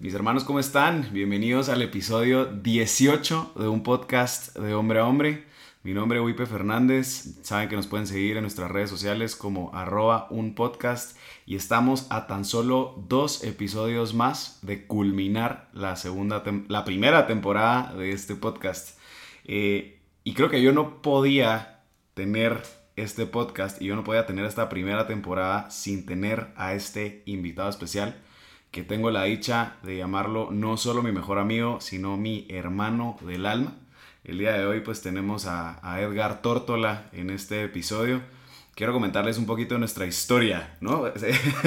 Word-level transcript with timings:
Mis 0.00 0.14
hermanos, 0.14 0.44
¿cómo 0.44 0.60
están? 0.60 1.10
Bienvenidos 1.12 1.68
al 1.68 1.82
episodio 1.82 2.46
18 2.46 3.52
de 3.56 3.68
un 3.68 3.82
podcast 3.82 4.56
de 4.56 4.72
hombre 4.72 4.98
a 4.98 5.06
hombre. 5.06 5.44
Mi 5.82 5.92
nombre 5.92 6.18
es 6.18 6.24
Wipe 6.24 6.46
Fernández. 6.46 7.36
Saben 7.42 7.68
que 7.68 7.76
nos 7.76 7.86
pueden 7.86 8.06
seguir 8.06 8.38
en 8.38 8.44
nuestras 8.44 8.70
redes 8.70 8.88
sociales 8.88 9.36
como 9.36 9.70
arroba 9.74 10.26
un 10.30 10.54
podcast. 10.54 11.18
Y 11.44 11.54
estamos 11.54 12.06
a 12.08 12.26
tan 12.26 12.46
solo 12.46 12.94
dos 13.08 13.44
episodios 13.44 14.14
más 14.14 14.58
de 14.62 14.86
culminar 14.86 15.68
la, 15.74 15.96
segunda 15.96 16.42
la 16.68 16.86
primera 16.86 17.26
temporada 17.26 17.92
de 17.94 18.12
este 18.12 18.36
podcast. 18.36 18.98
Eh, 19.44 20.00
y 20.24 20.32
creo 20.32 20.48
que 20.48 20.62
yo 20.62 20.72
no 20.72 21.02
podía 21.02 21.82
tener 22.14 22.62
este 22.96 23.26
podcast 23.26 23.82
y 23.82 23.84
yo 23.84 23.96
no 23.96 24.04
podía 24.04 24.24
tener 24.24 24.46
esta 24.46 24.70
primera 24.70 25.06
temporada 25.06 25.70
sin 25.70 26.06
tener 26.06 26.54
a 26.56 26.72
este 26.72 27.22
invitado 27.26 27.68
especial 27.68 28.16
que 28.70 28.84
tengo 28.84 29.10
la 29.10 29.24
dicha 29.24 29.76
de 29.82 29.96
llamarlo 29.96 30.50
no 30.52 30.76
solo 30.76 31.02
mi 31.02 31.12
mejor 31.12 31.38
amigo, 31.38 31.80
sino 31.80 32.16
mi 32.16 32.46
hermano 32.48 33.16
del 33.22 33.46
alma. 33.46 33.74
El 34.22 34.38
día 34.38 34.52
de 34.52 34.66
hoy 34.66 34.80
pues 34.80 35.02
tenemos 35.02 35.46
a, 35.46 35.80
Edgar 36.00 36.40
Tórtola 36.42 37.08
en 37.12 37.30
este 37.30 37.64
episodio. 37.64 38.20
Quiero 38.74 38.92
comentarles 38.92 39.38
un 39.38 39.46
poquito 39.46 39.74
de 39.74 39.80
nuestra 39.80 40.06
historia, 40.06 40.76
¿no? 40.80 41.04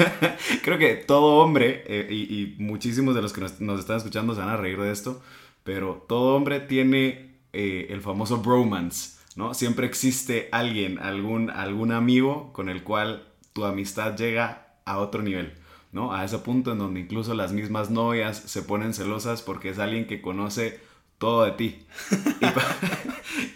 Creo 0.62 0.78
que 0.78 0.94
todo 0.94 1.36
hombre, 1.36 1.84
eh, 1.86 2.08
y, 2.10 2.56
muchísimos 2.58 3.14
de 3.14 3.22
los 3.22 3.32
que 3.32 3.42
nos, 3.42 3.80
están 3.80 3.98
escuchando 3.98 4.34
se 4.34 4.40
van 4.40 4.48
a 4.48 4.56
reír 4.56 4.80
de 4.80 4.90
esto, 4.90 5.22
pero 5.62 6.04
todo 6.08 6.34
hombre 6.34 6.60
tiene 6.60 7.36
eh, 7.52 7.88
el 7.90 8.00
famoso 8.00 8.38
bromance, 8.38 9.18
¿no? 9.36 9.52
Siempre 9.52 9.86
existe 9.86 10.48
alguien, 10.50 10.98
algún, 10.98 11.50
algún 11.50 11.92
amigo 11.92 12.52
con 12.52 12.68
el 12.68 12.82
cual 12.82 13.28
tu 13.52 13.64
amistad 13.64 14.16
llega 14.16 14.78
a 14.86 14.98
otro 14.98 15.22
nivel. 15.22 15.52
¿No? 15.94 16.12
A 16.12 16.24
ese 16.24 16.38
punto 16.38 16.72
en 16.72 16.78
donde 16.78 17.00
incluso 17.00 17.34
las 17.34 17.52
mismas 17.52 17.88
novias 17.88 18.36
se 18.36 18.62
ponen 18.62 18.92
celosas 18.92 19.42
porque 19.42 19.70
es 19.70 19.78
alguien 19.78 20.06
que 20.06 20.20
conoce 20.20 20.80
todo 21.18 21.44
de 21.44 21.52
ti. 21.52 21.86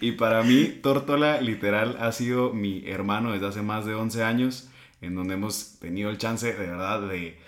y, 0.01 0.13
para 0.19 0.45
mí, 0.45 0.67
Tórtola 0.67 1.41
literal 1.41 1.99
ha 2.01 2.13
sido 2.13 2.53
mi 2.55 2.89
hermano 2.89 3.33
desde 3.33 3.49
hace 3.49 3.63
más 3.63 3.85
de 3.85 3.95
11 3.95 4.23
años, 4.23 4.71
en 5.01 5.17
donde 5.17 5.35
hemos 5.35 5.79
tenido 5.81 6.11
el 6.11 6.19
chance 6.19 6.53
de 6.53 6.67
verdad 6.67 7.03
de 7.03 7.39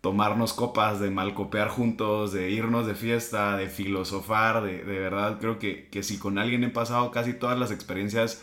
tomarnos 0.00 0.52
copas, 0.52 0.98
de 0.98 1.10
malcopear 1.10 1.68
juntos, 1.68 2.32
de 2.32 2.50
irnos 2.50 2.86
de 2.88 2.96
fiesta, 2.96 3.56
de 3.56 3.68
filosofar, 3.68 4.64
de, 4.64 4.84
de 4.84 4.98
verdad 4.98 5.38
creo 5.40 5.60
que, 5.60 5.88
que 5.88 6.02
si 6.02 6.18
con 6.18 6.38
alguien 6.38 6.64
he 6.64 6.70
pasado 6.70 7.12
casi 7.12 7.34
todas 7.34 7.58
las 7.58 7.70
experiencias 7.70 8.42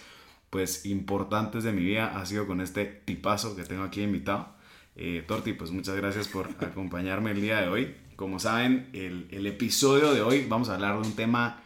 pues 0.49 0.85
importantes 0.85 1.65
de 1.65 1.73
mi 1.73 1.83
vida 1.83 2.17
ha 2.17 2.25
sido 2.25 2.47
con 2.47 2.61
este 2.61 2.85
tipazo 2.85 3.57
que 3.57 3.63
tengo 3.63 3.83
aquí 3.83 4.01
invitado. 4.03 4.56
Eh, 4.99 5.23
Torti, 5.27 5.53
pues 5.53 5.69
muchas 5.69 5.95
gracias 5.95 6.27
por 6.27 6.49
acompañarme 6.59 7.31
el 7.31 7.41
día 7.41 7.61
de 7.61 7.67
hoy. 7.67 7.95
Como 8.15 8.39
saben, 8.39 8.89
el, 8.93 9.45
episodio 9.45 10.11
de 10.11 10.23
hoy 10.23 10.47
vamos 10.49 10.69
a 10.69 10.73
hablar 10.73 10.99
de 10.99 11.07
un 11.07 11.15
tema 11.15 11.61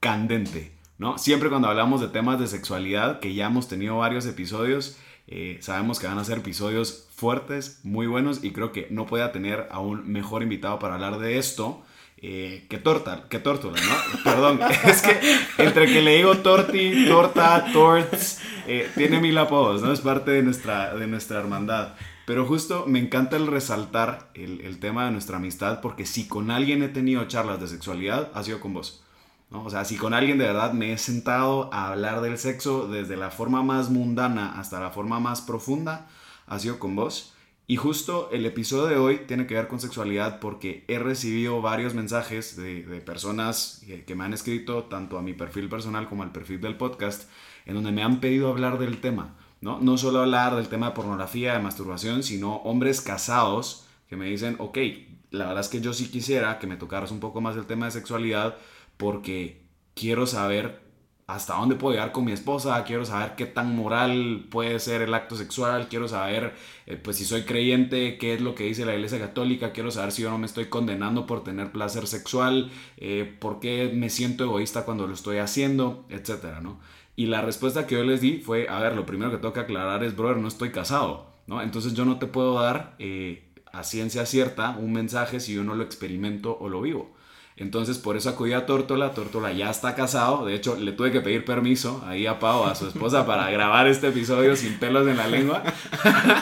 candente, 0.00 0.72
¿no? 0.98 1.16
Siempre 1.16 1.48
cuando 1.48 1.68
hablamos 1.68 2.00
de 2.00 2.08
temas 2.08 2.40
de 2.40 2.48
sexualidad, 2.48 3.20
que 3.20 3.34
ya 3.34 3.46
hemos 3.46 3.68
tenido 3.68 3.98
varios 3.98 4.26
episodios, 4.26 4.98
eh, 5.28 5.58
sabemos 5.60 6.00
que 6.00 6.08
van 6.08 6.18
a 6.18 6.24
ser 6.24 6.38
episodios 6.38 7.08
fuertes, 7.14 7.78
muy 7.84 8.08
buenos, 8.08 8.42
y 8.42 8.50
creo 8.50 8.72
que 8.72 8.88
no 8.90 9.06
pueda 9.06 9.30
tener 9.30 9.68
a 9.70 9.78
un 9.78 10.10
mejor 10.10 10.42
invitado 10.42 10.80
para 10.80 10.94
hablar 10.94 11.20
de 11.20 11.38
esto. 11.38 11.84
Eh, 12.24 12.66
que 12.68 12.78
torta, 12.78 13.24
que 13.28 13.38
tórtola, 13.38 13.80
¿no? 13.80 14.24
Perdón, 14.24 14.60
es 14.84 15.02
que 15.02 15.20
entre 15.58 15.86
que 15.86 16.02
le 16.02 16.16
digo 16.16 16.38
torti, 16.38 17.06
torta, 17.06 17.64
torts, 17.72 18.40
tiene 18.96 19.20
mil 19.20 19.38
apodos, 19.38 19.82
¿no? 19.82 19.92
Es 19.92 20.00
parte 20.00 20.32
de 20.32 20.42
nuestra, 20.42 20.94
de 20.96 21.06
nuestra 21.06 21.38
hermandad. 21.38 21.94
Pero 22.24 22.46
justo 22.46 22.84
me 22.86 23.00
encanta 23.00 23.36
el 23.36 23.46
resaltar 23.46 24.30
el, 24.34 24.78
tema 24.78 25.04
de 25.04 25.10
nuestra 25.10 25.38
amistad 25.38 25.80
porque 25.80 26.06
si 26.06 26.28
con 26.28 26.50
alguien 26.50 26.82
he 26.82 26.88
tenido 26.88 27.24
charlas 27.26 27.60
de 27.60 27.68
sexualidad, 27.68 28.30
ha 28.34 28.42
sido 28.42 28.60
con 28.60 28.74
vos. 28.74 29.02
¿no? 29.50 29.64
O 29.64 29.70
sea, 29.70 29.84
si 29.84 29.96
con 29.96 30.14
alguien 30.14 30.38
de 30.38 30.46
verdad 30.46 30.72
me 30.72 30.92
he 30.92 30.98
sentado 30.98 31.72
a 31.72 31.88
hablar 31.88 32.20
del 32.20 32.38
sexo 32.38 32.86
desde 32.88 33.16
la 33.16 33.30
forma 33.30 33.62
más 33.62 33.90
mundana 33.90 34.58
hasta 34.58 34.80
la 34.80 34.90
forma 34.90 35.18
más 35.18 35.40
profunda, 35.40 36.08
ha 36.46 36.58
sido 36.58 36.78
con 36.78 36.94
vos. 36.94 37.34
Y 37.66 37.76
justo 37.76 38.28
el 38.32 38.44
episodio 38.44 38.86
de 38.86 38.96
hoy 38.96 39.20
tiene 39.26 39.46
que 39.46 39.54
ver 39.54 39.68
con 39.68 39.80
sexualidad 39.80 40.40
porque 40.40 40.84
he 40.88 40.98
recibido 40.98 41.60
varios 41.62 41.94
mensajes 41.94 42.56
de, 42.56 42.82
de 42.84 43.00
personas 43.00 43.82
que 44.06 44.14
me 44.14 44.24
han 44.24 44.32
escrito 44.32 44.84
tanto 44.84 45.18
a 45.18 45.22
mi 45.22 45.32
perfil 45.32 45.68
personal 45.68 46.08
como 46.08 46.22
al 46.22 46.32
perfil 46.32 46.60
del 46.60 46.76
podcast 46.76 47.28
en 47.66 47.74
donde 47.74 47.92
me 47.92 48.02
han 48.02 48.20
pedido 48.20 48.48
hablar 48.48 48.78
del 48.78 49.00
tema. 49.00 49.36
¿No? 49.62 49.78
No 49.80 49.96
solo 49.96 50.20
hablar 50.20 50.54
del 50.56 50.68
tema 50.68 50.88
de 50.88 50.94
pornografía, 50.94 51.54
de 51.54 51.60
masturbación, 51.60 52.22
sino 52.22 52.56
hombres 52.56 53.00
casados 53.00 53.86
que 54.08 54.16
me 54.16 54.26
dicen, 54.26 54.56
ok, 54.58 54.76
la 55.30 55.46
verdad 55.46 55.60
es 55.60 55.68
que 55.68 55.80
yo 55.80 55.94
sí 55.94 56.10
quisiera 56.10 56.58
que 56.58 56.66
me 56.66 56.76
tocaras 56.76 57.10
un 57.10 57.20
poco 57.20 57.40
más 57.40 57.56
el 57.56 57.64
tema 57.64 57.86
de 57.86 57.92
sexualidad 57.92 58.56
porque 58.98 59.62
quiero 59.94 60.26
saber 60.26 60.82
hasta 61.26 61.54
dónde 61.54 61.76
puedo 61.76 61.94
llegar 61.94 62.12
con 62.12 62.24
mi 62.24 62.32
esposa, 62.32 62.82
quiero 62.84 63.04
saber 63.04 63.36
qué 63.36 63.46
tan 63.46 63.74
moral 63.74 64.46
puede 64.50 64.78
ser 64.80 65.00
el 65.02 65.14
acto 65.14 65.36
sexual, 65.36 65.86
quiero 65.88 66.08
saber 66.08 66.54
eh, 66.86 66.96
pues 66.96 67.16
si 67.16 67.24
soy 67.24 67.42
creyente, 67.42 68.18
qué 68.18 68.34
es 68.34 68.40
lo 68.40 68.54
que 68.54 68.64
dice 68.64 68.84
la 68.84 68.94
iglesia 68.94 69.18
católica, 69.18 69.72
quiero 69.72 69.90
saber 69.90 70.12
si 70.12 70.22
yo 70.22 70.30
no 70.30 70.38
me 70.38 70.46
estoy 70.46 70.66
condenando 70.66 71.26
por 71.26 71.44
tener 71.44 71.72
placer 71.72 72.06
sexual, 72.06 72.70
eh, 72.98 73.36
por 73.38 73.60
qué 73.60 73.92
me 73.94 74.10
siento 74.10 74.44
egoísta 74.44 74.84
cuando 74.84 75.06
lo 75.06 75.14
estoy 75.14 75.38
haciendo, 75.38 76.04
etcétera, 76.10 76.60
¿no? 76.60 76.80
Y 77.14 77.26
la 77.26 77.42
respuesta 77.42 77.86
que 77.86 77.96
yo 77.96 78.04
les 78.04 78.20
di 78.20 78.38
fue, 78.38 78.68
a 78.68 78.78
ver, 78.80 78.94
lo 78.96 79.04
primero 79.04 79.30
que 79.30 79.36
tengo 79.36 79.52
que 79.52 79.60
aclarar 79.60 80.02
es, 80.02 80.16
brother, 80.16 80.38
no 80.38 80.48
estoy 80.48 80.70
casado, 80.70 81.26
¿no? 81.46 81.60
Entonces 81.60 81.94
yo 81.94 82.04
no 82.04 82.18
te 82.18 82.26
puedo 82.26 82.60
dar 82.60 82.94
eh, 82.98 83.52
a 83.72 83.84
ciencia 83.84 84.24
cierta 84.26 84.70
un 84.78 84.92
mensaje 84.92 85.40
si 85.40 85.54
yo 85.54 85.64
no 85.64 85.74
lo 85.74 85.82
experimento 85.82 86.56
o 86.58 86.68
lo 86.68 86.80
vivo. 86.80 87.14
Entonces 87.56 87.98
por 87.98 88.16
eso 88.16 88.30
acudí 88.30 88.54
a 88.54 88.64
Tórtola, 88.64 89.12
Tórtola 89.12 89.52
ya 89.52 89.70
está 89.70 89.94
casado, 89.94 90.46
de 90.46 90.54
hecho 90.54 90.76
le 90.76 90.92
tuve 90.92 91.12
que 91.12 91.20
pedir 91.20 91.44
permiso 91.44 92.02
ahí 92.06 92.26
a 92.26 92.38
Pau, 92.38 92.64
a 92.64 92.74
su 92.74 92.88
esposa, 92.88 93.26
para 93.26 93.50
grabar 93.50 93.86
este 93.88 94.08
episodio 94.08 94.56
sin 94.56 94.78
pelos 94.78 95.06
en 95.06 95.18
la 95.18 95.28
lengua. 95.28 95.62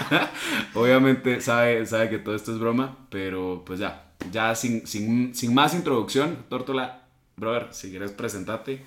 Obviamente 0.75 1.41
sabe, 1.41 1.85
sabe 1.87 2.11
que 2.11 2.19
todo 2.19 2.37
esto 2.37 2.53
es 2.53 2.59
broma, 2.59 2.97
pero 3.11 3.65
pues 3.67 3.81
ya, 3.81 4.13
ya 4.31 4.55
sin, 4.55 4.87
sin, 4.87 5.35
sin 5.35 5.53
más 5.53 5.75
introducción, 5.75 6.45
Tórtola, 6.49 7.03
brother, 7.37 7.69
si 7.73 7.91
quieres 7.91 8.13
presentarte. 8.13 8.85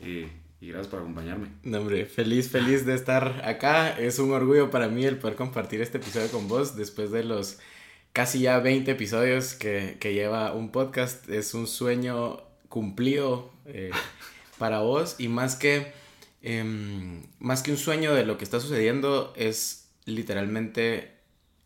Eh, 0.00 0.30
y 0.66 0.70
gracias 0.70 0.88
por 0.88 1.00
acompañarme. 1.00 1.48
No, 1.62 1.78
hombre, 1.78 2.06
feliz, 2.06 2.50
feliz 2.50 2.84
de 2.84 2.94
estar 2.94 3.40
acá. 3.44 3.90
Es 3.90 4.18
un 4.18 4.32
orgullo 4.32 4.68
para 4.70 4.88
mí 4.88 5.04
el 5.04 5.16
poder 5.16 5.36
compartir 5.36 5.80
este 5.80 5.98
episodio 5.98 6.28
con 6.28 6.48
vos 6.48 6.76
después 6.76 7.12
de 7.12 7.22
los 7.22 7.58
casi 8.12 8.40
ya 8.40 8.58
20 8.58 8.90
episodios 8.90 9.54
que, 9.54 9.96
lleva 10.02 10.52
un 10.52 10.72
podcast. 10.72 11.28
Es 11.30 11.54
un 11.54 11.68
sueño 11.68 12.40
cumplido 12.68 13.52
eh, 13.66 13.92
para 14.58 14.80
vos 14.80 15.14
y 15.18 15.28
más 15.28 15.54
que, 15.54 15.92
em, 16.42 17.22
más 17.38 17.62
que 17.62 17.70
un 17.70 17.78
sueño 17.78 18.12
de 18.12 18.26
lo 18.26 18.36
que 18.36 18.42
está 18.42 18.58
sucediendo 18.58 19.32
es 19.36 19.88
literalmente 20.04 21.12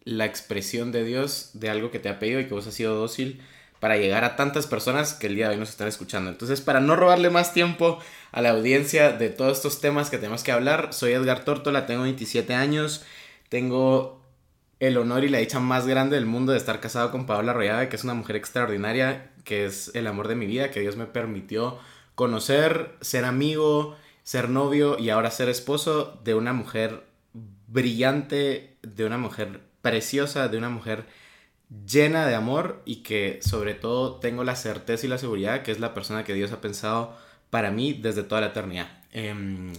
la 0.04 0.26
expresión 0.26 0.92
de 0.92 1.04
Dios 1.04 1.52
de 1.54 1.70
algo 1.70 1.90
que 1.90 2.00
te 2.00 2.10
ha 2.10 2.18
pedido 2.18 2.40
y 2.40 2.46
que 2.46 2.54
vos 2.54 2.66
has 2.66 2.74
sido 2.74 2.94
dócil 2.96 3.40
para 3.80 3.96
llegar 3.96 4.24
a 4.24 4.36
tantas 4.36 4.66
personas 4.66 5.14
que 5.14 5.26
el 5.26 5.34
día 5.34 5.48
de 5.48 5.54
hoy 5.54 5.60
nos 5.60 5.70
están 5.70 5.88
escuchando. 5.88 6.30
Entonces, 6.30 6.60
para 6.60 6.80
no 6.80 6.96
robarle 6.96 7.30
más 7.30 7.54
tiempo 7.54 7.98
a 8.30 8.42
la 8.42 8.50
audiencia 8.50 9.12
de 9.12 9.30
todos 9.30 9.56
estos 9.56 9.80
temas 9.80 10.10
que 10.10 10.18
tenemos 10.18 10.44
que 10.44 10.52
hablar, 10.52 10.92
soy 10.92 11.12
Edgar 11.12 11.44
Tórtola, 11.44 11.86
tengo 11.86 12.02
27 12.02 12.54
años, 12.54 13.04
tengo 13.48 14.20
el 14.80 14.98
honor 14.98 15.24
y 15.24 15.28
la 15.28 15.38
dicha 15.38 15.60
más 15.60 15.86
grande 15.86 16.16
del 16.16 16.26
mundo 16.26 16.52
de 16.52 16.58
estar 16.58 16.80
casado 16.80 17.10
con 17.10 17.26
Paola 17.26 17.52
Arroyada, 17.52 17.88
que 17.88 17.96
es 17.96 18.04
una 18.04 18.14
mujer 18.14 18.36
extraordinaria, 18.36 19.30
que 19.44 19.64
es 19.64 19.90
el 19.94 20.06
amor 20.06 20.28
de 20.28 20.36
mi 20.36 20.46
vida, 20.46 20.70
que 20.70 20.80
Dios 20.80 20.96
me 20.96 21.06
permitió 21.06 21.78
conocer, 22.14 22.96
ser 23.00 23.24
amigo, 23.24 23.96
ser 24.22 24.50
novio 24.50 24.98
y 24.98 25.08
ahora 25.08 25.30
ser 25.30 25.48
esposo 25.48 26.20
de 26.22 26.34
una 26.34 26.52
mujer 26.52 27.04
brillante, 27.66 28.76
de 28.82 29.04
una 29.04 29.16
mujer 29.16 29.60
preciosa, 29.80 30.48
de 30.48 30.58
una 30.58 30.68
mujer 30.68 31.06
llena 31.86 32.26
de 32.26 32.34
amor 32.34 32.82
y 32.84 32.96
que 32.96 33.38
sobre 33.42 33.74
todo 33.74 34.16
tengo 34.16 34.44
la 34.44 34.56
certeza 34.56 35.06
y 35.06 35.08
la 35.08 35.18
seguridad 35.18 35.62
que 35.62 35.70
es 35.72 35.78
la 35.80 35.94
persona 35.94 36.24
que 36.24 36.34
Dios 36.34 36.52
ha 36.52 36.60
pensado 36.60 37.16
para 37.50 37.70
mí 37.70 37.92
desde 37.92 38.22
toda 38.22 38.40
la 38.40 38.48
eternidad. 38.48 38.88
Em, 39.12 39.72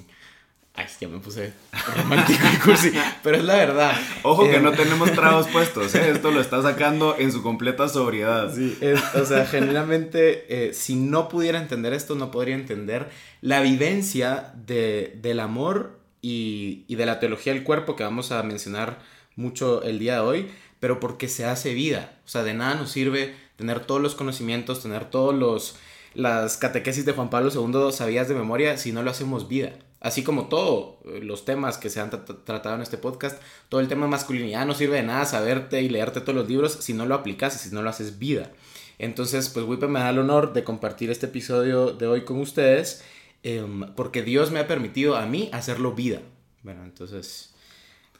ay, 0.73 0.85
ya 0.99 1.07
me 1.09 1.19
puse 1.19 1.53
romántico 1.97 2.43
y 2.53 2.57
cursi, 2.59 2.91
pero 3.23 3.37
es 3.37 3.43
la 3.43 3.55
verdad. 3.55 3.93
Ojo 4.23 4.43
que 4.43 4.55
Em, 4.55 4.63
no 4.63 4.71
tenemos 4.71 5.11
tragos 5.13 5.47
puestos, 5.47 5.93
¿eh? 5.95 6.11
esto 6.11 6.31
lo 6.31 6.39
está 6.41 6.61
sacando 6.61 7.15
en 7.17 7.31
su 7.31 7.43
completa 7.43 7.87
sobriedad. 7.89 8.53
Sí, 8.53 8.77
es- 8.81 9.03
o 9.15 9.25
sea, 9.25 9.45
genuinamente, 9.45 10.67
eh, 10.69 10.73
si 10.73 10.95
no 10.95 11.27
pudiera 11.29 11.59
entender 11.59 11.93
esto, 11.93 12.15
no 12.15 12.31
podría 12.31 12.55
entender 12.55 13.09
la 13.41 13.61
vivencia 13.61 14.53
de, 14.65 15.17
del 15.21 15.39
amor 15.41 15.99
y, 16.21 16.83
y 16.87 16.95
de 16.95 17.05
la 17.05 17.19
teología 17.19 17.53
del 17.53 17.63
cuerpo 17.63 17.95
que 17.95 18.03
vamos 18.03 18.31
a 18.31 18.43
mencionar 18.43 18.99
mucho 19.35 19.81
el 19.83 19.97
día 19.99 20.15
de 20.15 20.19
hoy, 20.19 20.51
pero 20.81 20.99
porque 20.99 21.29
se 21.29 21.45
hace 21.45 21.73
vida. 21.73 22.19
O 22.25 22.27
sea, 22.27 22.43
de 22.43 22.53
nada 22.53 22.75
nos 22.75 22.91
sirve 22.91 23.33
tener 23.55 23.79
todos 23.85 24.01
los 24.01 24.15
conocimientos, 24.15 24.83
tener 24.83 25.09
todos 25.09 25.33
los 25.33 25.77
las 26.13 26.57
catequesis 26.57 27.05
de 27.05 27.13
Juan 27.13 27.29
Pablo 27.29 27.51
II 27.53 27.93
sabías 27.93 28.27
de 28.27 28.35
memoria 28.35 28.75
si 28.77 28.91
no 28.91 29.01
lo 29.01 29.11
hacemos 29.11 29.47
vida. 29.47 29.71
Así 30.01 30.23
como 30.23 30.47
todos 30.49 30.95
los 31.05 31.45
temas 31.45 31.77
que 31.77 31.89
se 31.89 32.01
han 32.01 32.11
tra- 32.11 32.43
tratado 32.43 32.75
en 32.75 32.81
este 32.81 32.97
podcast, 32.97 33.41
todo 33.69 33.79
el 33.79 33.87
tema 33.87 34.07
de 34.07 34.11
masculinidad 34.11 34.65
no 34.65 34.73
sirve 34.73 34.97
de 34.97 35.03
nada 35.03 35.25
saberte 35.25 35.81
y 35.81 35.87
leerte 35.87 36.19
todos 36.19 36.35
los 36.35 36.49
libros 36.49 36.73
si 36.81 36.93
no 36.93 37.05
lo 37.05 37.15
aplicas 37.15 37.55
y 37.55 37.69
si 37.69 37.73
no 37.73 37.81
lo 37.81 37.89
haces 37.89 38.19
vida. 38.19 38.51
Entonces, 38.99 39.47
pues 39.49 39.65
Wipe 39.65 39.87
me 39.87 39.99
da 39.99 40.09
el 40.09 40.19
honor 40.19 40.51
de 40.53 40.63
compartir 40.63 41.11
este 41.11 41.27
episodio 41.27 41.91
de 41.93 42.07
hoy 42.07 42.25
con 42.25 42.39
ustedes, 42.41 43.03
em, 43.43 43.93
porque 43.95 44.21
Dios 44.21 44.51
me 44.51 44.59
ha 44.59 44.67
permitido 44.67 45.15
a 45.15 45.25
mí 45.27 45.49
hacerlo 45.53 45.93
vida. 45.93 46.19
Bueno, 46.63 46.83
entonces, 46.83 47.50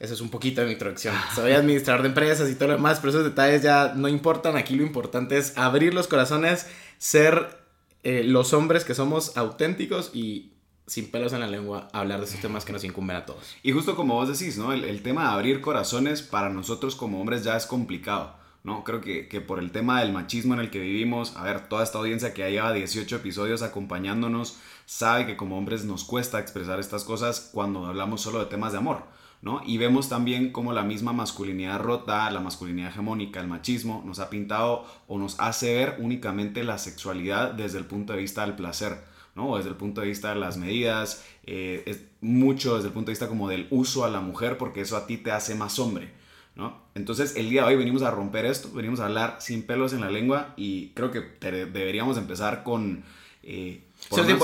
eso 0.02 0.14
es 0.14 0.20
un 0.20 0.30
poquito 0.30 0.60
de 0.60 0.66
mi 0.66 0.72
introducción. 0.72 1.14
Soy 1.32 1.52
administrador 1.52 2.02
de 2.02 2.08
empresas 2.08 2.50
y 2.50 2.56
todo 2.56 2.70
lo 2.70 2.74
demás, 2.74 2.98
pero 2.98 3.10
esos 3.10 3.22
detalles 3.22 3.62
ya 3.62 3.92
no 3.94 4.08
importan. 4.08 4.56
Aquí 4.56 4.74
lo 4.74 4.82
importante 4.82 5.38
es 5.38 5.56
abrir 5.56 5.94
los 5.94 6.08
corazones, 6.08 6.66
ser 6.98 7.60
eh, 8.02 8.24
los 8.24 8.52
hombres 8.52 8.84
que 8.84 8.96
somos 8.96 9.36
auténticos 9.36 10.10
y 10.12 10.54
sin 10.88 11.08
pelos 11.12 11.32
en 11.32 11.38
la 11.38 11.46
lengua 11.46 11.88
hablar 11.92 12.18
de 12.18 12.26
esos 12.26 12.40
temas 12.40 12.64
que 12.64 12.72
nos 12.72 12.82
incumben 12.82 13.16
a 13.16 13.26
todos. 13.26 13.54
Y 13.62 13.70
justo 13.70 13.94
como 13.94 14.14
vos 14.14 14.36
decís, 14.36 14.58
¿no? 14.58 14.72
El, 14.72 14.82
el 14.82 15.02
tema 15.02 15.22
de 15.22 15.34
abrir 15.34 15.60
corazones 15.60 16.20
para 16.20 16.48
nosotros 16.48 16.96
como 16.96 17.20
hombres 17.20 17.44
ya 17.44 17.56
es 17.56 17.66
complicado, 17.66 18.34
¿no? 18.64 18.82
Creo 18.82 19.00
que, 19.00 19.28
que 19.28 19.40
por 19.40 19.60
el 19.60 19.70
tema 19.70 20.00
del 20.00 20.12
machismo 20.12 20.54
en 20.54 20.60
el 20.60 20.70
que 20.70 20.80
vivimos, 20.80 21.36
a 21.36 21.44
ver, 21.44 21.68
toda 21.68 21.84
esta 21.84 21.98
audiencia 21.98 22.34
que 22.34 22.42
ya 22.42 22.48
lleva 22.48 22.72
18 22.72 23.14
episodios 23.14 23.62
acompañándonos 23.62 24.56
sabe 24.84 25.26
que 25.26 25.36
como 25.36 25.56
hombres 25.56 25.84
nos 25.84 26.02
cuesta 26.02 26.40
expresar 26.40 26.80
estas 26.80 27.04
cosas 27.04 27.50
cuando 27.52 27.86
hablamos 27.86 28.20
solo 28.20 28.40
de 28.40 28.46
temas 28.46 28.72
de 28.72 28.78
amor, 28.78 29.04
¿no? 29.42 29.60
Y 29.66 29.76
vemos 29.76 30.08
también 30.08 30.52
cómo 30.52 30.72
la 30.72 30.84
misma 30.84 31.12
masculinidad 31.12 31.80
rota, 31.80 32.30
la 32.30 32.40
masculinidad 32.40 32.90
hegemónica, 32.90 33.40
el 33.40 33.48
machismo, 33.48 34.02
nos 34.06 34.20
ha 34.20 34.30
pintado 34.30 34.86
o 35.08 35.18
nos 35.18 35.38
hace 35.40 35.74
ver 35.74 35.96
únicamente 35.98 36.62
la 36.62 36.78
sexualidad 36.78 37.52
desde 37.52 37.78
el 37.78 37.84
punto 37.84 38.12
de 38.12 38.20
vista 38.20 38.46
del 38.46 38.54
placer, 38.54 39.02
¿no? 39.34 39.50
O 39.50 39.56
desde 39.56 39.70
el 39.70 39.76
punto 39.76 40.00
de 40.00 40.06
vista 40.06 40.32
de 40.32 40.36
las 40.36 40.56
medidas, 40.56 41.24
eh, 41.44 41.82
es 41.86 42.04
mucho 42.20 42.76
desde 42.76 42.88
el 42.88 42.94
punto 42.94 43.06
de 43.06 43.12
vista 43.12 43.28
como 43.28 43.48
del 43.48 43.66
uso 43.70 44.04
a 44.04 44.10
la 44.10 44.20
mujer, 44.20 44.58
porque 44.58 44.82
eso 44.82 44.96
a 44.96 45.06
ti 45.08 45.16
te 45.16 45.32
hace 45.32 45.56
más 45.56 45.80
hombre, 45.80 46.12
¿no? 46.54 46.80
Entonces, 46.94 47.34
el 47.34 47.50
día 47.50 47.62
de 47.62 47.68
hoy 47.68 47.76
venimos 47.76 48.02
a 48.02 48.12
romper 48.12 48.46
esto, 48.46 48.70
venimos 48.72 49.00
a 49.00 49.06
hablar 49.06 49.38
sin 49.40 49.64
pelos 49.64 49.92
en 49.92 50.02
la 50.02 50.10
lengua 50.10 50.54
y 50.56 50.90
creo 50.90 51.10
que 51.10 51.20
deberíamos 51.40 52.16
empezar 52.16 52.62
con... 52.62 53.02
eh, 53.42 53.82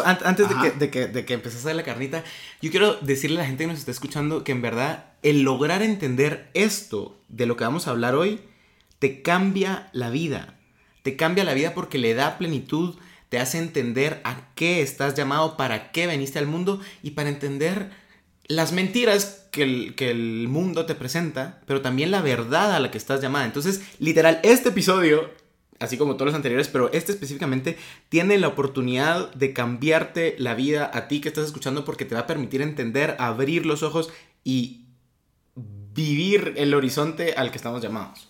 antes 0.04 0.48
de 0.48 0.54
que, 0.54 0.70
de, 0.70 0.90
que, 0.90 1.06
de 1.06 1.24
que 1.24 1.34
empeces 1.34 1.64
a 1.66 1.74
la 1.74 1.82
carnita, 1.82 2.24
yo 2.62 2.70
quiero 2.70 2.94
decirle 2.96 3.38
a 3.38 3.42
la 3.42 3.46
gente 3.46 3.64
que 3.64 3.68
nos 3.68 3.78
está 3.78 3.90
escuchando 3.90 4.44
que 4.44 4.52
en 4.52 4.62
verdad 4.62 5.12
el 5.22 5.42
lograr 5.42 5.82
entender 5.82 6.50
esto 6.54 7.20
de 7.28 7.46
lo 7.46 7.56
que 7.56 7.64
vamos 7.64 7.86
a 7.86 7.90
hablar 7.90 8.14
hoy 8.14 8.40
te 8.98 9.22
cambia 9.22 9.88
la 9.92 10.10
vida. 10.10 10.58
Te 11.02 11.16
cambia 11.16 11.44
la 11.44 11.54
vida 11.54 11.74
porque 11.74 11.98
le 11.98 12.14
da 12.14 12.38
plenitud, 12.38 12.96
te 13.28 13.38
hace 13.38 13.58
entender 13.58 14.20
a 14.24 14.52
qué 14.54 14.82
estás 14.82 15.14
llamado, 15.14 15.56
para 15.56 15.92
qué 15.92 16.06
veniste 16.06 16.38
al 16.38 16.46
mundo 16.46 16.80
y 17.02 17.12
para 17.12 17.28
entender 17.28 17.90
las 18.46 18.72
mentiras 18.72 19.46
que 19.52 19.62
el, 19.62 19.94
que 19.94 20.10
el 20.10 20.48
mundo 20.48 20.86
te 20.86 20.94
presenta, 20.94 21.60
pero 21.66 21.82
también 21.82 22.10
la 22.10 22.22
verdad 22.22 22.74
a 22.74 22.80
la 22.80 22.90
que 22.90 22.98
estás 22.98 23.20
llamada. 23.20 23.44
Entonces, 23.44 23.82
literal, 23.98 24.40
este 24.42 24.70
episodio 24.70 25.30
así 25.78 25.96
como 25.96 26.14
todos 26.14 26.26
los 26.26 26.34
anteriores, 26.34 26.68
pero 26.68 26.90
este 26.92 27.12
específicamente 27.12 27.78
tiene 28.08 28.38
la 28.38 28.48
oportunidad 28.48 29.32
de 29.34 29.52
cambiarte 29.52 30.34
la 30.38 30.54
vida 30.54 30.90
a 30.92 31.08
ti 31.08 31.20
que 31.20 31.28
estás 31.28 31.46
escuchando 31.46 31.84
porque 31.84 32.04
te 32.04 32.14
va 32.14 32.22
a 32.22 32.26
permitir 32.26 32.62
entender, 32.62 33.16
abrir 33.18 33.66
los 33.66 33.82
ojos 33.82 34.10
y 34.44 34.86
vivir 35.54 36.54
el 36.56 36.74
horizonte 36.74 37.34
al 37.34 37.50
que 37.50 37.56
estamos 37.56 37.82
llamados. 37.82 38.27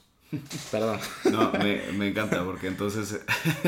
Perdón. 0.70 0.98
No, 1.30 1.52
me, 1.52 1.80
me 1.92 2.08
encanta 2.08 2.44
porque 2.44 2.66
entonces 2.66 3.20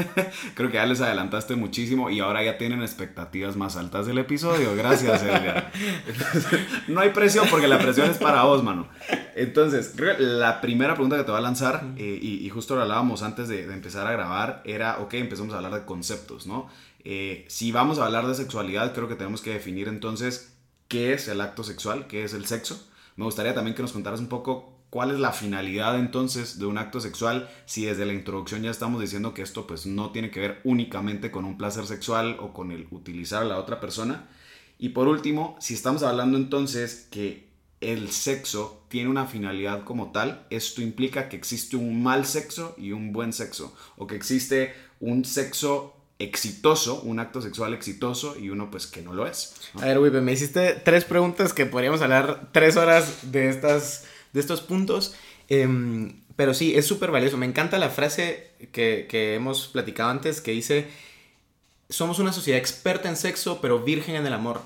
creo 0.55 0.71
que 0.71 0.75
ya 0.75 0.85
les 0.85 1.01
adelantaste 1.01 1.57
muchísimo 1.57 2.11
y 2.11 2.21
ahora 2.21 2.45
ya 2.45 2.59
tienen 2.59 2.83
expectativas 2.83 3.57
más 3.57 3.77
altas 3.77 4.07
del 4.07 4.19
episodio. 4.19 4.75
Gracias. 4.77 5.23
Entonces, 6.07 6.61
no 6.89 7.01
hay 7.01 7.11
presión 7.11 7.47
porque 7.51 7.67
la 7.67 7.79
presión 7.79 8.11
es 8.11 8.19
para 8.19 8.43
vos, 8.43 8.63
mano. 8.63 8.89
Entonces, 9.37 9.95
la 10.19 10.61
primera 10.61 10.95
pregunta 10.95 11.17
que 11.17 11.25
te 11.25 11.31
voy 11.31 11.39
a 11.39 11.43
lanzar, 11.43 11.83
eh, 11.97 12.19
y, 12.21 12.45
y 12.45 12.51
justo 12.51 12.77
lo 12.77 12.83
hablábamos 12.83 13.23
antes 13.23 13.49
de, 13.49 13.67
de 13.67 13.73
empezar 13.73 14.07
a 14.07 14.13
grabar, 14.13 14.63
era, 14.67 14.99
ok, 14.99 15.15
empezamos 15.15 15.55
a 15.55 15.57
hablar 15.57 15.73
de 15.73 15.87
conceptos, 15.87 16.47
¿no? 16.47 16.69
Eh, 17.05 17.47
si 17.49 17.73
vamos 17.73 17.99
a 17.99 18.05
hablar 18.05 18.27
de 18.27 18.35
sexualidad, 18.35 18.93
creo 18.95 19.09
que 19.09 19.15
tenemos 19.15 19.41
que 19.41 19.55
definir 19.55 19.89
entonces 19.89 20.59
qué 20.89 21.15
es 21.15 21.29
el 21.29 21.41
acto 21.41 21.65
sexual, 21.65 22.07
qué 22.07 22.25
es 22.25 22.35
el 22.35 22.45
sexo. 22.45 22.87
Me 23.17 23.25
gustaría 23.25 23.55
también 23.55 23.75
que 23.75 23.83
nos 23.83 23.93
contaras 23.93 24.21
un 24.21 24.29
poco 24.29 24.80
cuál 24.91 25.13
es 25.13 25.19
la 25.19 25.33
finalidad 25.33 25.99
entonces 25.99 26.59
de 26.59 26.67
un 26.67 26.79
acto 26.79 27.01
sexual 27.01 27.49
si 27.65 27.85
desde 27.85 28.07
la 28.07 28.13
introducción 28.13 28.63
ya 28.63 28.71
estamos 28.71 29.01
diciendo 29.01 29.33
que 29.33 29.43
esto 29.43 29.67
pues 29.67 29.87
no 29.87 30.11
tiene 30.11 30.31
que 30.31 30.41
ver 30.41 30.61
únicamente 30.65 31.31
con 31.31 31.45
un 31.45 31.57
placer 31.57 31.87
sexual 31.87 32.37
o 32.41 32.53
con 32.53 32.73
el 32.73 32.87
utilizar 32.91 33.43
a 33.43 33.47
la 33.47 33.59
otra 33.59 33.81
persona. 33.81 34.29
Y 34.79 34.91
por 34.91 35.09
último, 35.09 35.57
si 35.61 35.75
estamos 35.75 36.03
hablando 36.03 36.37
entonces 36.37 37.07
que 37.11 37.51
el 37.81 38.11
sexo 38.11 38.85
tiene 38.89 39.09
una 39.09 39.27
finalidad 39.27 39.85
como 39.85 40.13
tal, 40.13 40.47
esto 40.51 40.83
implica 40.83 41.29
que 41.29 41.37
existe 41.37 41.77
un 41.77 42.03
mal 42.03 42.27
sexo 42.27 42.75
y 42.77 42.93
un 42.93 43.13
buen 43.13 43.33
sexo, 43.33 43.75
o 43.97 44.07
que 44.07 44.17
existe 44.17 44.75
un 45.01 45.25
sexo 45.25 45.95
exitoso, 46.19 47.01
un 47.01 47.19
acto 47.19 47.41
sexual 47.41 47.73
exitoso 47.73 48.39
y 48.39 48.51
uno 48.51 48.71
pues 48.71 48.87
que 48.87 49.01
no 49.01 49.15
lo 49.15 49.27
es. 49.27 49.55
A 49.75 49.87
ver, 49.87 49.99
Wipe, 49.99 50.21
me 50.21 50.33
hiciste 50.33 50.75
tres 50.85 51.05
preguntas 51.05 51.55
que 51.55 51.65
podríamos 51.65 52.03
hablar 52.03 52.51
tres 52.53 52.77
horas 52.77 53.33
de, 53.33 53.49
estas, 53.49 54.05
de 54.33 54.41
estos 54.41 54.61
puntos. 54.61 55.15
Em, 55.49 56.23
pero 56.37 56.55
sí, 56.55 56.75
es 56.75 56.87
súper 56.87 57.11
valioso. 57.11 57.37
Me 57.37 57.47
encanta 57.47 57.79
la 57.79 57.91
frase 57.91 58.51
que, 58.73 59.07
que 59.09 59.35
hemos 59.35 59.69
platicado 59.69 60.11
antes 60.11 60.41
que 60.41 60.53
dice, 60.53 60.89
somos 61.89 62.19
una 62.19 62.33
sociedad 62.33 62.59
experta 62.59 63.09
en 63.09 63.17
sexo, 63.17 63.61
pero 63.61 63.81
virgen 63.81 64.15
en 64.15 64.27
el 64.27 64.33
amor. 64.33 64.63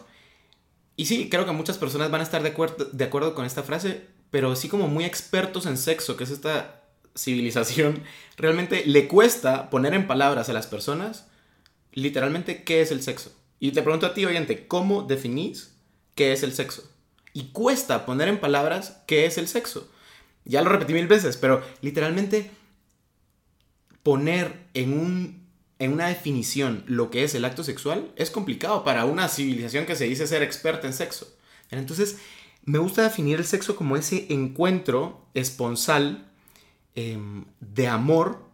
Y 0.97 1.07
sí, 1.07 1.29
creo 1.29 1.47
que 1.47 1.53
muchas 1.53 1.79
personas 1.79 2.11
van 2.11 2.21
a 2.21 2.25
estar 2.25 2.43
de 2.43 2.51
acuerdo, 2.51 2.85
de 2.85 3.05
acuerdo 3.05 3.35
con 3.35 3.45
esta 3.45 3.63
frase, 3.63 4.03
pero 4.31 4.53
así 4.53 4.69
como 4.69 4.89
muy 4.89 5.05
expertos 5.05 5.67
en 5.67 5.77
sexo, 5.77 6.17
que 6.17 6.25
es 6.25 6.31
esta 6.31 6.83
civilización, 7.17 8.03
realmente 8.37 8.85
le 8.87 9.09
cuesta 9.09 9.71
poner 9.71 9.95
en 9.95 10.07
palabras 10.07 10.49
a 10.49 10.53
las 10.53 10.67
personas 10.67 11.27
literalmente 11.93 12.63
qué 12.63 12.81
es 12.81 12.91
el 12.91 13.03
sexo. 13.03 13.33
Y 13.59 13.73
te 13.73 13.83
pregunto 13.83 14.07
a 14.07 14.15
ti, 14.15 14.25
oyente, 14.25 14.67
¿cómo 14.67 15.03
definís 15.03 15.75
qué 16.15 16.33
es 16.33 16.43
el 16.43 16.53
sexo? 16.53 16.83
Y 17.35 17.51
cuesta 17.51 18.07
poner 18.07 18.29
en 18.29 18.41
palabras 18.41 19.03
qué 19.07 19.27
es 19.27 19.37
el 19.37 19.49
sexo. 19.49 19.91
Ya 20.47 20.63
lo 20.63 20.71
repetí 20.71 20.95
mil 20.95 21.09
veces, 21.09 21.37
pero 21.37 21.63
literalmente 21.83 22.51
poner 24.03 24.67
en, 24.75 24.99
un, 24.99 25.47
en 25.79 25.93
una 25.93 26.09
definición 26.09 26.85
lo 26.87 27.11
que 27.11 27.25
es 27.25 27.35
el 27.35 27.45
acto 27.45 27.65
sexual 27.65 28.13
es 28.17 28.31
complicado 28.31 28.85
para 28.85 29.05
una 29.05 29.29
civilización 29.29 29.85
que 29.85 29.97
se 29.97 30.05
dice 30.05 30.27
ser 30.27 30.43
experta 30.43 30.87
en 30.87 30.93
sexo. 30.93 31.37
Entonces, 31.71 32.19
me 32.65 32.79
gusta 32.79 33.03
definir 33.03 33.39
el 33.39 33.45
sexo 33.45 33.77
como 33.77 33.97
ese 33.97 34.27
encuentro 34.31 35.27
esponsal 35.35 36.31
em, 36.95 37.47
de 37.61 37.89
amor 37.89 38.45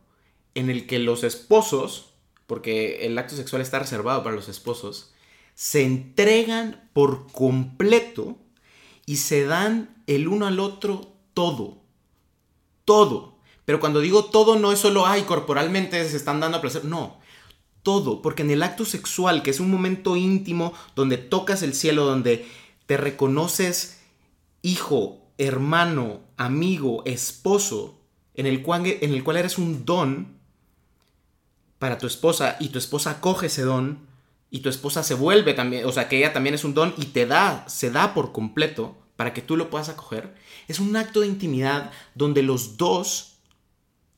en 0.55 0.71
el 0.71 0.87
que 0.87 0.99
los 0.99 1.23
esposos, 1.23 2.15
porque 2.47 3.07
el 3.07 3.19
acto 3.19 3.37
sexual 3.37 3.63
está 3.63 3.79
reservado 3.79 4.23
para 4.23 4.35
los 4.35 4.49
esposos, 4.49 5.13
se 5.55 5.85
entregan 5.85 6.89
por 6.93 7.31
completo 7.31 8.39
y 9.07 9.17
se 9.17 9.45
dan 9.45 10.03
el 10.07 10.29
uno 10.29 10.47
al 10.47 10.61
otro 10.61 11.13
todo. 11.35 11.79
Todo. 12.85 13.39
Pero 13.65 13.81
cuando 13.81 14.01
digo 14.01 14.27
todo 14.27 14.59
no 14.59 14.73
es 14.73 14.81
solo, 14.81 15.07
ay, 15.07 15.23
corporalmente 15.23 16.09
se 16.09 16.17
están 16.17 16.41
dando 16.41 16.59
a 16.59 16.61
placer. 16.61 16.85
No. 16.85 17.19
Todo. 17.83 18.23
Porque 18.23 18.43
en 18.43 18.51
el 18.51 18.63
acto 18.63 18.85
sexual, 18.85 19.43
que 19.43 19.51
es 19.51 19.61
un 19.61 19.71
momento 19.71 20.17
íntimo 20.17 20.73
donde 20.95 21.19
tocas 21.19 21.63
el 21.63 21.75
cielo, 21.75 22.05
donde 22.05 22.47
te 22.87 22.97
reconoces 22.97 24.01
hijo, 24.63 25.21
hermano, 25.39 26.21
amigo, 26.37 27.03
esposo, 27.07 27.99
en 28.35 28.47
el 28.47 28.63
cual, 28.63 28.87
en 28.87 29.15
el 29.15 29.25
cual 29.25 29.37
eres 29.37 29.59
un 29.59 29.85
don 29.85 30.39
para 31.79 31.99
tu 31.99 32.07
esposa 32.07 32.57
y 32.61 32.69
tu 32.69 32.79
esposa 32.79 33.21
coge 33.21 33.47
ese 33.47 33.63
don, 33.63 34.10
y 34.51 34.61
tu 34.61 34.69
esposa 34.69 35.03
se 35.03 35.15
vuelve 35.15 35.55
también, 35.55 35.85
o 35.87 35.93
sea, 35.93 36.09
que 36.09 36.19
ella 36.19 36.33
también 36.33 36.55
es 36.55 36.65
un 36.65 36.75
don 36.75 36.95
y 36.97 37.07
te 37.07 37.27
da, 37.27 37.65
se 37.69 37.91
da 37.91 38.15
por 38.15 38.33
completo 38.33 38.97
para 39.17 39.33
que 39.33 39.43
tú 39.43 39.57
lo 39.57 39.71
puedas 39.71 39.89
acoger, 39.89 40.35
es 40.67 40.81
un 40.81 40.97
acto 40.97 41.21
de 41.21 41.27
intimidad 41.27 41.91
donde 42.15 42.43
los 42.43 42.77
dos 42.77 43.39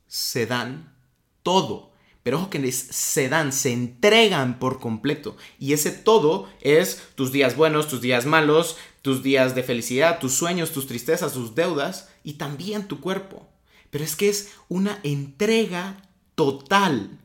se 0.06 0.46
dan 0.46 0.94
todo. 1.42 1.92
Pero 2.22 2.38
ojo 2.38 2.50
que 2.50 2.70
se 2.70 3.28
dan, 3.28 3.52
se 3.52 3.72
entregan 3.72 4.60
por 4.60 4.78
completo. 4.78 5.36
Y 5.58 5.72
ese 5.72 5.90
todo 5.90 6.48
es 6.60 7.02
tus 7.16 7.32
días 7.32 7.56
buenos, 7.56 7.88
tus 7.88 8.00
días 8.00 8.26
malos, 8.26 8.76
tus 9.02 9.24
días 9.24 9.56
de 9.56 9.64
felicidad, 9.64 10.20
tus 10.20 10.34
sueños, 10.34 10.70
tus 10.70 10.86
tristezas, 10.86 11.32
tus 11.32 11.56
deudas 11.56 12.10
y 12.22 12.34
también 12.34 12.86
tu 12.86 13.00
cuerpo. 13.00 13.48
Pero 13.90 14.04
es 14.04 14.14
que 14.14 14.28
es 14.28 14.52
una 14.68 15.00
entrega 15.02 16.00
total. 16.36 17.18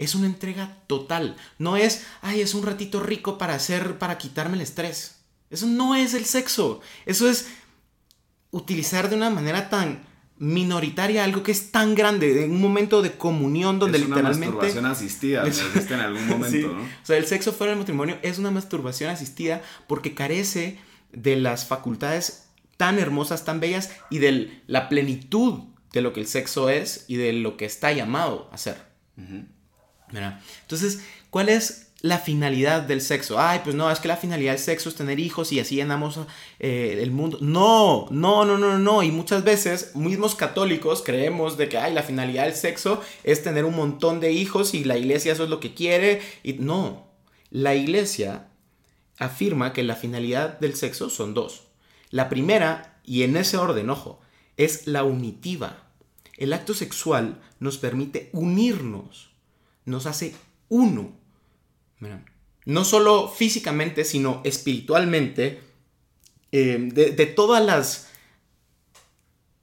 Es 0.00 0.14
una 0.14 0.26
entrega 0.26 0.78
total. 0.86 1.36
No 1.58 1.76
es, 1.76 2.06
ay, 2.22 2.40
es 2.40 2.54
un 2.54 2.64
ratito 2.64 3.00
rico 3.00 3.36
para 3.36 3.54
hacer, 3.54 3.98
para 3.98 4.16
quitarme 4.16 4.56
el 4.56 4.62
estrés. 4.62 5.20
Eso 5.50 5.66
no 5.66 5.94
es 5.94 6.14
el 6.14 6.24
sexo. 6.24 6.80
Eso 7.04 7.28
es 7.28 7.48
utilizar 8.50 9.10
de 9.10 9.16
una 9.16 9.28
manera 9.28 9.68
tan 9.68 10.02
minoritaria 10.38 11.22
algo 11.22 11.42
que 11.42 11.52
es 11.52 11.70
tan 11.70 11.94
grande, 11.94 12.44
en 12.44 12.52
un 12.52 12.62
momento 12.62 13.02
de 13.02 13.12
comunión 13.12 13.78
donde 13.78 13.98
es 13.98 14.04
literalmente... 14.08 14.48
Una 14.48 14.62
masturbación 14.62 14.86
asistida, 14.86 15.44
en 15.94 16.00
algún 16.00 16.26
momento, 16.28 16.68
¿no? 16.68 16.82
O 16.82 16.86
sea, 17.06 17.18
el 17.18 17.26
sexo 17.26 17.52
fuera 17.52 17.72
del 17.72 17.80
matrimonio 17.80 18.18
es 18.22 18.38
una 18.38 18.50
masturbación 18.50 19.10
asistida 19.10 19.60
porque 19.86 20.14
carece 20.14 20.78
de 21.12 21.36
las 21.36 21.66
facultades 21.66 22.48
tan 22.78 22.98
hermosas, 22.98 23.44
tan 23.44 23.60
bellas 23.60 23.90
y 24.08 24.18
de 24.18 24.62
la 24.66 24.88
plenitud 24.88 25.64
de 25.92 26.00
lo 26.00 26.14
que 26.14 26.20
el 26.20 26.26
sexo 26.26 26.70
es 26.70 27.04
y 27.06 27.16
de 27.16 27.34
lo 27.34 27.58
que 27.58 27.66
está 27.66 27.92
llamado 27.92 28.48
a 28.50 28.56
ser. 28.56 28.88
Entonces, 30.12 31.00
¿cuál 31.30 31.48
es 31.48 31.88
la 32.02 32.18
finalidad 32.18 32.82
del 32.82 33.00
sexo? 33.00 33.38
Ay, 33.38 33.60
pues 33.62 33.76
no, 33.76 33.90
es 33.90 34.00
que 34.00 34.08
la 34.08 34.16
finalidad 34.16 34.52
del 34.52 34.60
sexo 34.60 34.88
es 34.88 34.94
tener 34.94 35.20
hijos 35.20 35.52
y 35.52 35.60
así 35.60 35.76
llenamos 35.76 36.18
eh, 36.58 36.98
el 37.00 37.10
mundo. 37.10 37.38
No, 37.40 38.08
no, 38.10 38.44
no, 38.44 38.58
no, 38.58 38.78
no. 38.78 39.02
Y 39.02 39.10
muchas 39.10 39.44
veces, 39.44 39.94
mismos 39.94 40.34
católicos 40.34 41.02
creemos 41.04 41.56
de 41.56 41.68
que, 41.68 41.78
ay, 41.78 41.92
la 41.92 42.02
finalidad 42.02 42.44
del 42.44 42.54
sexo 42.54 43.00
es 43.24 43.42
tener 43.42 43.64
un 43.64 43.76
montón 43.76 44.20
de 44.20 44.32
hijos 44.32 44.74
y 44.74 44.84
la 44.84 44.96
iglesia 44.96 45.32
eso 45.32 45.44
es 45.44 45.50
lo 45.50 45.60
que 45.60 45.74
quiere. 45.74 46.22
No, 46.58 47.06
la 47.50 47.74
iglesia 47.74 48.48
afirma 49.18 49.72
que 49.72 49.82
la 49.82 49.96
finalidad 49.96 50.58
del 50.58 50.74
sexo 50.74 51.10
son 51.10 51.34
dos. 51.34 51.64
La 52.10 52.28
primera, 52.28 53.00
y 53.04 53.22
en 53.22 53.36
ese 53.36 53.56
orden, 53.56 53.90
ojo, 53.90 54.20
es 54.56 54.86
la 54.86 55.04
unitiva. 55.04 55.84
El 56.36 56.52
acto 56.54 56.74
sexual 56.74 57.40
nos 57.60 57.76
permite 57.76 58.30
unirnos 58.32 59.29
nos 59.84 60.06
hace 60.06 60.34
uno. 60.68 61.12
No 62.64 62.84
solo 62.84 63.28
físicamente, 63.28 64.04
sino 64.04 64.40
espiritualmente, 64.44 65.60
eh, 66.52 66.78
de, 66.92 67.26
todas 67.26 67.64
las 67.64 68.08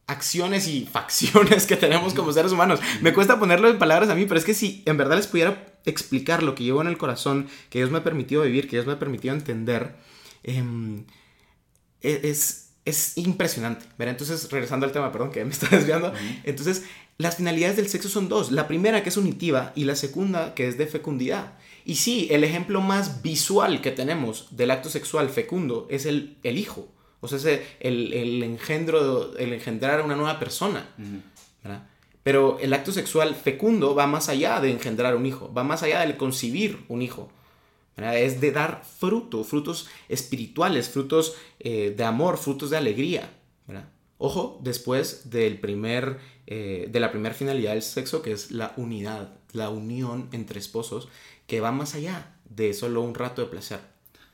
acciones 0.05 0.67
y 0.67 0.85
facciones 0.91 1.65
que 1.65 1.75
tenemos 1.75 2.13
como 2.13 2.31
seres 2.31 2.51
humanos. 2.51 2.79
Me 3.01 3.13
cuesta 3.13 3.39
ponerlo 3.39 3.69
en 3.69 3.79
palabras 3.79 4.09
a 4.09 4.15
mí, 4.15 4.25
pero 4.25 4.39
es 4.39 4.45
que 4.45 4.53
si 4.53 4.83
en 4.85 4.97
verdad 4.97 5.17
les 5.17 5.27
pudiera 5.27 5.65
explicar 5.85 6.43
lo 6.43 6.55
que 6.55 6.63
llevo 6.63 6.81
en 6.81 6.87
el 6.87 6.97
corazón, 6.97 7.47
que 7.69 7.79
Dios 7.79 7.91
me 7.91 7.99
ha 7.99 8.03
permitido 8.03 8.43
vivir, 8.43 8.65
que 8.67 8.77
Dios 8.77 8.85
me 8.85 8.93
ha 8.93 8.99
permitido 8.99 9.33
entender, 9.33 9.95
em, 10.43 11.05
e, 12.01 12.21
es, 12.23 12.66
es 12.89 13.17
impresionante. 13.17 13.85
Entonces, 13.99 14.49
regresando 14.51 14.85
al 14.85 14.91
tema, 14.91 15.11
perdón, 15.11 15.31
que 15.31 15.43
me 15.43 15.51
está 15.53 15.67
desviando. 15.67 16.13
Entonces, 16.43 16.83
las 17.17 17.35
finalidades 17.35 17.75
del 17.77 17.89
sexo 17.89 18.09
son 18.09 18.29
dos. 18.29 18.51
La 18.51 18.67
primera 18.67 19.03
que 19.03 19.09
es 19.09 19.17
unitiva 19.17 19.73
y 19.75 19.83
la 19.83 19.95
segunda 19.95 20.53
que 20.53 20.67
es 20.67 20.77
de 20.77 20.87
fecundidad. 20.87 21.53
Y 21.85 21.95
sí, 21.95 22.27
el 22.31 22.43
ejemplo 22.43 22.81
más 22.81 23.21
visual 23.21 23.81
que 23.81 23.91
tenemos 23.91 24.47
del 24.51 24.71
acto 24.71 24.89
sexual 24.89 25.29
fecundo 25.29 25.87
es 25.89 26.05
el, 26.05 26.37
el 26.43 26.57
hijo. 26.57 26.87
O 27.19 27.27
sea, 27.27 27.37
es 27.37 27.61
el, 27.79 28.13
el, 28.13 28.43
engendro, 28.43 29.37
el 29.37 29.53
engendrar 29.53 29.99
a 29.99 30.03
una 30.03 30.15
nueva 30.15 30.39
persona. 30.39 30.89
Pero 32.23 32.59
el 32.59 32.73
acto 32.73 32.91
sexual 32.91 33.35
fecundo 33.35 33.95
va 33.95 34.05
más 34.05 34.29
allá 34.29 34.59
de 34.59 34.71
engendrar 34.71 35.15
un 35.15 35.25
hijo, 35.25 35.51
va 35.53 35.63
más 35.63 35.81
allá 35.81 36.05
de 36.05 36.17
concibir 36.17 36.83
un 36.89 37.01
hijo. 37.01 37.31
Es 37.97 38.39
de 38.39 38.51
dar 38.51 38.83
fruto, 38.85 39.43
frutos 39.43 39.87
espirituales, 40.07 40.89
frutos 40.89 41.35
eh, 41.59 41.93
de 41.97 42.03
amor, 42.03 42.37
frutos 42.37 42.69
de 42.69 42.77
alegría. 42.77 43.33
Ojo, 44.19 44.59
después 44.63 45.29
del 45.29 45.59
primer 45.59 46.17
eh, 46.49 46.87
de 46.89 46.99
la 47.01 47.11
primera 47.11 47.35
finalidad 47.35 47.73
del 47.73 47.81
sexo, 47.81 48.21
que 48.21 48.31
es 48.31 48.51
la 48.51 48.73
unidad, 48.77 49.33
la 49.51 49.69
unión 49.69 50.29
entre 50.31 50.59
esposos, 50.59 51.09
que 51.45 51.59
va 51.59 51.73
más 51.73 51.93
allá 51.93 52.35
de 52.49 52.73
solo 52.73 53.01
un 53.01 53.15
rato 53.15 53.41
de 53.41 53.49
placer. 53.49 53.79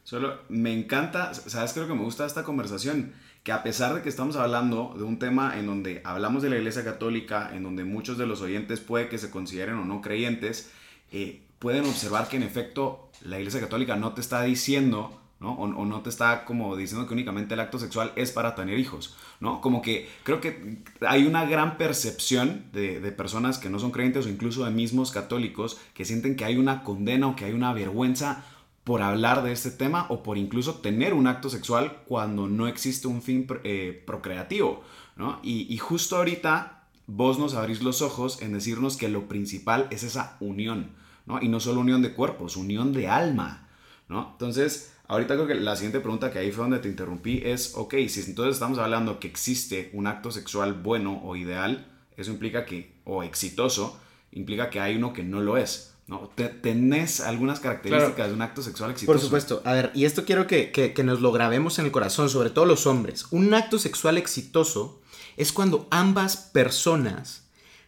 Solo 0.04 0.42
me 0.48 0.72
encanta, 0.74 1.34
¿sabes? 1.34 1.74
Creo 1.74 1.88
que 1.88 1.96
me 1.96 2.04
gusta 2.04 2.26
esta 2.26 2.44
conversación, 2.44 3.14
que 3.42 3.52
a 3.52 3.64
pesar 3.64 3.96
de 3.96 4.04
que 4.04 4.10
estamos 4.10 4.36
hablando 4.36 4.94
de 4.96 5.04
un 5.04 5.18
tema 5.18 5.58
en 5.58 5.66
donde 5.66 6.02
hablamos 6.04 6.44
de 6.44 6.52
la 6.52 6.58
Iglesia 6.58 6.84
Católica, 6.84 7.50
en 7.54 7.64
donde 7.64 7.84
muchos 7.84 8.18
de 8.20 8.28
los 8.28 8.42
oyentes 8.42 8.80
puede 8.80 9.10
que 9.10 9.18
se 9.18 9.32
consideren 9.32 9.76
o 9.76 9.86
no 9.86 10.02
creyentes, 10.02 10.72
eh, 11.12 11.43
pueden 11.64 11.86
observar 11.86 12.28
que 12.28 12.36
en 12.36 12.44
efecto 12.44 13.10
la 13.22 13.40
Iglesia 13.40 13.62
Católica 13.62 13.96
no 13.96 14.12
te 14.14 14.20
está 14.20 14.42
diciendo 14.44 15.18
o, 15.40 15.68
no 15.68 16.02
te 16.02 16.10
está 16.10 16.44
como 16.44 16.76
diciendo 16.76 17.08
que 17.08 17.14
únicamente 17.14 17.54
el 17.54 17.62
acto 17.62 17.80
sexual 17.80 18.12
es 18.18 18.32
para 18.32 18.54
tener 18.54 18.78
hijos, 18.80 19.16
¿no? 19.40 19.62
Como 19.62 19.82
que 19.82 20.10
creo 20.24 20.42
que 20.42 20.80
hay 21.08 21.26
una 21.26 21.46
gran 21.46 21.78
percepción 21.78 22.66
de, 22.74 23.00
personas 23.14 23.60
que 23.60 23.70
no 23.70 23.80
son 23.80 23.92
creyentes 23.92 24.26
o 24.26 24.30
incluso 24.30 24.66
de 24.66 24.72
mismos 24.72 25.12
católicos 25.12 25.80
que 25.94 26.04
sienten 26.04 26.36
que 26.36 26.44
hay 26.44 26.58
una 26.58 26.84
condena 26.84 27.28
o 27.28 27.36
que 27.38 27.46
hay 27.46 27.54
una 27.54 27.72
vergüenza 27.72 28.44
por 28.84 29.02
hablar 29.02 29.42
de 29.42 29.54
este 29.54 29.72
tema 29.72 30.06
o 30.10 30.22
por 30.22 30.38
incluso 30.38 30.82
tener 30.82 31.14
un 31.14 31.28
acto 31.28 31.50
sexual 31.50 32.04
cuando 32.06 32.48
no 32.50 32.68
existe 32.68 33.08
un 33.08 33.22
fin 33.22 33.48
eh, 33.64 34.04
procreativo, 34.06 34.84
¿no? 35.16 35.40
Y, 35.44 35.74
y 35.74 35.78
justo 35.78 36.18
ahorita 36.18 36.84
vos 37.08 37.40
nos 37.40 37.54
abrís 37.54 37.82
los 37.82 38.02
ojos 38.02 38.42
en 38.42 38.52
decirnos 38.52 38.98
que 38.98 39.08
lo 39.08 39.30
principal 39.30 39.88
es 39.92 40.04
esa 40.04 40.36
unión, 40.42 40.92
¿no? 41.26 41.42
Y 41.42 41.48
no 41.48 41.60
solo 41.60 41.82
unión 41.82 42.02
de 42.02 42.14
cuerpos, 42.14 42.58
unión 42.58 42.94
de 42.94 43.08
alma, 43.08 43.70
¿no? 44.08 44.32
Entonces, 44.34 44.94
Ahorita 45.08 45.36
creo 45.36 45.48
que 45.48 45.56
la 45.56 45.76
siguiente 45.76 46.00
pregunta 46.00 46.32
que 46.32 46.40
ahí 46.40 46.52
fue 46.52 46.64
donde 46.64 46.80
te 46.80 46.88
interrumpí 46.88 47.42
es, 47.44 47.74
ok, 47.76 47.94
si 48.08 48.22
entonces 48.22 48.56
estamos 48.56 48.80
hablando 48.80 49.20
que 49.20 49.28
existe 49.28 49.90
un 49.94 50.08
acto 50.08 50.32
sexual 50.32 50.74
bueno 50.74 51.22
o 51.24 51.36
ideal, 51.36 51.92
eso 52.16 52.32
implica 52.32 52.66
que, 52.66 52.96
o 53.04 53.22
exitoso, 53.22 54.00
implica 54.32 54.70
que 54.70 54.80
hay 54.80 54.96
uno 54.96 55.12
que 55.12 55.24
no 55.24 55.42
lo 55.42 55.58
es. 55.58 55.94
¿no? 56.08 56.32
¿Tenés 56.62 57.22
algunas 57.22 57.60
características 57.60 58.28
de 58.28 58.34
un 58.34 58.42
acto 58.42 58.62
sexual 58.62 58.92
exitoso? 58.92 59.14
Por 59.14 59.22
supuesto. 59.22 59.62
A 59.66 59.74
ver, 59.74 59.92
y 59.94 60.06
esto 60.06 60.26
quiero 60.26 60.48
que, 60.48 60.72
que 60.72 61.04
nos 61.04 61.22
lo 61.22 61.32
grabemos 61.32 61.80
en 61.80 61.86
el 61.86 61.92
corazón, 61.92 62.30
sobre 62.30 62.50
todo 62.50 62.66
los 62.66 62.88
hombres. 62.88 63.28
Un 63.32 63.54
acto 63.54 63.80
sexual 63.80 64.18
exitoso 64.18 65.02
es 65.38 65.52
cuando 65.52 65.88
ambas 65.92 66.38
personas 66.38 67.43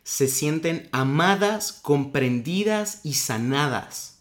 se 0.05 0.29
sienten 0.29 0.88
amadas, 0.93 1.74
comprendidas 1.74 3.01
y 3.03 3.15
sanadas. 3.15 4.19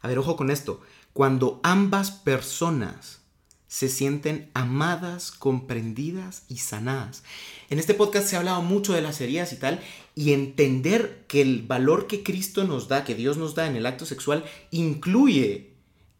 A 0.00 0.06
ver, 0.06 0.18
ojo 0.18 0.36
con 0.36 0.50
esto 0.50 0.80
cuando 1.12 1.60
ambas 1.62 2.10
personas 2.10 3.20
se 3.66 3.88
sienten 3.88 4.50
amadas, 4.52 5.30
comprendidas 5.30 6.44
y 6.48 6.58
sanadas. 6.58 7.22
En 7.70 7.78
este 7.78 7.94
podcast 7.94 8.28
se 8.28 8.36
ha 8.36 8.40
hablado 8.40 8.60
mucho 8.60 8.92
de 8.92 9.00
las 9.00 9.20
heridas 9.20 9.52
y 9.52 9.56
tal, 9.56 9.80
y 10.14 10.34
entender 10.34 11.24
que 11.26 11.40
el 11.40 11.62
valor 11.62 12.06
que 12.06 12.22
Cristo 12.22 12.64
nos 12.64 12.88
da, 12.88 13.04
que 13.04 13.14
Dios 13.14 13.38
nos 13.38 13.54
da 13.54 13.66
en 13.66 13.76
el 13.76 13.86
acto 13.86 14.04
sexual, 14.04 14.44
incluye 14.70 15.72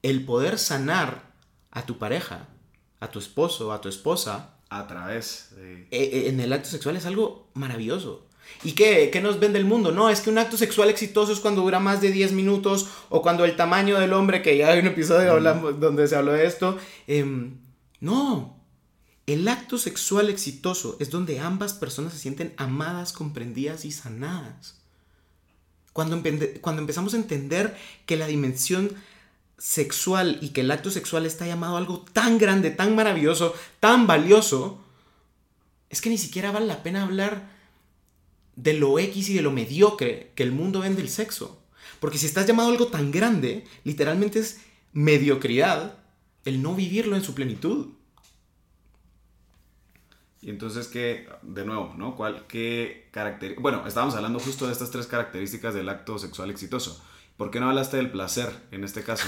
el 0.02 0.24
poder 0.24 0.58
sanar 0.58 1.34
a 1.70 1.84
tu 1.84 1.98
pareja, 1.98 2.48
a 3.00 3.10
tu 3.10 3.18
esposo, 3.18 3.72
a 3.72 3.82
tu 3.82 3.90
esposa. 3.90 4.51
A 4.72 4.86
través 4.86 5.48
de... 5.54 5.86
E, 5.90 6.02
e, 6.02 6.28
en 6.30 6.40
el 6.40 6.50
acto 6.50 6.70
sexual 6.70 6.96
es 6.96 7.04
algo 7.04 7.50
maravilloso. 7.52 8.26
¿Y 8.64 8.72
qué, 8.72 9.10
qué 9.12 9.20
nos 9.20 9.38
vende 9.38 9.58
el 9.58 9.66
mundo? 9.66 9.92
No, 9.92 10.08
es 10.08 10.22
que 10.22 10.30
un 10.30 10.38
acto 10.38 10.56
sexual 10.56 10.88
exitoso 10.88 11.30
es 11.30 11.40
cuando 11.40 11.60
dura 11.60 11.78
más 11.78 12.00
de 12.00 12.10
10 12.10 12.32
minutos 12.32 12.88
o 13.10 13.20
cuando 13.20 13.44
el 13.44 13.54
tamaño 13.54 14.00
del 14.00 14.14
hombre, 14.14 14.40
que 14.40 14.56
ya 14.56 14.68
hay 14.68 14.78
un 14.78 14.86
episodio 14.86 15.32
hablamos, 15.32 15.78
donde 15.78 16.08
se 16.08 16.16
habló 16.16 16.32
de 16.32 16.46
esto. 16.46 16.78
Em, 17.06 17.58
no, 18.00 18.62
el 19.26 19.46
acto 19.46 19.76
sexual 19.76 20.30
exitoso 20.30 20.96
es 21.00 21.10
donde 21.10 21.38
ambas 21.38 21.74
personas 21.74 22.14
se 22.14 22.18
sienten 22.18 22.54
amadas, 22.56 23.12
comprendidas 23.12 23.84
y 23.84 23.92
sanadas. 23.92 24.80
Cuando, 25.92 26.22
cuando 26.62 26.80
empezamos 26.80 27.12
a 27.12 27.18
entender 27.18 27.76
que 28.06 28.16
la 28.16 28.26
dimensión 28.26 28.90
sexual 29.62 30.38
y 30.40 30.48
que 30.48 30.62
el 30.62 30.72
acto 30.72 30.90
sexual 30.90 31.24
está 31.24 31.46
llamado 31.46 31.76
algo 31.76 32.04
tan 32.12 32.36
grande, 32.36 32.72
tan 32.72 32.96
maravilloso, 32.96 33.54
tan 33.78 34.08
valioso, 34.08 34.82
es 35.88 36.00
que 36.00 36.10
ni 36.10 36.18
siquiera 36.18 36.50
vale 36.50 36.66
la 36.66 36.82
pena 36.82 37.04
hablar 37.04 37.48
de 38.56 38.72
lo 38.72 38.98
X 38.98 39.28
y 39.28 39.34
de 39.34 39.42
lo 39.42 39.52
mediocre 39.52 40.32
que 40.34 40.42
el 40.42 40.50
mundo 40.50 40.80
vende 40.80 41.00
el 41.00 41.08
sexo. 41.08 41.62
Porque 42.00 42.18
si 42.18 42.26
estás 42.26 42.44
llamado 42.44 42.70
algo 42.70 42.88
tan 42.88 43.12
grande, 43.12 43.64
literalmente 43.84 44.40
es 44.40 44.62
mediocridad 44.92 45.96
el 46.44 46.60
no 46.60 46.74
vivirlo 46.74 47.14
en 47.14 47.22
su 47.22 47.32
plenitud. 47.32 47.90
Y 50.40 50.50
entonces, 50.50 50.88
¿qué, 50.88 51.28
de 51.42 51.64
nuevo, 51.64 51.94
¿no? 51.96 52.16
¿Cuál, 52.16 52.48
qué 52.48 53.06
características? 53.12 53.62
Bueno, 53.62 53.86
estábamos 53.86 54.16
hablando 54.16 54.40
justo 54.40 54.66
de 54.66 54.72
estas 54.72 54.90
tres 54.90 55.06
características 55.06 55.72
del 55.72 55.88
acto 55.88 56.18
sexual 56.18 56.50
exitoso. 56.50 57.00
¿Por 57.36 57.50
qué 57.50 57.60
no 57.60 57.68
hablaste 57.68 57.96
del 57.96 58.10
placer 58.10 58.50
en 58.70 58.84
este 58.84 59.02
caso? 59.02 59.24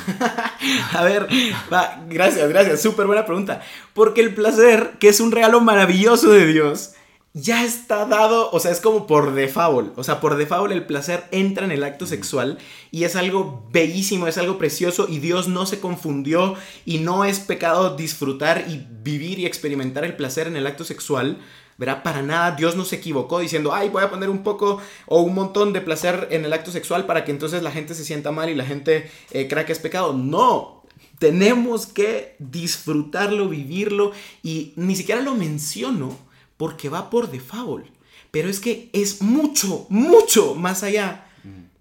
a 0.92 1.02
ver, 1.02 1.26
va, 1.72 2.04
gracias, 2.08 2.48
gracias, 2.48 2.82
súper 2.82 3.06
buena 3.06 3.26
pregunta. 3.26 3.62
Porque 3.92 4.20
el 4.20 4.34
placer, 4.34 4.92
que 5.00 5.08
es 5.08 5.20
un 5.20 5.32
regalo 5.32 5.60
maravilloso 5.60 6.30
de 6.30 6.46
Dios, 6.46 6.94
ya 7.36 7.64
está 7.64 8.06
dado, 8.06 8.48
o 8.52 8.60
sea, 8.60 8.70
es 8.70 8.80
como 8.80 9.08
por 9.08 9.34
default. 9.34 9.98
O 9.98 10.04
sea, 10.04 10.20
por 10.20 10.36
default 10.36 10.70
el 10.70 10.86
placer 10.86 11.24
entra 11.32 11.64
en 11.64 11.72
el 11.72 11.82
acto 11.82 12.06
sexual 12.06 12.58
y 12.92 13.02
es 13.02 13.16
algo 13.16 13.66
bellísimo, 13.72 14.28
es 14.28 14.38
algo 14.38 14.56
precioso 14.56 15.06
y 15.08 15.18
Dios 15.18 15.48
no 15.48 15.66
se 15.66 15.80
confundió 15.80 16.54
y 16.84 16.98
no 16.98 17.24
es 17.24 17.40
pecado 17.40 17.96
disfrutar 17.96 18.66
y 18.68 18.86
vivir 19.02 19.40
y 19.40 19.46
experimentar 19.46 20.04
el 20.04 20.14
placer 20.14 20.46
en 20.46 20.56
el 20.56 20.68
acto 20.68 20.84
sexual. 20.84 21.38
Verá, 21.76 22.02
para 22.02 22.22
nada 22.22 22.52
Dios 22.52 22.76
no 22.76 22.84
se 22.84 22.96
equivocó 22.96 23.40
diciendo, 23.40 23.74
ay, 23.74 23.88
voy 23.88 24.04
a 24.04 24.10
poner 24.10 24.30
un 24.30 24.42
poco 24.42 24.80
o 25.06 25.22
un 25.22 25.34
montón 25.34 25.72
de 25.72 25.80
placer 25.80 26.28
en 26.30 26.44
el 26.44 26.52
acto 26.52 26.70
sexual 26.70 27.06
para 27.06 27.24
que 27.24 27.32
entonces 27.32 27.62
la 27.62 27.72
gente 27.72 27.94
se 27.94 28.04
sienta 28.04 28.30
mal 28.30 28.48
y 28.48 28.54
la 28.54 28.64
gente 28.64 29.10
eh, 29.30 29.48
crea 29.48 29.66
que 29.66 29.72
es 29.72 29.78
pecado. 29.78 30.12
No, 30.12 30.84
tenemos 31.18 31.86
que 31.86 32.36
disfrutarlo, 32.38 33.48
vivirlo 33.48 34.12
y 34.42 34.72
ni 34.76 34.94
siquiera 34.94 35.20
lo 35.20 35.34
menciono 35.34 36.16
porque 36.56 36.88
va 36.88 37.10
por 37.10 37.30
default. 37.30 37.86
Pero 38.30 38.48
es 38.48 38.60
que 38.60 38.90
es 38.92 39.22
mucho, 39.22 39.86
mucho 39.88 40.54
más 40.54 40.82
allá 40.82 41.26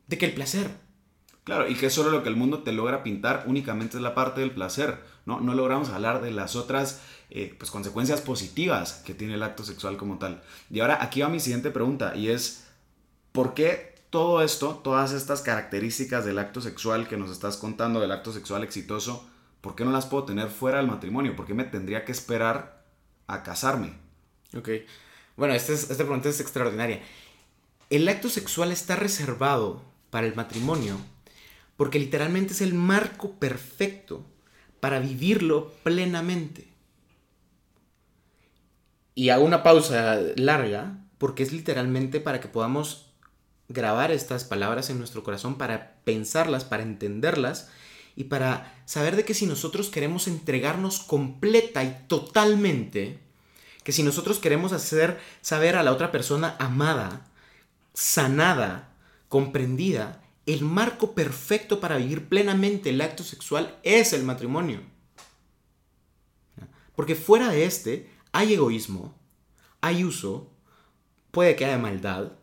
de 0.08 0.18
que 0.18 0.26
el 0.26 0.34
placer. 0.34 0.70
Claro, 1.44 1.68
y 1.68 1.76
que 1.76 1.90
solo 1.90 2.10
lo 2.10 2.24
que 2.24 2.30
el 2.30 2.36
mundo 2.36 2.64
te 2.64 2.72
logra 2.72 3.04
pintar 3.04 3.44
únicamente 3.48 3.98
es 3.98 4.04
la 4.04 4.16
parte 4.16 4.42
del 4.42 4.52
placer, 4.52 5.04
¿no? 5.26 5.42
No 5.42 5.56
logramos 5.56 5.90
hablar 5.90 6.22
de 6.22 6.32
las 6.32 6.56
otras 6.56 7.02
eh, 7.30 7.56
pues, 7.58 7.72
consecuencias 7.72 8.22
positivas 8.22 9.02
que 9.06 9.14
tiene 9.14 9.36
el 9.36 9.44
acto 9.44 9.64
sexual 9.64 9.98
como 9.98 10.18
tal. 10.18 10.42
Y 10.70 10.80
ahora 10.80 11.04
aquí 11.04 11.22
va 11.22 11.30
mi 11.30 11.40
siguiente 11.40 11.72
pregunta 11.72 12.16
y 12.16 12.30
es, 12.30 12.66
¿por 13.32 13.54
qué 13.54 13.96
todo 14.10 14.44
esto, 14.44 14.82
todas 14.84 15.12
estas 15.12 15.42
características 15.42 16.26
del 16.26 16.38
acto 16.40 16.62
sexual 16.62 17.08
que 17.08 17.18
nos 17.18 17.32
estás 17.32 17.58
contando, 17.58 18.00
del 18.00 18.12
acto 18.12 18.32
sexual 18.32 18.64
exitoso, 18.64 19.28
¿por 19.62 19.76
qué 19.76 19.86
no 19.86 19.92
las 19.92 20.06
puedo 20.06 20.26
tener 20.26 20.50
fuera 20.50 20.78
del 20.78 20.88
matrimonio? 20.88 21.36
¿Por 21.36 21.48
qué 21.48 21.54
me 21.54 21.64
tendría 21.64 22.06
que 22.06 22.12
esperar 22.12 22.86
a 23.28 23.42
casarme? 23.42 23.94
Ok. 24.56 24.70
Bueno, 25.36 25.56
esta, 25.56 25.74
esta 25.74 25.96
pregunta 25.96 26.30
es 26.30 26.40
extraordinaria. 26.40 27.02
El 27.90 28.08
acto 28.08 28.30
sexual 28.30 28.72
está 28.72 28.96
reservado 28.96 29.82
para 30.12 30.28
el 30.28 30.36
matrimonio 30.36 31.00
porque 31.78 32.00
literalmente 32.00 32.54
es 32.54 32.62
el 32.62 32.74
marco 32.74 33.32
perfecto 33.32 34.26
para 34.80 35.00
vivirlo 35.00 35.72
plenamente. 35.84 36.68
Y 39.16 39.30
hago 39.30 39.46
una 39.46 39.64
pausa 39.64 40.20
larga 40.36 41.00
porque 41.18 41.44
es 41.44 41.52
literalmente 41.52 42.20
para 42.20 42.40
que 42.40 42.48
podamos 42.48 43.14
grabar 43.70 44.12
estas 44.12 44.44
palabras 44.44 44.90
en 44.90 44.98
nuestro 44.98 45.24
corazón, 45.24 45.58
para 45.58 45.96
pensarlas, 46.04 46.66
para 46.66 46.84
entenderlas 46.84 47.70
y 48.16 48.26
para 48.26 48.82
saber 48.86 49.16
de 49.16 49.26
que 49.26 49.34
si 49.34 49.46
nosotros 49.46 49.90
queremos 49.90 50.28
entregarnos 50.28 51.00
completa 51.00 51.84
y 51.84 52.06
totalmente 52.08 53.20
que 53.84 53.92
si 53.92 54.04
nosotros 54.04 54.40
queremos 54.40 54.72
hacer 54.72 55.20
saber 55.42 55.76
a 55.76 55.84
la 55.84 55.92
otra 55.92 56.12
persona 56.12 56.56
amada, 56.60 57.28
sanada, 57.94 58.94
comprendida, 59.28 60.22
el 60.46 60.62
marco 60.62 61.14
perfecto 61.14 61.80
para 61.80 61.98
vivir 61.98 62.28
plenamente 62.28 62.90
el 62.90 63.02
acto 63.02 63.24
sexual 63.24 63.78
es 63.84 64.14
el 64.14 64.24
matrimonio. 64.24 64.82
Porque 66.96 67.16
fuera 67.16 67.50
de 67.50 67.66
este 67.66 68.10
hay 68.34 68.54
egoísmo, 68.54 69.16
hay 69.80 70.04
uso, 70.04 70.52
puede 71.32 71.56
que 71.56 71.66
haya 71.66 71.78
maldad, 71.78 72.34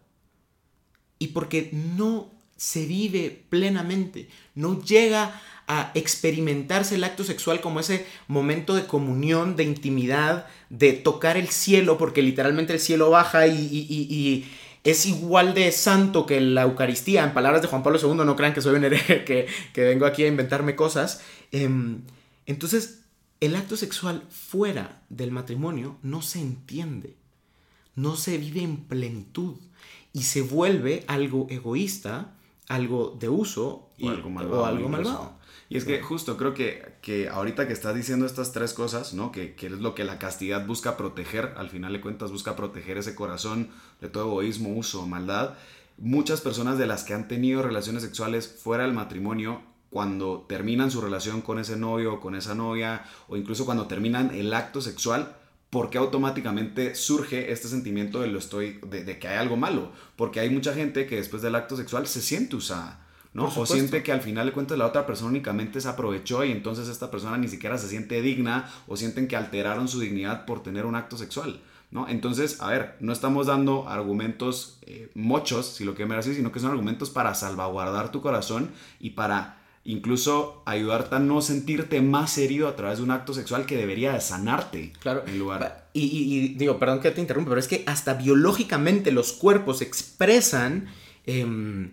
y 1.18 1.28
porque 1.28 1.70
no 1.72 2.30
se 2.56 2.86
vive 2.86 3.44
plenamente, 3.50 4.28
no 4.54 4.82
llega 4.82 5.40
a 5.66 5.92
experimentarse 5.94 6.96
el 6.96 7.04
acto 7.04 7.22
sexual 7.22 7.60
como 7.60 7.78
ese 7.78 8.06
momento 8.26 8.74
de 8.74 8.86
comunión, 8.86 9.54
de 9.54 9.64
intimidad, 9.64 10.46
de 10.68 10.92
tocar 10.92 11.36
el 11.36 11.48
cielo, 11.48 11.98
porque 11.98 12.22
literalmente 12.22 12.72
el 12.72 12.80
cielo 12.80 13.10
baja 13.10 13.46
y, 13.46 14.48
es 14.82 15.04
igual 15.06 15.52
de 15.52 15.70
santo 15.72 16.24
que 16.24 16.40
la 16.40 16.62
Eucaristía. 16.62 17.22
En 17.22 17.34
palabras 17.34 17.62
de 17.62 17.68
Juan 17.68 17.82
Pablo 17.82 18.00
II, 18.02 18.24
no 18.24 18.34
crean 18.34 18.54
que 18.54 18.62
soy 18.62 18.76
un 18.76 18.84
hereje, 18.84 19.24
que, 19.74 19.84
vengo 19.84 20.06
aquí 20.06 20.24
a 20.24 20.28
inventarme 20.28 20.74
cosas. 20.74 21.22
Em, 21.52 22.00
entonces, 22.46 22.99
el 23.40 23.56
acto 23.56 23.76
sexual 23.76 24.22
fuera 24.28 25.02
del 25.08 25.30
matrimonio 25.30 25.96
no 26.02 26.20
se 26.22 26.40
entiende, 26.40 27.16
no 27.94 28.16
se 28.16 28.36
vive 28.38 28.62
en 28.62 28.84
plenitud 28.84 29.56
y 30.12 30.22
se 30.22 30.42
vuelve 30.42 31.04
algo 31.06 31.46
egoísta, 31.48 32.36
algo 32.68 33.16
de 33.18 33.28
uso 33.28 33.90
o 34.00 34.08
algo 34.08 34.30
malvado. 34.30 34.62
O 34.62 34.66
algo 34.66 34.88
malvado. 34.88 35.40
Y 35.70 35.76
es 35.76 35.84
que 35.84 36.02
justo 36.02 36.36
creo 36.36 36.52
que, 36.52 36.96
que 37.00 37.28
ahorita 37.28 37.66
que 37.66 37.72
estás 37.72 37.94
diciendo 37.94 38.26
estas 38.26 38.52
tres 38.52 38.74
cosas, 38.74 39.14
¿no? 39.14 39.30
Que, 39.30 39.54
que, 39.54 39.66
es 39.66 39.72
lo 39.72 39.94
que 39.94 40.02
la 40.02 40.18
castidad 40.18 40.66
busca 40.66 40.96
proteger, 40.96 41.54
al 41.56 41.70
final 41.70 41.92
de 41.92 42.00
cuentas 42.00 42.32
busca 42.32 42.56
proteger 42.56 42.98
ese 42.98 43.14
corazón 43.14 43.70
de 44.00 44.08
todo 44.08 44.24
egoísmo, 44.24 44.74
uso, 44.74 45.06
maldad. 45.06 45.54
Muchas 45.96 46.40
personas 46.40 46.76
de 46.76 46.86
las 46.86 47.04
que 47.04 47.14
han 47.14 47.28
tenido 47.28 47.62
relaciones 47.62 48.02
sexuales 48.02 48.48
fuera 48.48 48.82
del 48.84 48.94
matrimonio, 48.94 49.62
cuando 49.90 50.46
terminan 50.48 50.90
su 50.90 51.00
relación 51.00 51.42
con 51.42 51.58
ese 51.58 51.76
novio 51.76 52.14
o 52.14 52.20
con 52.20 52.34
esa 52.34 52.54
novia, 52.54 53.04
o 53.28 53.36
incluso 53.36 53.64
cuando 53.64 53.86
terminan 53.86 54.34
el 54.34 54.54
acto 54.54 54.80
sexual, 54.80 55.36
¿por 55.68 55.90
qué 55.90 55.98
automáticamente 55.98 56.94
surge 56.94 57.52
este 57.52 57.68
sentimiento 57.68 58.20
de, 58.20 58.28
lo 58.28 58.38
estoy, 58.38 58.80
de, 58.86 59.04
de 59.04 59.18
que 59.18 59.28
hay 59.28 59.38
algo 59.38 59.56
malo? 59.56 59.92
Porque 60.16 60.40
hay 60.40 60.50
mucha 60.50 60.72
gente 60.74 61.06
que 61.06 61.16
después 61.16 61.42
del 61.42 61.54
acto 61.54 61.76
sexual 61.76 62.06
se 62.06 62.22
siente 62.22 62.56
usada 62.56 63.06
¿no? 63.32 63.44
O 63.44 63.66
siente 63.66 64.02
que 64.02 64.12
al 64.12 64.20
final 64.20 64.46
de 64.46 64.52
cuentas 64.52 64.76
la 64.76 64.86
otra 64.86 65.06
persona 65.06 65.30
únicamente 65.30 65.80
se 65.80 65.88
aprovechó 65.88 66.44
y 66.44 66.50
entonces 66.50 66.88
esta 66.88 67.10
persona 67.10 67.36
ni 67.38 67.48
siquiera 67.48 67.78
se 67.78 67.88
siente 67.88 68.20
digna 68.22 68.68
o 68.88 68.96
sienten 68.96 69.28
que 69.28 69.36
alteraron 69.36 69.88
su 69.88 70.00
dignidad 70.00 70.46
por 70.46 70.62
tener 70.62 70.84
un 70.84 70.96
acto 70.96 71.16
sexual, 71.16 71.60
¿no? 71.92 72.08
Entonces, 72.08 72.60
a 72.60 72.68
ver, 72.68 72.96
no 72.98 73.12
estamos 73.12 73.46
dando 73.46 73.88
argumentos 73.88 74.78
eh, 74.82 75.10
mochos, 75.14 75.66
si 75.66 75.84
lo 75.84 75.94
que 75.94 76.06
me 76.06 76.16
decir, 76.16 76.34
sino 76.34 76.50
que 76.50 76.58
son 76.58 76.70
argumentos 76.70 77.10
para 77.10 77.34
salvaguardar 77.34 78.10
tu 78.10 78.20
corazón 78.20 78.70
y 78.98 79.10
para 79.10 79.59
incluso 79.84 80.62
ayudarte 80.66 81.16
a 81.16 81.18
no 81.18 81.40
sentirte 81.42 82.00
más 82.00 82.36
herido 82.38 82.68
a 82.68 82.76
través 82.76 82.98
de 82.98 83.04
un 83.04 83.10
acto 83.10 83.34
sexual 83.34 83.66
que 83.66 83.76
debería 83.76 84.12
de 84.12 84.20
sanarte. 84.20 84.92
Claro. 85.00 85.24
En 85.26 85.38
lugar. 85.38 85.88
Y, 85.92 86.02
y, 86.02 86.48
digo, 86.54 86.78
perdón 86.78 87.00
que 87.00 87.10
te 87.10 87.20
interrumpa, 87.20 87.50
pero 87.50 87.60
es 87.60 87.68
que 87.68 87.84
hasta 87.86 88.14
biológicamente 88.14 89.12
los 89.12 89.32
cuerpos 89.32 89.82
expresan. 89.82 90.88
Em, 91.26 91.92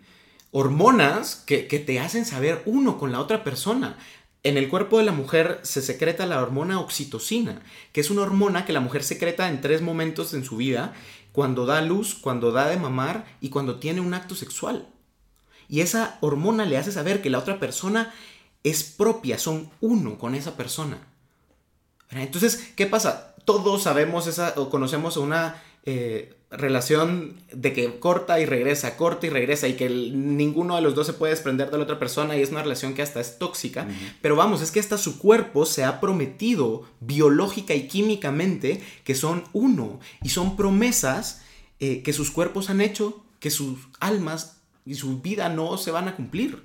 hormonas 0.51 1.43
que, 1.45 1.63
te 1.63 1.99
hacen 1.99 2.25
saber 2.25 2.61
uno 2.65 2.97
con 2.97 3.11
la 3.11 3.19
otra 3.19 3.43
persona. 3.43 3.97
En 4.43 4.57
el 4.57 4.69
cuerpo 4.69 4.97
de 4.97 5.05
la 5.05 5.11
mujer 5.11 5.59
se 5.63 5.81
secreta 5.81 6.25
la 6.25 6.41
hormona 6.41 6.79
oxitocina, 6.79 7.61
que 7.91 8.01
es 8.01 8.09
una 8.09 8.21
hormona 8.21 8.65
que 8.65 8.73
la 8.73 8.79
mujer 8.79 9.03
secreta 9.03 9.49
en 9.49 9.61
tres 9.61 9.81
momentos 9.81 10.33
en 10.33 10.43
su 10.43 10.57
vida, 10.57 10.93
cuando 11.31 11.65
da 11.65 11.81
luz, 11.81 12.15
cuando 12.15 12.51
da 12.51 12.67
de 12.67 12.77
mamar 12.77 13.25
y 13.41 13.49
cuando 13.49 13.79
tiene 13.79 14.01
un 14.01 14.13
acto 14.13 14.35
sexual. 14.35 14.87
Y 15.69 15.81
esa 15.81 16.17
hormona 16.21 16.65
le 16.65 16.77
hace 16.77 16.91
saber 16.91 17.21
que 17.21 17.29
la 17.29 17.39
otra 17.39 17.59
persona 17.59 18.13
es 18.63 18.83
propia, 18.83 19.37
son 19.37 19.69
uno 19.81 20.17
con 20.17 20.35
esa 20.35 20.55
persona. 20.55 20.99
Entonces, 22.11 22.71
¿qué 22.75 22.85
pasa? 22.85 23.35
Todos 23.45 23.83
sabemos 23.83 24.27
esa, 24.27 24.53
o 24.57 24.69
conocemos 24.69 25.17
una 25.17 25.61
eh, 25.85 26.37
relación 26.49 27.35
de 27.51 27.73
que 27.73 27.99
corta 27.99 28.39
y 28.39 28.45
regresa, 28.45 28.95
corta 28.95 29.27
y 29.27 29.29
regresa 29.29 29.67
y 29.67 29.73
que 29.73 29.89
ninguno 29.89 30.75
de 30.75 30.81
los 30.81 30.95
dos 30.95 31.07
se 31.07 31.13
puede 31.13 31.33
desprender 31.33 31.69
de 31.69 31.77
la 31.77 31.83
otra 31.83 31.99
persona 31.99 32.37
y 32.37 32.41
es 32.41 32.51
una 32.51 32.63
relación 32.63 32.93
que 32.93 33.01
hasta 33.01 33.19
es 33.19 33.37
tóxica. 33.37 33.87
Pero 34.21 34.35
vamos, 34.35 34.61
es 34.61 34.71
que 34.71 34.79
hasta 34.79 34.97
su 34.97 35.19
cuerpo 35.19 35.65
se 35.65 35.83
ha 35.83 35.99
prometido 35.99 36.85
biológica 37.01 37.73
y 37.73 37.87
químicamente 37.87 38.81
que 39.03 39.15
son 39.15 39.43
uno 39.51 39.99
y 40.23 40.29
son 40.29 40.55
promesas 40.55 41.41
eh, 41.79 42.01
que 42.01 42.13
sus 42.13 42.31
cuerpos 42.31 42.69
han 42.69 42.81
hecho 42.81 43.23
que 43.39 43.51
sus 43.51 43.79
almas 43.99 44.56
y 44.87 44.95
su 44.95 45.19
vida 45.19 45.49
no 45.49 45.77
se 45.77 45.91
van 45.91 46.07
a 46.07 46.15
cumplir. 46.15 46.63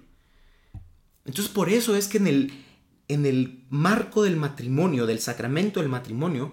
Entonces 1.24 1.52
por 1.52 1.68
eso 1.68 1.96
es 1.96 2.06
que 2.06 2.18
en 2.18 2.28
el, 2.28 2.64
en 3.08 3.26
el 3.26 3.64
marco 3.68 4.22
del 4.22 4.36
matrimonio, 4.36 5.06
del 5.06 5.18
sacramento 5.18 5.80
del 5.80 5.88
matrimonio, 5.88 6.52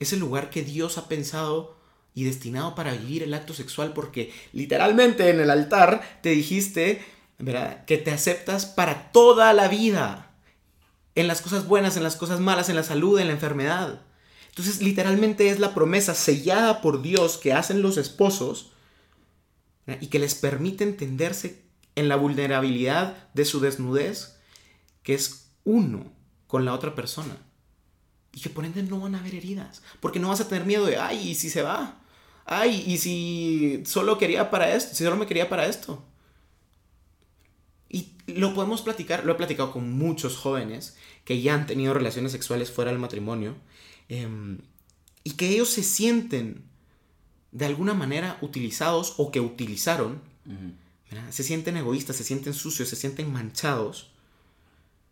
es 0.00 0.14
el 0.14 0.20
lugar 0.20 0.48
que 0.48 0.62
Dios 0.62 0.96
ha 0.96 1.06
pensado 1.06 1.76
y 2.14 2.24
destinado 2.24 2.74
para 2.74 2.92
vivir 2.92 3.22
el 3.22 3.34
acto 3.34 3.52
sexual 3.52 3.92
porque 3.92 4.32
literalmente 4.52 5.28
en 5.28 5.40
el 5.40 5.50
altar 5.50 6.20
te 6.22 6.30
dijiste. 6.30 7.04
Que 7.86 7.98
te 7.98 8.12
aceptas 8.12 8.64
para 8.64 9.10
toda 9.10 9.52
la 9.52 9.68
vida. 9.68 10.30
En 11.16 11.26
las 11.26 11.42
cosas 11.42 11.66
buenas, 11.66 11.96
en 11.96 12.04
las 12.04 12.16
cosas 12.16 12.40
malas, 12.40 12.68
en 12.68 12.76
la 12.76 12.84
salud, 12.84 13.18
en 13.18 13.26
la 13.26 13.32
enfermedad. 13.32 14.00
Entonces 14.48 14.80
literalmente 14.80 15.50
es 15.50 15.58
la 15.58 15.74
promesa 15.74 16.14
sellada 16.14 16.80
por 16.80 17.02
Dios 17.02 17.36
que 17.36 17.52
hacen 17.52 17.82
los 17.82 17.98
esposos 17.98 18.70
y 20.00 20.06
que 20.06 20.18
les 20.18 20.34
permite 20.34 20.84
entenderse 20.84 21.62
en 21.94 22.08
la 22.08 22.16
vulnerabilidad 22.16 23.28
de 23.34 23.44
su 23.44 23.60
desnudez, 23.60 24.36
que 25.02 25.14
es 25.14 25.50
uno 25.64 26.12
con 26.46 26.64
la 26.64 26.72
otra 26.72 26.94
persona. 26.94 27.36
Y 28.32 28.40
que 28.40 28.50
por 28.50 28.64
ende 28.64 28.82
no 28.82 29.00
van 29.00 29.14
a 29.14 29.20
haber 29.20 29.34
heridas, 29.34 29.82
porque 30.00 30.18
no 30.18 30.28
vas 30.28 30.40
a 30.40 30.48
tener 30.48 30.66
miedo 30.66 30.86
de, 30.86 30.96
ay, 30.96 31.28
¿y 31.28 31.34
si 31.34 31.50
se 31.50 31.62
va? 31.62 32.00
ay, 32.46 32.84
y 32.86 32.98
si 32.98 33.82
solo 33.86 34.18
quería 34.18 34.50
para 34.50 34.74
esto, 34.74 34.94
si 34.94 35.04
solo 35.04 35.16
me 35.16 35.26
quería 35.26 35.48
para 35.48 35.66
esto. 35.66 36.04
Y 37.88 38.12
lo 38.26 38.54
podemos 38.54 38.82
platicar, 38.82 39.24
lo 39.24 39.32
he 39.32 39.36
platicado 39.36 39.72
con 39.72 39.92
muchos 39.92 40.36
jóvenes 40.36 40.96
que 41.24 41.40
ya 41.40 41.54
han 41.54 41.66
tenido 41.66 41.94
relaciones 41.94 42.32
sexuales 42.32 42.70
fuera 42.70 42.90
del 42.90 43.00
matrimonio 43.00 43.56
em, 44.08 44.58
y 45.22 45.32
que 45.32 45.48
ellos 45.48 45.70
se 45.70 45.82
sienten 45.82 46.64
de 47.54 47.64
alguna 47.64 47.94
manera 47.94 48.36
utilizados 48.42 49.14
o 49.16 49.30
que 49.30 49.40
utilizaron, 49.40 50.20
se 51.30 51.44
sienten 51.44 51.76
egoístas, 51.76 52.16
se 52.16 52.24
sienten 52.24 52.52
sucios, 52.52 52.88
se 52.88 52.96
sienten 52.96 53.32
manchados 53.32 54.10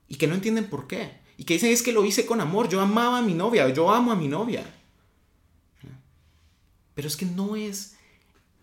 y 0.09 0.17
que 0.17 0.27
no 0.27 0.35
entienden 0.35 0.69
por 0.69 0.89
qué. 0.89 1.23
Y 1.39 1.45
que 1.45 1.55
dicen 1.55 1.71
es 1.71 1.83
que 1.83 1.93
lo 1.93 2.05
hice 2.05 2.27
con 2.27 2.41
amor, 2.41 2.69
yo 2.69 2.81
amaba 2.81 3.19
a 3.19 3.23
mi 3.23 3.33
novia, 3.33 3.69
yo 3.71 3.91
amo 3.91 4.13
a 4.13 4.17
mi 4.17 4.29
novia. 4.29 4.67
Pero 6.95 7.09
es 7.09 7.17
que 7.17 7.25
no 7.25 7.57
es 7.57 7.95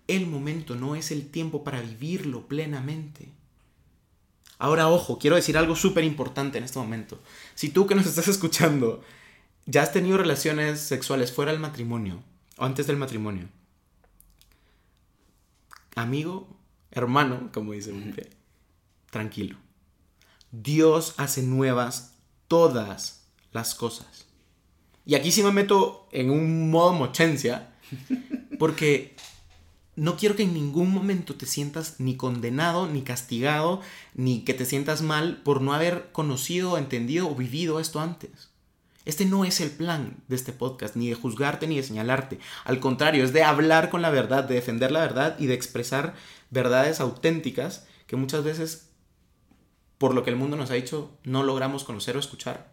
el 0.08 0.28
momento, 0.28 0.76
no 0.76 0.96
es 0.96 1.10
el 1.12 1.30
tiempo 1.32 1.64
para 1.64 1.82
vivirlo 1.82 2.48
plenamente. 2.48 3.30
Ahora, 4.58 4.90
ojo, 4.90 5.18
quiero 5.18 5.38
decir 5.38 5.58
algo 5.58 5.76
súper 5.76 6.04
importante 6.04 6.58
en 6.58 6.66
este 6.66 6.80
momento. 6.80 7.18
Si 7.56 7.70
tú 7.70 7.88
que 7.88 7.96
nos 7.96 8.06
estás 8.06 8.28
escuchando 8.28 9.02
ya 9.66 9.84
has 9.84 9.94
tenido 9.94 10.18
relaciones 10.18 10.82
sexuales 10.82 11.32
fuera 11.32 11.54
del 11.54 11.62
matrimonio 11.62 12.22
o 12.58 12.66
antes 12.66 12.88
del 12.88 12.98
matrimonio, 12.98 13.48
amigo, 15.96 16.48
hermano, 16.92 17.50
como 17.54 17.74
dice 17.74 17.94
tranquilo. 19.10 19.58
Dios 20.52 21.14
hace 21.18 21.44
nuevas 21.44 22.16
todas 22.48 23.28
las 23.52 23.76
cosas. 23.76 24.26
Y 25.06 25.16
aquí 25.16 25.32
sí 25.32 25.42
me 25.44 25.52
meto 25.52 26.08
en 26.12 26.30
un 26.30 26.70
modo 26.70 26.94
mochencia, 26.94 27.74
porque 28.60 29.16
no 29.96 30.18
quiero 30.18 30.36
que 30.36 30.44
en 30.44 30.54
ningún 30.54 30.92
momento 30.92 31.36
te 31.36 31.46
sientas 31.46 32.00
ni 32.00 32.16
condenado, 32.16 32.88
ni 32.88 33.02
castigado, 33.02 33.82
ni 34.14 34.44
que 34.44 34.54
te 34.54 34.66
sientas 34.66 35.02
mal 35.02 35.42
por 35.44 35.62
no 35.62 35.74
haber 35.74 36.12
conocido, 36.12 36.78
entendido 36.78 37.30
o 37.30 37.36
vivido 37.36 37.80
esto 37.80 38.00
antes. 38.00 38.49
Este 39.06 39.26
no 39.26 39.46
es 39.46 39.62
el 39.62 39.72
plan 39.72 40.18
de 40.28 40.36
este 40.36 40.52
podcast, 40.52 40.96
ni 40.96 41.10
de 41.10 41.16
juzgarte 41.16 41.68
ni 41.68 41.78
de 41.78 41.84
señalarte. 41.84 42.40
Al 42.66 42.80
contrario, 42.80 43.24
es 43.24 43.34
de 43.34 43.44
hablar 43.44 43.90
con 43.90 44.02
la 44.02 44.10
verdad, 44.10 44.44
de 44.44 44.56
defender 44.56 44.92
la 44.92 45.00
verdad 45.00 45.36
y 45.40 45.48
de 45.48 45.54
expresar 45.54 46.14
verdades 46.50 47.00
auténticas 47.00 47.88
que 48.08 48.16
muchas 48.16 48.44
veces, 48.44 48.90
por 49.98 50.14
lo 50.14 50.24
que 50.24 50.30
el 50.30 50.36
mundo 50.36 50.58
nos 50.58 50.72
ha 50.72 50.76
dicho, 50.76 51.18
no 51.24 51.44
logramos 51.44 51.84
conocer 51.84 52.18
o 52.18 52.20
escuchar. 52.20 52.72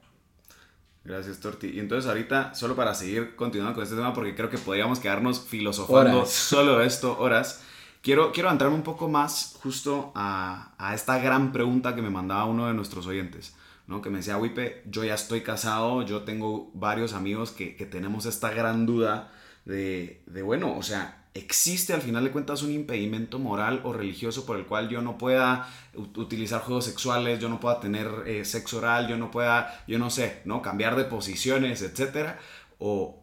Gracias, 1.07 1.39
Torti. 1.39 1.69
Y 1.69 1.79
entonces 1.79 2.09
ahorita, 2.09 2.55
solo 2.55 2.75
para 2.75 2.93
seguir 2.93 3.37
continuando 3.37 3.75
con 3.75 3.85
este 3.85 3.95
tema, 3.95 4.13
porque 4.13 4.35
creo 4.35 4.51
que 4.51 4.59
podríamos 4.59 4.99
quedarnos 4.99 5.41
filosofando 5.41 6.27
solo 6.27 6.83
esto 6.83 7.17
horas, 7.19 7.63
quiero, 8.03 8.33
quiero 8.33 8.51
entrarme 8.51 8.77
un 8.77 8.83
poco 8.83 9.09
más 9.09 9.57
justo 9.63 10.11
a, 10.17 10.73
a, 10.79 10.95
esta 10.95 11.19
gran 11.19 11.53
pregunta 11.53 11.95
que 11.95 12.03
me 12.03 12.11
mandaba 12.11 12.45
uno 12.47 12.67
de 12.67 12.75
nuestros 12.75 13.07
oyentes, 13.07 13.55
¿no? 13.87 14.03
Que 14.03 14.11
me 14.11 14.19
decía, 14.19 14.39
Wipe, 14.39 14.83
yo 14.87 15.05
ya 15.05 15.15
estoy 15.15 15.43
casado, 15.43 16.03
yo 16.03 16.23
tengo 16.23 16.71
varios 16.75 17.13
amigos 17.13 17.51
que, 17.51 17.77
que 17.77 17.87
tenemos 17.87 18.27
esta 18.27 18.51
gran 18.51 18.87
duda 18.87 19.33
de, 19.65 20.23
de, 20.27 20.43
bueno, 20.43 20.77
o 20.77 20.83
sea, 20.83 21.27
existe 21.37 21.93
al 21.93 22.01
final 22.01 22.25
de 22.25 22.31
cuentas 22.31 22.63
un 22.63 22.73
impedimento 22.73 23.39
moral 23.39 23.81
o 23.85 23.93
religioso 23.93 24.47
por 24.47 24.57
el 24.57 24.67
cual 24.67 24.89
yo 24.89 25.03
no 25.03 25.19
pueda 25.19 25.69
utilizar 25.95 26.63
juegos 26.63 26.87
sexuales, 26.87 27.39
yo 27.41 27.49
no 27.49 27.61
pueda 27.61 27.81
tener 27.81 28.09
eh, 28.27 28.45
sexo 28.45 28.79
oral, 28.79 29.09
yo 29.09 29.17
no 29.17 29.31
pueda, 29.31 29.85
yo 29.87 29.99
no 29.99 30.11
sé, 30.11 30.41
¿no? 30.45 30.63
Cambiar 30.63 30.97
de 30.97 31.05
posiciones, 31.05 31.83
etcétera. 31.83 32.39
O, 32.79 33.23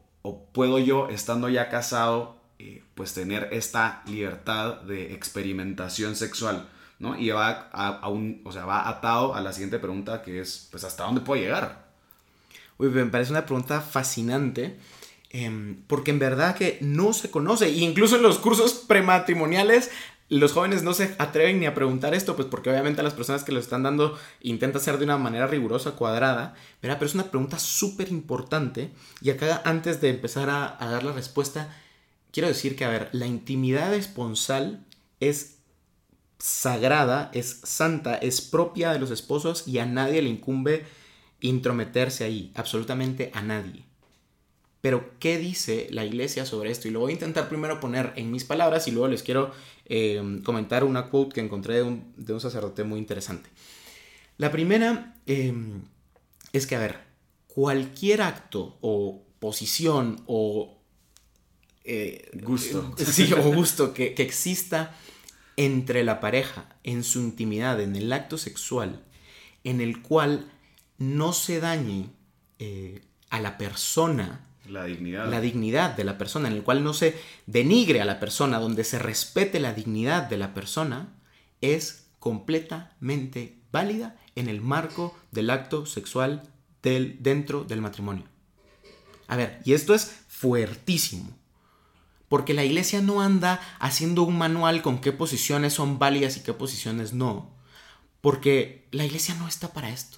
puedo 0.53 0.79
yo, 0.79 1.09
estando 1.09 1.49
ya 1.49 1.69
casado, 1.69 2.37
eh, 2.59 2.83
pues 2.95 3.13
tener 3.13 3.49
esta 3.51 4.03
libertad 4.05 4.81
de 4.81 5.13
experimentación 5.13 6.15
sexual, 6.15 6.69
¿no? 7.03 7.15
Y 7.15 7.29
va, 7.29 7.69
a, 7.71 8.09
un, 8.09 8.41
o 8.43 8.51
sea, 8.51 8.65
va 8.65 8.89
atado 8.89 9.35
a 9.35 9.41
la 9.41 9.53
siguiente 9.53 9.77
pregunta 9.77 10.23
que 10.23 10.41
es, 10.41 10.67
pues, 10.71 10.83
¿hasta 10.83 11.03
dónde 11.03 11.21
puedo 11.21 11.39
llegar? 11.39 11.85
Uy, 12.79 12.89
me 12.89 13.05
parece 13.05 13.31
una 13.31 13.45
pregunta 13.45 13.81
fascinante 13.81 14.79
Em, 15.33 15.81
porque 15.87 16.11
en 16.11 16.19
verdad 16.19 16.55
que 16.55 16.77
no 16.81 17.11
se 17.11 17.31
conoce. 17.31 17.65
E 17.65 17.79
incluso 17.79 18.15
en 18.15 18.21
los 18.21 18.37
cursos 18.37 18.85
prematrimoniales, 18.87 19.89
los 20.29 20.53
jóvenes 20.53 20.83
no 20.83 20.93
se 20.93 21.15
atreven 21.17 21.59
ni 21.59 21.65
a 21.65 21.73
preguntar 21.73 22.13
esto, 22.13 22.35
pues 22.35 22.47
porque 22.47 22.69
obviamente 22.69 23.01
las 23.01 23.15
personas 23.15 23.43
que 23.43 23.51
lo 23.51 23.59
están 23.59 23.81
dando 23.81 24.17
intentan 24.41 24.79
hacer 24.79 24.99
de 24.99 25.05
una 25.05 25.17
manera 25.17 25.47
rigurosa, 25.47 25.93
cuadrada, 25.93 26.53
pero 26.79 26.95
es 27.03 27.15
una 27.15 27.31
pregunta 27.31 27.57
súper 27.57 28.09
importante. 28.09 28.91
Y 29.21 29.31
acá, 29.31 29.63
antes 29.65 30.01
de 30.01 30.09
empezar 30.09 30.51
a, 30.51 30.77
a, 30.79 30.91
dar 30.91 31.03
la 31.03 31.13
respuesta, 31.13 31.75
quiero 32.31 32.47
decir 32.47 32.75
que, 32.75 32.85
a 32.85 32.89
ver, 32.89 33.09
la 33.11 33.25
intimidad 33.25 33.91
esponsal 33.95 34.85
es 35.19 35.57
sagrada, 36.43 37.31
es 37.33 37.61
santa, 37.63 38.15
es 38.15 38.41
propia 38.41 38.91
de 38.91 38.99
los 38.99 39.11
esposos 39.11 39.65
y 39.65 39.77
a 39.79 39.85
nadie 39.85 40.21
le 40.21 40.27
incumbe 40.27 40.83
intrometerse 41.39 42.25
ahí, 42.25 42.51
absolutamente 42.55 43.31
a 43.33 43.41
nadie. 43.41 43.85
Pero, 44.81 45.11
¿qué 45.19 45.37
dice 45.37 45.87
la 45.91 46.03
iglesia 46.03 46.45
sobre 46.45 46.69
esto? 46.69 46.89
Y 46.89 46.91
lo 46.91 46.99
voy 46.99 47.11
a 47.11 47.13
intentar 47.13 47.47
primero 47.47 47.79
poner 47.79 48.11
en 48.17 48.29
mis 48.29 48.43
palabras 48.43 48.89
y 48.89 48.91
luego 48.91 49.07
les 49.07 49.23
quiero 49.23 49.51
eh, 49.85 50.41
comentar 50.43 50.83
una 50.83 51.09
quote 51.09 51.35
que 51.35 51.39
encontré 51.39 51.75
de 51.75 52.33
un, 52.33 52.41
sacerdote 52.41 52.83
muy 52.83 52.99
interesante. 52.99 53.49
La 54.37 54.51
primera 54.51 55.15
em, 55.25 55.83
es 56.51 56.67
que, 56.67 56.75
a 56.75 56.79
ver, 56.79 56.97
cualquier 57.47 58.21
acto 58.21 58.77
o 58.81 59.23
posición 59.39 60.21
o... 60.25 60.77
Eh, 61.85 62.29
gusto. 62.43 62.93
sí, 62.97 63.31
o 63.31 63.43
gusto 63.53 63.93
que, 63.93 64.13
exista 64.17 64.93
entre 65.57 66.03
la 66.03 66.19
pareja 66.19 66.75
en 66.83 67.03
su 67.03 67.19
intimidad, 67.19 67.79
en 67.81 67.95
el 67.95 68.11
acto 68.11 68.37
sexual, 68.37 69.03
en 69.63 69.81
el 69.81 70.01
cual 70.01 70.51
no 70.97 71.33
se 71.33 71.59
dañe 71.59 72.09
eh, 72.59 73.01
a 73.29 73.39
la 73.39 73.57
persona 73.57 74.47
la 74.67 74.85
dignidad. 74.85 75.29
La 75.29 75.41
dignidad 75.41 75.95
de 75.95 76.03
la 76.03 76.17
persona, 76.17 76.47
en 76.47 76.53
el 76.53 76.63
cual 76.63 76.83
no 76.83 76.93
se 76.93 77.19
denigre 77.45 78.01
a 78.01 78.05
la 78.05 78.19
persona, 78.19 78.59
donde 78.59 78.83
se 78.83 78.97
respete 78.97 79.59
la 79.59 79.73
dignidad 79.73 80.23
de 80.23 80.37
la 80.37 80.53
persona, 80.53 81.13
es 81.61 82.07
completamente 82.19 83.57
válida 83.71 84.17
en 84.35 84.47
el 84.47 84.61
marco 84.61 85.17
del 85.31 85.49
acto 85.49 85.85
sexual 85.85 86.43
del, 86.81 87.17
dentro 87.21 87.65
del 87.65 87.81
matrimonio. 87.81 88.23
A 89.27 89.35
ver, 89.35 89.59
y 89.65 89.73
esto 89.73 89.93
es 89.93 90.15
fuertísimo. 90.27 91.37
Porque 92.33 92.55
la 92.55 92.65
iglesia 92.65 92.99
no 92.99 93.21
anda 93.21 93.61
haciendo 93.77 94.23
un 94.23 94.35
manual 94.39 94.81
con 94.81 95.01
qué 95.01 95.11
posiciones 95.11 95.73
son 95.73 95.99
válidas 95.99 96.35
y 96.35 96.39
qué 96.39 96.51
posiciones 96.51 97.13
no. 97.13 97.51
Porque 98.21 98.87
la 98.89 99.05
iglesia 99.05 99.35
no 99.35 99.47
está 99.47 99.71
para 99.71 99.91
esto. 99.91 100.17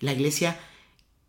La 0.00 0.12
iglesia 0.12 0.60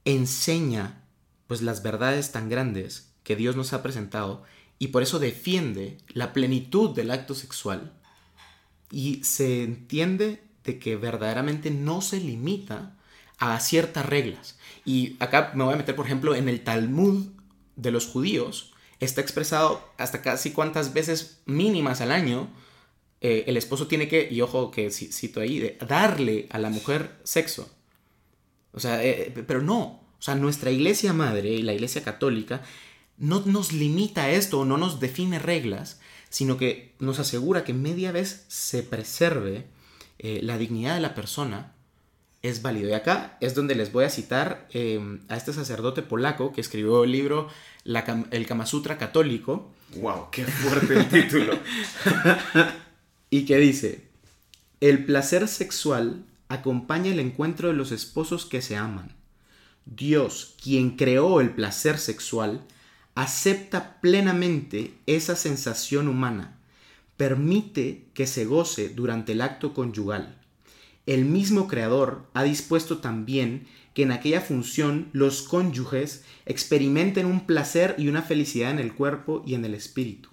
enseña 0.03 1.01
pues 1.47 1.61
las 1.61 1.81
verdades 1.81 2.33
tan 2.33 2.49
grandes 2.49 3.13
que 3.23 3.37
Dios 3.37 3.55
nos 3.55 3.71
ha 3.71 3.81
presentado 3.81 4.43
y 4.79 4.87
por 4.87 5.01
eso 5.01 5.17
defiende 5.17 5.97
la 6.09 6.33
plenitud 6.33 6.93
del 6.93 7.11
acto 7.11 7.33
sexual 7.33 7.93
y 8.91 9.23
se 9.23 9.63
entiende 9.63 10.43
de 10.65 10.77
que 10.77 10.97
verdaderamente 10.97 11.71
no 11.71 12.01
se 12.01 12.19
limita 12.19 12.97
a 13.37 13.57
ciertas 13.61 14.05
reglas. 14.05 14.59
Y 14.83 15.15
acá 15.21 15.53
me 15.55 15.63
voy 15.63 15.75
a 15.75 15.77
meter, 15.77 15.95
por 15.95 16.05
ejemplo, 16.05 16.35
en 16.35 16.49
el 16.49 16.65
Talmud 16.65 17.27
de 17.77 17.91
los 17.91 18.07
judíos, 18.07 18.73
está 18.99 19.21
expresado 19.21 19.87
hasta 19.97 20.21
casi 20.21 20.51
cuántas 20.51 20.93
veces 20.93 21.41
mínimas 21.45 22.01
al 22.01 22.11
año 22.11 22.49
eh, 23.19 23.45
el 23.47 23.57
esposo 23.57 23.87
tiene 23.87 24.07
que, 24.07 24.27
y 24.29 24.41
ojo 24.41 24.69
que 24.69 24.91
cito 24.91 25.39
ahí, 25.39 25.75
darle 25.87 26.47
a 26.51 26.59
la 26.59 26.69
mujer 26.69 27.19
sexo. 27.23 27.69
O 28.73 28.79
sea, 28.79 29.03
eh, 29.03 29.33
pero 29.47 29.61
no, 29.61 30.03
o 30.19 30.21
sea, 30.21 30.35
nuestra 30.35 30.71
iglesia 30.71 31.13
madre 31.13 31.49
y 31.49 31.63
la 31.63 31.73
iglesia 31.73 32.03
católica 32.03 32.61
no 33.17 33.41
nos 33.45 33.73
limita 33.73 34.25
a 34.25 34.31
esto, 34.31 34.65
no 34.65 34.77
nos 34.77 34.99
define 34.99 35.39
reglas, 35.39 35.99
sino 36.29 36.57
que 36.57 36.95
nos 36.99 37.19
asegura 37.19 37.63
que 37.63 37.73
media 37.73 38.11
vez 38.11 38.45
se 38.47 38.83
preserve 38.83 39.65
eh, 40.19 40.39
la 40.43 40.57
dignidad 40.57 40.95
de 40.95 41.01
la 41.01 41.15
persona, 41.15 41.73
es 42.49 42.61
válido. 42.61 42.89
Y 42.89 42.93
acá 42.93 43.37
es 43.41 43.55
donde 43.55 43.75
les 43.75 43.91
voy 43.91 44.05
a 44.05 44.09
citar 44.09 44.67
em, 44.71 45.21
a 45.27 45.37
este 45.37 45.53
sacerdote 45.53 46.01
polaco 46.01 46.53
que 46.53 46.61
escribió 46.61 47.03
el 47.03 47.11
libro 47.11 47.47
El 47.83 48.45
Kama 48.45 48.65
Sutra 48.65 48.97
Católico. 48.97 49.71
¡Wow! 49.95 50.29
¡Qué 50.31 50.45
fuerte 50.45 50.93
el 50.95 51.09
título! 51.09 51.59
y 53.29 53.45
que 53.45 53.57
dice: 53.57 54.07
El 54.81 55.05
placer 55.05 55.47
sexual 55.47 56.23
acompaña 56.49 57.11
el 57.11 57.19
encuentro 57.19 57.67
de 57.67 57.73
los 57.73 57.91
esposos 57.91 58.45
que 58.45 58.61
se 58.61 58.75
aman 58.75 59.17
Dios, 59.95 60.55
quien 60.61 60.97
creó 60.97 61.39
el 61.39 61.51
placer 61.51 61.97
sexual, 61.97 62.65
acepta 63.15 64.01
plenamente 64.01 64.93
esa 65.05 65.35
sensación 65.35 66.07
humana, 66.09 66.57
permite 67.15 68.05
que 68.13 68.27
se 68.27 68.45
goce 68.45 68.89
durante 68.89 69.31
el 69.31 69.41
acto 69.41 69.73
conyugal. 69.73 70.37
El 71.07 71.23
mismo 71.23 71.69
Creador 71.69 72.25
ha 72.33 72.43
dispuesto 72.43 72.97
también 72.97 73.65
que 73.93 74.03
en 74.03 74.11
aquella 74.11 74.41
función 74.41 75.07
los 75.13 75.41
cónyuges 75.41 76.25
experimenten 76.45 77.25
un 77.25 77.47
placer 77.47 77.95
y 77.97 78.09
una 78.09 78.21
felicidad 78.21 78.71
en 78.71 78.79
el 78.79 78.93
cuerpo 78.93 79.41
y 79.47 79.55
en 79.55 79.63
el 79.63 79.73
espíritu. 79.73 80.29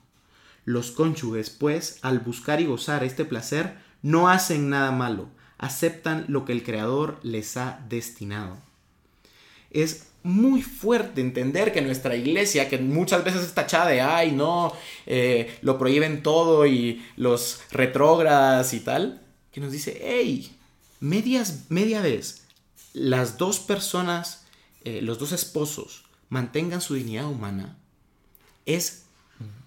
Los 0.65 0.91
cónyuges, 0.91 1.49
pues, 1.49 2.01
al 2.03 2.19
buscar 2.19 2.61
y 2.61 2.67
gozar 2.67 3.05
este 3.05 3.25
placer, 3.25 3.77
no 4.03 4.29
hacen 4.29 4.69
nada 4.69 4.91
malo, 4.91 5.29
aceptan 5.59 6.25
lo 6.27 6.45
que 6.45 6.53
el 6.53 6.65
Creador 6.65 7.21
les 7.23 7.57
ha 7.57 7.81
destinado. 7.89 8.59
Es 9.71 10.09
muy 10.25 10.61
fuerte 10.63 11.21
entender 11.21 11.73
que 11.73 11.83
nuestra 11.83 12.17
iglesia, 12.17 12.69
que 12.69 12.79
muchas 12.79 13.23
veces 13.23 13.43
es 13.45 13.55
tachada 13.55 13.91
de, 13.91 14.01
ay, 14.01 14.33
no, 14.33 14.73
eh, 15.07 15.57
lo 15.63 15.79
prohíben 15.79 16.25
todo 16.25 16.67
y 16.67 17.05
los 17.17 17.61
retrógradas 17.71 18.75
y 18.75 18.81
tal, 18.81 19.23
que 19.53 19.61
nos 19.61 19.71
dice, 19.71 20.01
hey, 20.03 20.51
medias, 21.01 21.65
media 21.69 22.01
vez, 22.01 22.45
las 22.93 23.39
dos 23.39 23.59
personas, 23.59 24.45
eh, 24.85 25.01
los 25.03 25.19
dos 25.19 25.33
esposos, 25.33 26.05
mantengan 26.29 26.81
su 26.81 26.95
dignidad 26.95 27.27
humana, 27.27 27.77
es 28.67 29.05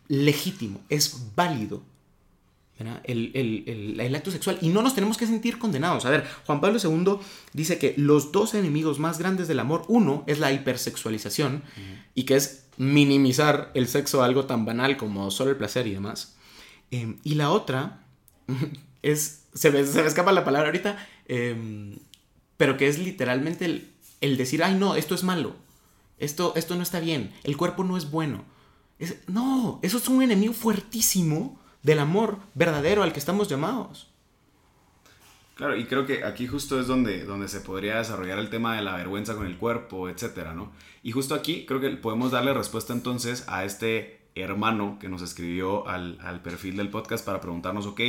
legítimo, 0.08 0.82
es 0.90 1.36
válido 1.36 1.84
el, 3.04 4.16
acto 4.16 4.32
sexual 4.32 4.58
y 4.62 4.70
no 4.70 4.82
nos 4.82 4.94
tenemos 4.94 5.18
que 5.18 5.26
sentir 5.26 5.58
condenados. 5.58 6.06
A 6.06 6.10
ver, 6.10 6.28
Juan 6.46 6.62
Pablo 6.62 6.80
II 6.82 7.20
dice 7.54 7.78
que 7.80 7.94
los 7.98 8.32
dos 8.32 8.54
enemigos 8.54 9.00
más 9.00 9.18
grandes 9.18 9.48
del 9.48 9.60
amor, 9.60 9.84
uno 9.88 10.24
es 10.28 10.40
la 10.40 10.52
hipersexualización 10.52 11.64
y 12.14 12.24
que 12.24 12.36
es 12.36 12.66
minimizar 12.78 13.72
el 13.74 13.88
sexo 13.88 14.22
a 14.22 14.26
algo 14.26 14.46
tan 14.46 14.66
banal 14.66 14.98
como 14.98 15.32
solo 15.32 15.52
el 15.52 15.58
placer 15.58 15.88
y 15.88 15.94
demás. 15.94 16.36
Em, 16.92 17.18
y 17.24 17.36
la 17.36 17.50
otra 17.50 18.04
es, 19.02 19.44
se 19.54 19.72
me, 19.72 19.86
se 19.86 20.02
me, 20.02 20.08
escapa 20.08 20.32
la 20.32 20.46
palabra 20.46 20.70
ahorita, 20.70 20.98
em, 21.28 21.98
pero 22.58 22.78
que 22.78 22.88
es 22.88 23.00
literalmente 23.00 23.66
el, 24.22 24.38
decir, 24.38 24.64
ay 24.64 24.76
no, 24.76 24.96
esto 24.96 25.16
es 25.16 25.24
malo, 25.24 25.56
esto, 26.18 26.54
esto 26.56 26.76
no 26.76 26.84
está 26.84 27.00
bien, 27.00 27.34
el 27.44 27.58
cuerpo 27.58 27.84
no 27.84 27.98
es 27.98 28.10
bueno. 28.10 28.44
no, 29.28 29.80
eso 29.84 29.98
es 29.98 30.08
un 30.08 30.24
enemigo 30.24 30.54
fuertísimo 30.54 31.60
del 31.84 32.00
amor 32.00 32.40
verdadero 32.56 33.04
al 33.04 33.14
que 33.14 33.20
estamos 33.20 33.48
llamados. 33.48 34.10
Claro, 35.58 35.76
y 35.76 35.86
creo 35.86 36.06
que 36.06 36.24
aquí 36.24 36.46
justo 36.46 36.80
es 36.80 36.86
donde, 36.86 37.26
donde 37.26 37.48
se 37.48 37.62
podría 37.62 37.98
desarrollar 37.98 38.38
el 38.38 38.52
tema 38.52 38.76
de 38.76 38.84
la 38.84 38.96
vergüenza 38.96 39.36
con 39.36 39.48
el 39.48 39.58
cuerpo, 39.58 40.08
etcétera, 40.08 40.54
¿no? 40.54 40.72
Y 41.02 41.12
justo 41.12 41.34
aquí 41.34 41.66
creo 41.66 41.80
que 41.80 41.90
podemos 41.92 42.32
darle 42.32 42.54
respuesta 42.54 42.94
entonces 42.94 43.44
a 43.48 43.66
este 43.66 44.20
hermano 44.36 44.98
que 45.00 45.10
nos 45.10 45.24
escribió 45.24 45.88
al, 45.88 46.42
perfil 46.44 46.78
del 46.78 46.90
podcast 46.90 47.26
para 47.26 47.42
preguntarnos, 47.42 47.88
ok, 47.88 48.02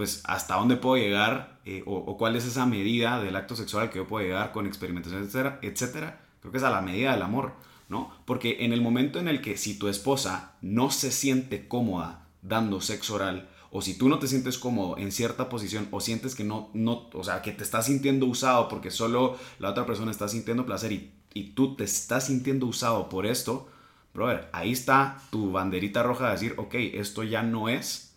pues 0.00 0.22
hasta 0.24 0.54
dónde 0.54 0.76
puedo 0.76 0.96
llegar 0.96 1.58
eh, 1.66 1.82
o, 1.84 2.16
cuál 2.16 2.34
es 2.34 2.46
esa 2.46 2.64
medida 2.64 3.20
del 3.20 3.36
acto 3.36 3.54
sexual 3.54 3.90
que 3.90 3.98
yo 3.98 4.06
puedo 4.06 4.24
llegar 4.24 4.50
con 4.50 4.66
experimentación, 4.66 5.22
etcétera, 5.22 5.58
etcétera. 5.60 6.20
Creo 6.40 6.50
que 6.50 6.56
es 6.56 6.64
a 6.64 6.70
la 6.70 6.80
medida 6.80 7.12
del 7.12 7.20
amor, 7.20 7.52
¿no? 7.90 8.10
Porque 8.24 8.64
en 8.64 8.72
el 8.72 8.80
momento 8.80 9.18
en 9.18 9.28
el 9.28 9.42
que 9.42 9.58
si 9.58 9.78
tu 9.78 9.88
esposa 9.88 10.52
no 10.62 10.90
se 10.90 11.10
siente 11.10 11.68
cómoda 11.68 12.28
dando 12.40 12.80
sexo 12.80 13.16
oral, 13.16 13.50
o 13.70 13.82
si 13.82 13.92
tú 13.92 14.08
no 14.08 14.18
te 14.18 14.26
sientes 14.26 14.56
cómodo 14.56 14.96
en 14.96 15.12
cierta 15.12 15.50
posición 15.50 15.86
o 15.90 16.00
sientes 16.00 16.34
que 16.34 16.44
no, 16.44 16.70
no, 16.72 17.10
o 17.12 17.22
sea, 17.22 17.42
que 17.42 17.52
te 17.52 17.62
estás 17.62 17.84
sintiendo 17.84 18.24
usado 18.24 18.70
porque 18.70 18.90
solo 18.90 19.36
la 19.58 19.68
otra 19.68 19.84
persona 19.84 20.12
está 20.12 20.28
sintiendo 20.28 20.64
placer 20.64 20.92
y, 20.92 21.12
y 21.34 21.50
tú 21.50 21.76
te 21.76 21.84
estás 21.84 22.28
sintiendo 22.28 22.64
usado 22.64 23.10
por 23.10 23.26
esto, 23.26 23.68
brother, 24.14 24.48
ahí 24.54 24.72
está 24.72 25.20
tu 25.30 25.52
banderita 25.52 26.02
roja 26.02 26.28
de 26.28 26.32
decir, 26.32 26.54
ok, 26.56 26.74
esto 26.94 27.22
ya 27.22 27.42
no 27.42 27.68
es, 27.68 28.09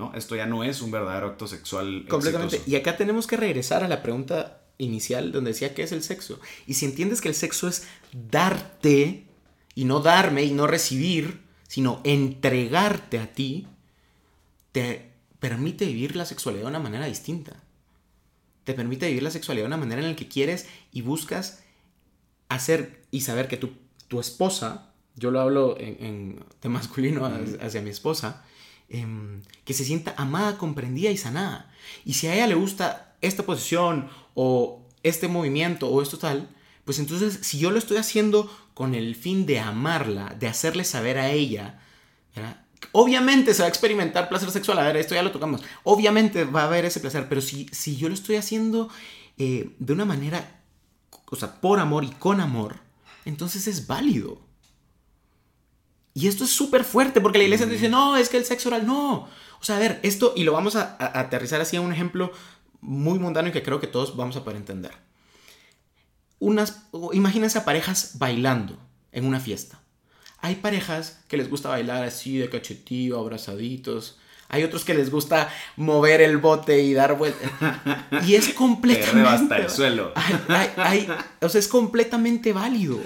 ¿no? 0.00 0.12
Esto 0.14 0.34
ya 0.34 0.46
no 0.46 0.64
es 0.64 0.82
un 0.82 0.90
verdadero 0.90 1.28
acto 1.28 1.46
sexual. 1.46 2.06
Completamente. 2.08 2.60
Y 2.66 2.74
acá 2.74 2.96
tenemos 2.96 3.26
que 3.26 3.36
regresar 3.36 3.84
a 3.84 3.88
la 3.88 4.02
pregunta 4.02 4.62
inicial 4.78 5.30
donde 5.30 5.52
decía 5.52 5.74
qué 5.74 5.82
es 5.82 5.92
el 5.92 6.02
sexo. 6.02 6.40
Y 6.66 6.74
si 6.74 6.86
entiendes 6.86 7.20
que 7.20 7.28
el 7.28 7.34
sexo 7.34 7.68
es 7.68 7.86
darte 8.12 9.26
y 9.74 9.84
no 9.84 10.00
darme 10.00 10.42
y 10.42 10.52
no 10.52 10.66
recibir, 10.66 11.42
sino 11.68 12.00
entregarte 12.02 13.18
a 13.18 13.32
ti, 13.32 13.68
te 14.72 15.12
permite 15.38 15.86
vivir 15.86 16.16
la 16.16 16.26
sexualidad 16.26 16.64
de 16.64 16.68
una 16.70 16.78
manera 16.80 17.06
distinta. 17.06 17.62
Te 18.64 18.74
permite 18.74 19.06
vivir 19.06 19.22
la 19.22 19.30
sexualidad 19.30 19.64
de 19.64 19.68
una 19.68 19.76
manera 19.76 20.02
en 20.02 20.08
la 20.08 20.16
que 20.16 20.28
quieres 20.28 20.66
y 20.92 21.02
buscas 21.02 21.62
hacer 22.48 23.02
y 23.10 23.22
saber 23.22 23.48
que 23.48 23.56
tu, 23.56 23.70
tu 24.08 24.20
esposa, 24.20 24.92
yo 25.16 25.30
lo 25.30 25.40
hablo 25.40 25.76
en, 25.78 26.44
de 26.60 26.68
masculino 26.68 27.24
hacia, 27.60 27.80
mi 27.80 27.90
esposa, 27.90 28.44
em, 28.90 29.42
que 29.64 29.72
se 29.72 29.84
sienta 29.84 30.14
amada, 30.16 30.58
comprendida 30.58 31.10
y 31.10 31.16
sanada. 31.16 31.72
Y 32.04 32.14
si 32.14 32.26
a 32.26 32.34
ella 32.34 32.46
le 32.46 32.54
gusta 32.54 33.14
esta 33.20 33.44
posición 33.44 34.10
o 34.34 34.82
este 35.02 35.28
movimiento 35.28 35.88
o 35.88 36.02
esto 36.02 36.18
tal, 36.18 36.48
pues 36.84 36.98
entonces 36.98 37.38
si 37.42 37.58
yo 37.58 37.70
lo 37.70 37.78
estoy 37.78 37.96
haciendo 37.96 38.50
con 38.74 38.94
el 38.94 39.14
fin 39.14 39.46
de 39.46 39.60
amarla, 39.60 40.34
de 40.38 40.48
hacerle 40.48 40.84
saber 40.84 41.18
a 41.18 41.30
ella, 41.30 41.80
obviamente 42.92 43.54
se 43.54 43.62
va 43.62 43.66
a 43.66 43.68
experimentar 43.68 44.28
placer 44.28 44.50
sexual, 44.50 44.78
a 44.78 44.84
ver, 44.84 44.96
esto 44.96 45.14
ya 45.14 45.22
lo 45.22 45.32
tocamos, 45.32 45.62
obviamente 45.84 46.44
va 46.44 46.62
a 46.62 46.66
haber 46.66 46.84
ese 46.84 47.00
placer, 47.00 47.28
pero 47.28 47.40
si, 47.40 47.66
si 47.72 47.96
yo 47.96 48.08
lo 48.08 48.14
estoy 48.14 48.36
haciendo 48.36 48.88
eh, 49.38 49.70
de 49.78 49.92
una 49.92 50.04
manera, 50.04 50.62
o 51.26 51.36
sea, 51.36 51.60
por 51.60 51.78
amor 51.78 52.04
y 52.04 52.10
con 52.10 52.40
amor, 52.40 52.76
entonces 53.24 53.66
es 53.66 53.86
válido. 53.86 54.49
Y 56.14 56.28
esto 56.28 56.44
es 56.44 56.50
súper 56.50 56.84
fuerte 56.84 57.20
porque 57.20 57.38
la 57.38 57.44
iglesia 57.44 57.66
dice, 57.66 57.88
no, 57.88 58.16
es 58.16 58.28
que 58.28 58.36
el 58.36 58.44
sexo 58.44 58.68
oral, 58.68 58.86
no. 58.86 59.28
O 59.60 59.64
sea, 59.64 59.76
a 59.76 59.78
ver, 59.78 60.00
esto, 60.02 60.32
y 60.36 60.44
lo 60.44 60.52
vamos 60.52 60.76
a, 60.76 60.96
a 60.98 61.20
aterrizar 61.20 61.60
así 61.60 61.76
a 61.76 61.80
un 61.80 61.92
ejemplo 61.92 62.32
muy 62.80 63.18
mundano 63.18 63.48
y 63.48 63.52
que 63.52 63.62
creo 63.62 63.80
que 63.80 63.86
todos 63.86 64.16
vamos 64.16 64.36
a 64.36 64.42
poder 64.42 64.56
entender 64.56 64.92
unas, 66.40 66.86
imagínense 67.12 67.58
a 67.58 67.64
parejas 67.64 68.12
bailando 68.18 68.76
en 69.12 69.26
una 69.26 69.38
fiesta. 69.38 69.78
Hay 70.38 70.56
parejas 70.56 71.20
que 71.28 71.36
les 71.36 71.48
gusta 71.48 71.68
bailar 71.68 72.02
así 72.02 72.38
de 72.38 72.48
cachetío, 72.48 73.18
abrazaditos. 73.18 74.18
Hay 74.48 74.64
otros 74.64 74.84
que 74.84 74.94
les 74.94 75.10
gusta 75.10 75.52
mover 75.76 76.22
el 76.22 76.38
bote 76.38 76.80
y 76.82 76.94
dar 76.94 77.16
vueltas. 77.16 77.50
Y 78.26 78.34
es 78.34 78.48
completamente. 78.54 79.28
hasta 79.28 79.58
el 79.58 79.70
suelo. 79.70 80.12
o 81.42 81.48
sea, 81.48 81.58
es 81.58 81.68
completamente 81.68 82.52
válido. 82.54 82.98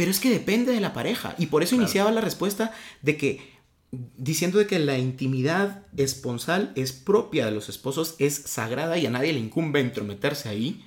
Pero 0.00 0.12
es 0.12 0.18
que 0.18 0.30
depende 0.30 0.72
de 0.72 0.80
la 0.80 0.94
pareja. 0.94 1.34
Y 1.36 1.48
por 1.48 1.62
eso 1.62 1.74
iniciaba 1.74 2.10
la 2.10 2.22
respuesta 2.22 2.72
de 3.02 3.18
que, 3.18 3.52
diciendo 3.90 4.58
de 4.58 4.66
que 4.66 4.78
la 4.78 4.96
intimidad 4.96 5.84
esponsal 5.94 6.72
es 6.74 6.92
propia 6.94 7.44
de 7.44 7.50
los 7.50 7.68
esposos, 7.68 8.14
es 8.18 8.34
sagrada 8.34 8.96
y 8.96 9.04
a 9.04 9.10
nadie 9.10 9.34
le 9.34 9.40
incumbe 9.40 9.78
entrometerse 9.78 10.48
ahí. 10.48 10.82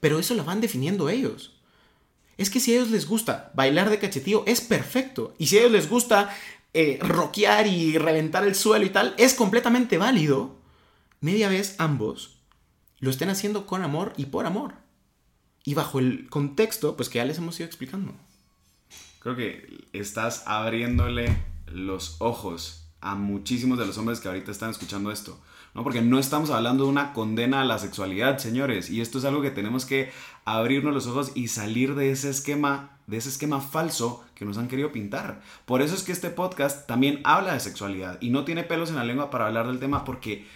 Pero 0.00 0.18
eso 0.18 0.34
lo 0.34 0.44
van 0.44 0.60
definiendo 0.60 1.08
ellos. 1.08 1.56
Es 2.36 2.50
que 2.50 2.60
si 2.60 2.72
a 2.72 2.74
ellos 2.74 2.90
les 2.90 3.08
gusta 3.08 3.50
bailar 3.54 3.88
de 3.88 3.98
cachetío, 3.98 4.44
es 4.46 4.60
perfecto. 4.60 5.34
Y 5.38 5.46
si 5.46 5.56
a 5.56 5.60
ellos 5.60 5.72
les 5.72 5.88
gusta 5.88 6.28
eh, 6.74 6.98
rockear 7.00 7.66
y 7.66 7.96
reventar 7.96 8.44
el 8.44 8.54
suelo 8.54 8.84
y 8.84 8.90
tal, 8.90 9.14
es 9.16 9.32
completamente 9.32 9.96
válido. 9.96 10.58
Media 11.22 11.48
vez 11.48 11.76
ambos 11.78 12.42
lo 13.00 13.08
estén 13.08 13.30
haciendo 13.30 13.66
con 13.66 13.82
amor 13.82 14.12
y 14.18 14.26
por 14.26 14.44
amor. 14.44 14.74
Y 15.64 15.72
bajo 15.72 15.98
el 15.98 16.28
contexto, 16.28 16.94
pues 16.94 17.08
que 17.08 17.16
ya 17.16 17.24
les 17.24 17.38
hemos 17.38 17.58
ido 17.58 17.66
explicando. 17.66 18.14
Creo 19.24 19.36
que 19.36 19.86
estás 19.94 20.42
abriéndole 20.46 21.34
los 21.66 22.16
ojos 22.18 22.90
a 23.00 23.14
muchísimos 23.14 23.78
de 23.78 23.86
los 23.86 23.96
hombres 23.96 24.20
que 24.20 24.28
ahorita 24.28 24.50
están 24.50 24.68
escuchando 24.68 25.10
esto. 25.10 25.40
¿no? 25.72 25.82
Porque 25.82 26.02
no 26.02 26.18
estamos 26.18 26.50
hablando 26.50 26.84
de 26.84 26.90
una 26.90 27.14
condena 27.14 27.62
a 27.62 27.64
la 27.64 27.78
sexualidad, 27.78 28.36
señores, 28.36 28.90
y 28.90 29.00
esto 29.00 29.16
es 29.16 29.24
algo 29.24 29.40
que 29.40 29.50
tenemos 29.50 29.86
que 29.86 30.12
abrirnos 30.44 30.92
los 30.92 31.06
ojos 31.06 31.32
y 31.34 31.48
salir 31.48 31.94
de 31.94 32.10
ese 32.10 32.28
esquema, 32.28 32.98
de 33.06 33.16
ese 33.16 33.30
esquema 33.30 33.62
falso 33.62 34.22
que 34.34 34.44
nos 34.44 34.58
han 34.58 34.68
querido 34.68 34.92
pintar. 34.92 35.40
Por 35.64 35.80
eso 35.80 35.94
es 35.94 36.02
que 36.02 36.12
este 36.12 36.28
podcast 36.28 36.86
también 36.86 37.22
habla 37.24 37.54
de 37.54 37.60
sexualidad 37.60 38.18
y 38.20 38.28
no 38.28 38.44
tiene 38.44 38.62
pelos 38.62 38.90
en 38.90 38.96
la 38.96 39.04
lengua 39.04 39.30
para 39.30 39.46
hablar 39.46 39.68
del 39.68 39.80
tema 39.80 40.04
porque 40.04 40.46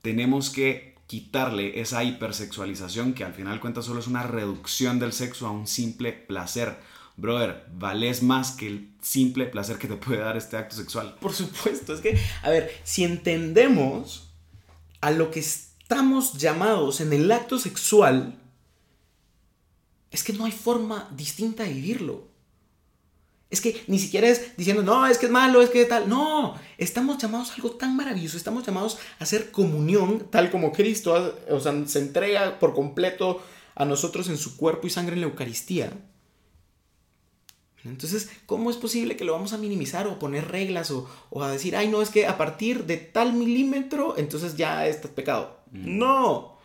tenemos 0.00 0.48
que 0.48 0.96
quitarle 1.06 1.78
esa 1.82 2.04
hipersexualización 2.04 3.12
que 3.12 3.24
al 3.24 3.34
final 3.34 3.60
cuenta 3.60 3.82
solo 3.82 4.00
es 4.00 4.06
una 4.06 4.22
reducción 4.22 4.98
del 4.98 5.12
sexo 5.12 5.46
a 5.46 5.50
un 5.50 5.66
simple 5.66 6.14
placer. 6.14 6.78
Brother, 7.18 7.64
vales 7.74 8.22
más 8.22 8.52
que 8.52 8.68
el 8.68 8.92
simple 9.02 9.46
placer 9.46 9.76
que 9.76 9.88
te 9.88 9.96
puede 9.96 10.20
dar 10.20 10.36
este 10.36 10.56
acto 10.56 10.76
sexual. 10.76 11.16
Por 11.20 11.32
supuesto, 11.32 11.92
es 11.92 12.00
que, 12.00 12.16
a 12.42 12.50
ver, 12.50 12.72
si 12.84 13.02
entendemos 13.02 14.30
a 15.00 15.10
lo 15.10 15.32
que 15.32 15.40
estamos 15.40 16.34
llamados 16.34 17.00
en 17.00 17.12
el 17.12 17.30
acto 17.32 17.58
sexual, 17.58 18.38
es 20.12 20.22
que 20.22 20.32
no 20.32 20.44
hay 20.44 20.52
forma 20.52 21.08
distinta 21.16 21.64
de 21.64 21.72
vivirlo. 21.72 22.28
Es 23.50 23.60
que 23.60 23.82
ni 23.88 23.98
siquiera 23.98 24.28
es 24.28 24.56
diciendo, 24.56 24.84
no, 24.84 25.04
es 25.04 25.18
que 25.18 25.26
es 25.26 25.32
malo, 25.32 25.60
es 25.60 25.70
que 25.70 25.86
tal. 25.86 26.08
No, 26.08 26.54
estamos 26.76 27.18
llamados 27.18 27.50
a 27.50 27.54
algo 27.54 27.72
tan 27.72 27.96
maravilloso. 27.96 28.36
Estamos 28.36 28.64
llamados 28.64 28.96
a 29.18 29.24
hacer 29.24 29.50
comunión, 29.50 30.28
tal 30.30 30.52
como 30.52 30.70
Cristo 30.70 31.36
o 31.50 31.58
sea, 31.58 31.74
se 31.86 31.98
entrega 31.98 32.60
por 32.60 32.74
completo 32.74 33.42
a 33.74 33.84
nosotros 33.84 34.28
en 34.28 34.38
su 34.38 34.56
cuerpo 34.56 34.86
y 34.86 34.90
sangre 34.90 35.14
en 35.14 35.22
la 35.22 35.26
Eucaristía. 35.26 35.92
Entonces, 37.84 38.30
¿cómo 38.46 38.70
es 38.70 38.76
posible 38.76 39.16
que 39.16 39.24
lo 39.24 39.32
vamos 39.32 39.52
a 39.52 39.58
minimizar 39.58 40.06
o 40.06 40.18
poner 40.18 40.48
reglas 40.48 40.90
o, 40.90 41.08
a 41.42 41.50
decir, 41.50 41.76
ay, 41.76 41.88
no, 41.88 42.02
es 42.02 42.10
que 42.10 42.26
a 42.26 42.36
partir 42.36 42.84
de 42.84 42.96
tal 42.96 43.32
milímetro, 43.32 44.14
entonces 44.16 44.56
ya 44.56 44.86
está 44.86 45.08
pecado? 45.08 45.58
Mm. 45.70 45.98
No. 45.98 46.58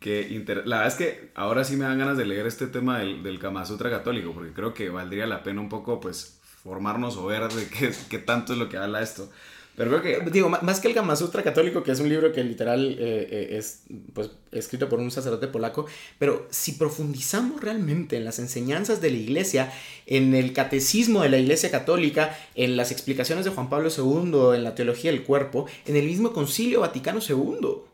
Que 0.00 0.44
La 0.64 0.78
verdad 0.78 0.86
es 0.86 0.94
que 0.94 1.30
ahora 1.34 1.64
sí 1.64 1.76
me 1.76 1.84
dan 1.84 1.98
ganas 1.98 2.16
de 2.16 2.26
leer 2.26 2.46
este 2.46 2.66
tema 2.66 2.98
del, 2.98 3.22
del 3.22 3.38
Kama 3.38 3.66
Sutra 3.66 3.90
católico, 3.90 4.32
porque 4.32 4.52
creo 4.52 4.74
que 4.74 4.90
valdría 4.90 5.26
la 5.26 5.42
pena 5.42 5.60
un 5.60 5.68
poco, 5.68 6.00
pues, 6.00 6.40
formarnos 6.62 7.16
o 7.16 7.26
ver 7.26 7.48
de 7.48 7.68
qué, 7.68 7.92
qué 8.08 8.18
tanto 8.18 8.52
es 8.52 8.58
lo 8.58 8.68
que 8.68 8.76
habla 8.76 9.02
esto. 9.02 9.30
Pero 9.76 9.90
creo 9.90 10.02
que... 10.02 10.30
Digo, 10.30 10.50
más 10.50 10.80
que 10.80 10.88
el 10.88 10.94
Gama 10.94 11.16
Sutra 11.16 11.42
católico, 11.42 11.82
que 11.82 11.92
es 11.92 12.00
un 12.00 12.08
libro 12.08 12.30
que 12.32 12.44
literal 12.44 12.96
eh, 12.98 13.28
eh, 13.30 13.56
es 13.56 13.84
pues, 14.12 14.30
escrito 14.50 14.88
por 14.88 14.98
un 15.00 15.10
sacerdote 15.10 15.48
polaco, 15.48 15.86
pero 16.18 16.46
si 16.50 16.72
profundizamos 16.72 17.60
realmente 17.60 18.16
en 18.16 18.24
las 18.24 18.38
enseñanzas 18.38 19.00
de 19.00 19.10
la 19.10 19.16
iglesia, 19.16 19.72
en 20.06 20.34
el 20.34 20.52
catecismo 20.52 21.22
de 21.22 21.30
la 21.30 21.38
iglesia 21.38 21.70
católica, 21.70 22.36
en 22.54 22.76
las 22.76 22.92
explicaciones 22.92 23.46
de 23.46 23.50
Juan 23.50 23.70
Pablo 23.70 23.88
II, 23.88 24.56
en 24.56 24.64
la 24.64 24.74
teología 24.74 25.10
del 25.10 25.22
cuerpo, 25.22 25.66
en 25.86 25.96
el 25.96 26.04
mismo 26.04 26.34
concilio 26.34 26.80
Vaticano 26.80 27.20
II. 27.26 27.64
O 27.64 27.84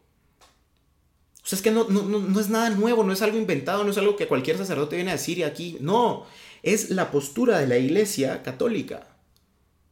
sea, 1.45 1.57
es 1.57 1.63
que 1.63 1.71
no, 1.71 1.89
no, 1.89 2.03
no 2.03 2.41
es 2.41 2.51
nada 2.51 2.71
nuevo, 2.71 3.05
no 3.05 3.13
es 3.13 3.23
algo 3.23 3.39
inventado, 3.39 3.85
no 3.85 3.93
es 3.93 3.99
algo 3.99 4.17
que 4.17 4.27
cualquier 4.27 4.59
sacerdote 4.59 4.97
viene 4.97 5.13
a 5.13 5.15
decir 5.15 5.45
aquí. 5.45 5.79
No, 5.81 6.27
es 6.65 6.91
la 6.91 7.13
postura 7.13 7.61
de 7.61 7.69
la 7.69 7.79
iglesia 7.79 8.43
católica 8.43 9.07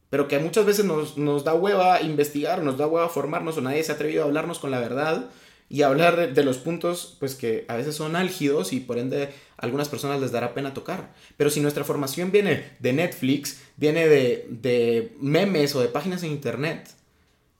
pero 0.09 0.27
que 0.27 0.39
muchas 0.39 0.65
veces 0.65 0.85
nos, 0.85 1.43
da 1.43 1.53
hueva 1.53 2.01
investigar, 2.01 2.63
nos 2.63 2.77
da 2.77 2.87
hueva 2.87 3.09
formarnos 3.09 3.57
o 3.57 3.61
nadie 3.61 3.83
se 3.83 3.91
ha 3.91 3.95
atrevido 3.95 4.23
a 4.23 4.25
hablarnos 4.25 4.59
con 4.59 4.71
la 4.71 4.79
verdad 4.79 5.29
y 5.69 5.81
hablar 5.81 6.33
de, 6.33 6.43
los 6.43 6.57
puntos 6.59 7.17
pues 7.19 7.35
que 7.35 7.65
a 7.67 7.75
veces 7.75 7.95
son 7.95 8.15
álgidos 8.15 8.71
y 8.71 8.79
por 8.79 8.97
ende 8.97 9.33
a 9.57 9.65
algunas 9.65 9.89
personas 9.89 10.21
les 10.21 10.31
dará 10.31 10.53
pena 10.53 10.73
tocar. 10.73 11.13
Pero 11.35 11.49
si 11.49 11.59
nuestra 11.59 11.83
formación 11.83 12.31
viene 12.31 12.63
de 12.79 12.93
Netflix, 12.93 13.61
viene 13.75 14.07
de, 14.07 14.47
de 14.49 15.13
memes 15.19 15.75
o 15.75 15.81
de 15.81 15.89
páginas 15.89 16.23
en 16.23 16.31
internet, 16.31 16.89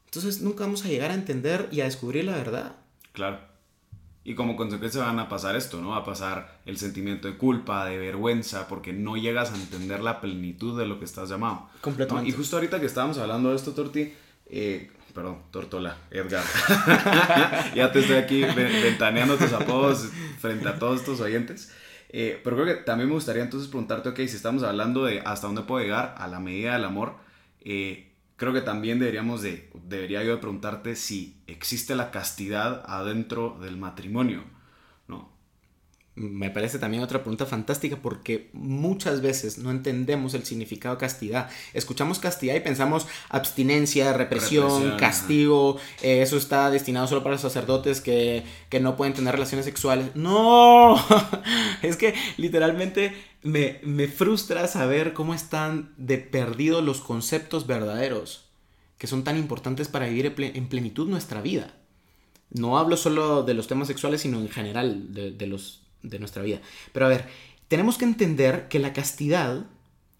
entonces 0.06 0.42
nunca 0.42 0.64
vamos 0.64 0.86
a 0.86 0.88
llegar 0.88 1.12
a 1.12 1.16
entender 1.16 1.68
y 1.72 1.82
a 1.82 1.86
descubrir 1.86 2.24
la 2.24 2.38
verdad. 2.38 2.76
Claro. 3.12 3.40
Y 4.28 4.36
como 4.36 4.58
consecuencia 4.58 5.04
van 5.04 5.20
a 5.20 5.30
pasar 5.30 5.56
esto, 5.56 5.80
¿no? 5.80 5.92
Va 5.92 6.00
a 6.00 6.04
pasar 6.04 6.60
el 6.66 6.78
sentimiento 6.78 7.30
de 7.30 7.38
culpa, 7.38 7.86
de 7.86 7.98
vergüenza, 7.98 8.68
porque 8.68 8.92
no 8.92 9.16
llegas 9.16 9.54
a 9.54 9.56
entender 9.56 10.02
la 10.02 10.20
plenitud 10.20 10.78
de 10.78 10.86
lo 10.86 11.00
que 11.00 11.06
estás 11.06 11.30
llamado. 11.30 11.70
Completamente. 11.80 12.30
Y 12.30 12.34
justo 12.34 12.58
ahorita 12.58 12.82
que 12.82 12.88
estábamos 12.88 13.18
hablando 13.20 13.52
de 13.52 13.56
esto, 13.56 13.72
Torti, 13.72 14.14
eh, 14.48 14.92
perdón, 15.14 15.44
Tortola, 15.50 15.96
Edgar. 16.12 16.44
ya 17.74 17.90
te 17.94 18.00
estoy 18.00 18.18
aquí 18.18 18.42
ventaneando 18.44 19.38
tus 19.38 19.54
apodos 19.54 20.10
frente 20.42 20.68
a 20.68 20.78
todos 20.78 21.06
tus 21.06 21.22
oyentes. 21.22 21.72
Eh, 22.10 22.42
pero 22.44 22.58
creo 22.58 22.68
que 22.68 22.84
también 22.84 23.08
me 23.08 23.16
gustaría 23.16 23.44
entonces 23.44 23.70
preguntarte, 23.70 24.10
ok, 24.10 24.18
si 24.18 24.36
estamos 24.36 24.62
hablando 24.64 25.06
de 25.06 25.22
hasta 25.22 25.48
dónde 25.48 25.62
puedo 25.62 25.82
llegar 25.82 26.16
a 26.18 26.28
la 26.28 26.42
medida 26.42 26.74
del 26.74 26.84
amor, 26.84 27.16
eh, 27.62 28.12
creo 28.38 28.54
que 28.54 28.62
también 28.62 29.00
deberíamos 29.00 29.42
de, 29.42 29.70
debería 29.84 30.24
yo 30.24 30.32
de 30.32 30.38
preguntarte 30.38 30.96
si 30.96 31.42
existe 31.48 31.96
la 31.96 32.12
castidad 32.12 32.84
adentro 32.88 33.58
del 33.60 33.78
matrimonio. 33.78 34.44
Me 36.18 36.50
parece 36.50 36.80
también 36.80 37.04
otra 37.04 37.20
pregunta 37.20 37.46
fantástica 37.46 37.98
porque 37.98 38.50
muchas 38.54 39.22
veces 39.22 39.60
no 39.60 39.70
entendemos 39.70 40.34
el 40.34 40.44
significado 40.46 40.96
de 40.96 41.00
castidad. 41.00 41.50
Escuchamos 41.74 42.18
castidad 42.18 42.56
y 42.56 42.60
pensamos 42.60 43.08
abstinencia, 43.30 44.14
represión, 44.14 44.98
castigo, 44.98 45.78
eh, 46.02 46.24
eso 46.24 46.38
está 46.38 46.72
destinado 46.72 47.06
solo 47.06 47.22
para 47.22 47.34
los 47.34 47.42
sacerdotes 47.42 48.02
que, 48.02 48.44
que 48.70 48.80
no 48.80 48.98
pueden 48.98 49.14
tener 49.14 49.34
relaciones 49.34 49.66
sexuales. 49.66 50.16
No, 50.16 50.96
es 51.84 51.98
que 51.98 52.16
literalmente 52.38 53.14
me, 53.44 54.08
frustra 54.08 54.68
saber 54.68 55.14
cómo 55.14 55.34
están 55.34 55.94
de 55.98 56.18
perdidos 56.18 56.84
los 56.84 57.02
conceptos 57.02 57.68
verdaderos 57.68 58.46
que 58.98 59.08
son 59.08 59.24
tan 59.24 59.38
importantes 59.38 59.88
para 59.88 60.08
vivir 60.08 60.34
en 60.40 60.68
plenitud 60.68 61.08
nuestra 61.08 61.42
vida. 61.42 61.76
No 62.50 62.80
hablo 62.80 62.98
solo 62.98 63.44
de 63.44 63.54
los 63.54 63.68
temas 63.68 63.88
sexuales, 63.88 64.22
sino 64.22 64.40
en 64.40 64.50
general 64.50 65.14
de, 65.14 65.48
los, 65.48 65.84
de 66.04 66.20
nuestra 66.20 66.44
vida. 66.44 66.62
Pero 66.94 67.06
a 67.06 67.10
ver, 67.10 67.28
tenemos 67.68 67.98
que 67.98 68.06
entender 68.06 68.68
que 68.68 68.80
la 68.80 68.94
castidad 68.94 69.66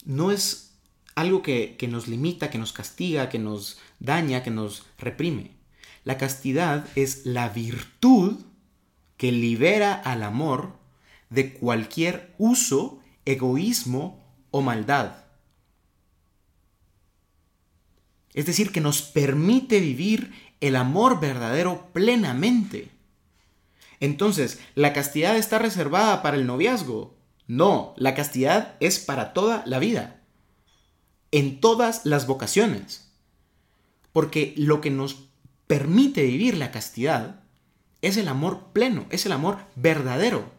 no 0.06 0.32
es 0.32 0.76
algo 1.16 1.42
que, 1.42 1.76
que 1.78 1.88
nos 1.88 2.08
limita, 2.08 2.50
que 2.50 2.58
nos 2.58 2.74
castiga, 2.74 3.30
que 3.30 3.40
nos 3.40 3.80
daña, 4.00 4.44
que 4.44 4.52
nos 4.52 4.86
reprime. 5.00 5.52
La 6.04 6.18
castidad 6.18 6.88
es 6.96 7.26
la 7.26 7.50
virtud 7.50 8.38
que 9.18 9.32
libera 9.32 9.94
al 9.94 10.24
amor 10.24 10.78
de 11.30 11.54
cualquier 11.54 12.34
uso 12.38 13.02
egoísmo 13.26 14.24
o 14.52 14.62
maldad. 14.62 15.26
Es 18.34 18.46
decir, 18.46 18.72
que 18.72 18.82
nos 18.82 19.02
permite 19.02 19.80
vivir 19.80 20.32
el 20.62 20.76
amor 20.76 21.20
verdadero 21.20 21.90
plenamente. 21.92 22.90
Entonces, 24.00 24.60
¿la 24.76 24.94
castidad 24.94 25.36
está 25.38 25.60
reservada 25.60 26.22
para 26.22 26.38
el 26.38 26.46
noviazgo? 26.46 27.16
No, 27.48 27.94
la 27.98 28.14
castidad 28.14 28.76
es 28.80 29.00
para 29.00 29.34
toda 29.34 29.64
la 29.66 29.80
vida, 29.80 30.22
en 31.32 31.60
todas 31.60 32.06
las 32.06 32.28
vocaciones. 32.28 33.12
Porque 34.12 34.54
lo 34.58 34.82
que 34.82 34.92
nos 34.92 35.30
permite 35.68 36.24
vivir 36.24 36.58
la 36.58 36.72
castidad 36.72 37.44
es 38.02 38.18
el 38.18 38.28
amor 38.28 38.72
pleno, 38.74 39.06
es 39.10 39.26
el 39.26 39.32
amor 39.32 39.60
verdadero. 39.76 40.52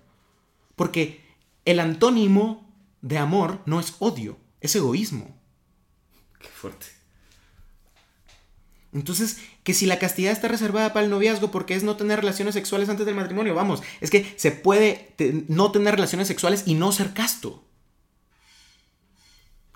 Porque 0.77 1.25
el 1.65 1.81
antónimo 1.81 2.73
de 3.03 3.19
amor 3.19 3.61
no 3.67 3.81
es 3.81 3.95
odio, 3.99 4.39
es 4.61 4.75
egoísmo. 4.75 5.37
Qué 6.41 6.49
fuerte. 6.49 6.87
Entonces, 8.93 9.39
que 9.69 9.75
si 9.75 9.85
la 9.85 9.99
castidad 9.99 10.33
está 10.33 10.49
reservada 10.49 10.95
para 10.95 11.05
el 11.05 11.11
noviazgo 11.11 11.51
porque 11.51 11.75
es 11.75 11.83
no 11.83 11.95
tener 11.95 12.21
relaciones 12.21 12.55
sexuales 12.55 12.89
antes 12.89 13.05
del 13.05 13.15
matrimonio, 13.15 13.55
vamos, 13.55 13.83
es 14.01 14.09
que 14.09 14.33
se 14.37 14.51
puede 14.51 15.13
no 15.49 15.71
tener 15.73 15.95
relaciones 15.95 16.27
sexuales 16.27 16.63
y 16.65 16.73
no 16.73 16.91
ser 16.91 17.13
casto. 17.13 17.63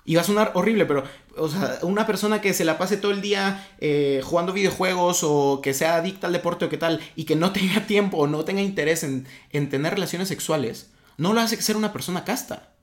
Y 0.03 0.15
va 0.15 0.21
a 0.21 0.23
sonar 0.23 0.49
horrible, 0.55 0.87
pero, 0.87 1.03
o 1.37 1.47
sea, 1.47 1.77
una 1.83 2.07
persona 2.07 2.41
que 2.41 2.55
se 2.55 2.65
la 2.65 2.79
pase 2.79 2.97
todo 2.97 3.11
el 3.11 3.21
día 3.21 3.69
eh, 3.77 4.21
jugando 4.23 4.51
videojuegos 4.51 5.19
o 5.21 5.61
que 5.61 5.75
sea 5.75 5.97
adicta 5.97 6.25
al 6.25 6.33
deporte 6.33 6.65
o 6.65 6.69
qué 6.69 6.79
tal, 6.79 6.99
y 7.15 7.25
que 7.25 7.35
no 7.35 7.51
tenga 7.53 7.85
tiempo 7.85 8.17
o 8.17 8.25
no 8.25 8.43
tenga 8.45 8.63
interés 8.63 9.03
en, 9.03 9.27
en 9.51 9.69
tener 9.69 9.93
relaciones 9.93 10.27
sexuales, 10.27 10.89
no 11.17 11.33
lo 11.33 11.41
hace 11.41 11.61
ser 11.61 11.77
una 11.77 11.93
persona 11.93 12.23
casta. 12.23 12.73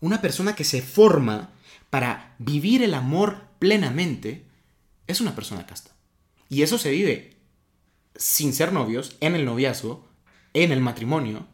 Una 0.00 0.20
persona 0.20 0.56
que 0.56 0.64
se 0.64 0.82
forma 0.82 1.50
para 1.88 2.34
vivir 2.40 2.82
el 2.82 2.94
amor 2.94 3.42
plenamente 3.60 4.45
es 5.06 5.20
una 5.20 5.34
persona 5.34 5.66
casta. 5.66 5.92
Y 6.48 6.62
eso 6.62 6.78
se 6.78 6.90
vive 6.90 7.36
sin 8.14 8.52
ser 8.52 8.72
novios, 8.72 9.16
en 9.20 9.34
el 9.34 9.44
noviazgo, 9.44 10.08
en 10.54 10.72
el 10.72 10.80
matrimonio 10.80 11.46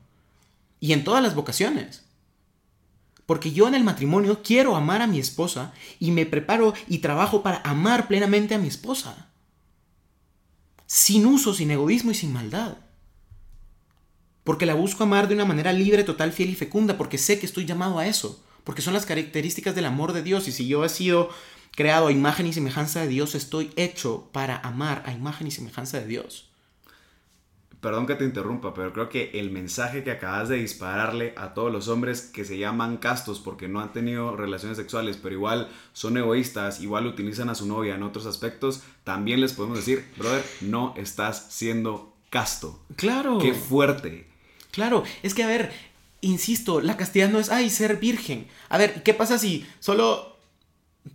y 0.81 0.93
en 0.93 1.05
todas 1.05 1.23
las 1.23 1.35
vocaciones. 1.35 2.05
Porque 3.27 3.53
yo 3.53 3.69
en 3.69 3.75
el 3.75 3.85
matrimonio 3.85 4.43
quiero 4.43 4.77
amar 4.77 5.03
a 5.03 5.07
mi 5.07 5.19
esposa 5.19 5.73
y 5.99 6.11
me 6.11 6.27
preparo 6.27 6.75
y 6.88 6.99
trabajo 6.99 7.43
para 7.43 7.62
amar 7.65 8.09
plenamente 8.09 8.55
a 8.55 8.59
mi 8.59 8.69
esposa. 8.69 9.31
Sin 10.87 11.27
uso, 11.27 11.55
sin 11.55 11.71
egoísmo 11.71 12.11
y 12.11 12.15
sin 12.15 12.33
maldad 12.33 12.77
porque 14.45 14.67
la 14.67 14.75
busco 14.75 15.05
amar 15.05 15.29
de 15.29 15.35
una 15.35 15.45
manera 15.45 15.73
libre, 15.73 16.05
total, 16.05 16.33
fiel 16.33 16.51
y 16.51 16.55
fecunda, 16.55 16.99
porque 16.99 17.19
sé 17.19 17.38
que 17.38 17.47
estoy 17.47 17.65
llamado 17.65 17.99
a 17.99 18.07
eso, 18.07 18.43
porque 18.65 18.83
son 18.83 18.95
las 18.95 19.07
características 19.07 19.75
del 19.75 19.85
amor 19.85 20.12
de 20.12 20.23
Dios, 20.23 20.49
y 20.49 20.53
si 20.53 20.67
yo 20.67 20.85
he 20.85 20.88
sido 20.88 21.31
creado 21.75 22.07
a 22.07 22.13
imagen 22.13 22.47
y 22.47 22.53
semejanza 22.53 23.01
de 23.01 23.09
Dios, 23.09 23.35
estoy 23.35 23.73
hecho 23.77 24.29
para 24.33 24.59
amar 24.59 25.03
a 25.07 25.13
imagen 25.13 25.47
y 25.47 25.51
semejanza 25.51 26.01
de 26.01 26.07
Dios. 26.07 26.49
Perdón 27.81 28.07
que 28.07 28.15
te 28.15 28.25
interrumpa, 28.25 28.75
pero 28.75 28.93
creo 28.93 29.09
que 29.09 29.33
el 29.35 29.51
mensaje 29.51 30.05
que 30.05 30.13
acabas 30.13 30.49
de 30.49 30.57
dispararle 30.57 31.35
a 31.37 31.53
todos 31.53 31.73
los 31.73 31.89
hombres 31.89 32.21
que 32.21 32.45
se 32.45 32.57
llaman 32.57 32.99
castos 32.99 33.41
porque 33.41 33.67
no 33.67 33.81
han 33.81 33.93
tenido 33.93 34.37
relaciones 34.37 34.79
sexuales, 34.79 35.19
pero 35.21 35.35
igual 35.35 35.69
son 35.93 36.17
egoístas, 36.17 36.81
igual 36.81 37.09
utilizan 37.09 37.49
a 37.49 37.57
su 37.57 37.67
novia 37.67 37.97
en 37.97 38.05
otros 38.05 38.27
aspectos, 38.27 38.83
también 39.03 39.41
les 39.41 39.55
podemos 39.55 39.79
decir, 39.79 40.07
brother, 40.17 40.45
no 40.61 40.95
estás 40.97 41.49
siendo 41.51 42.15
casto. 42.31 42.79
Claro. 42.95 43.41
Qué 43.41 43.53
fuerte. 43.53 44.29
Claro, 44.71 45.03
es 45.25 45.35
que 45.35 45.43
a 45.43 45.49
ver, 45.49 45.73
insisto, 46.21 46.81
la 46.81 46.97
castidad 46.97 47.31
no 47.31 47.41
es, 47.41 47.51
ay, 47.51 47.69
ser 47.69 47.97
virgen. 47.97 48.47
A 48.69 48.79
ver, 48.79 49.03
¿qué 49.03 49.13
pasa 49.13 49.39
si 49.39 49.67
solo 49.81 50.32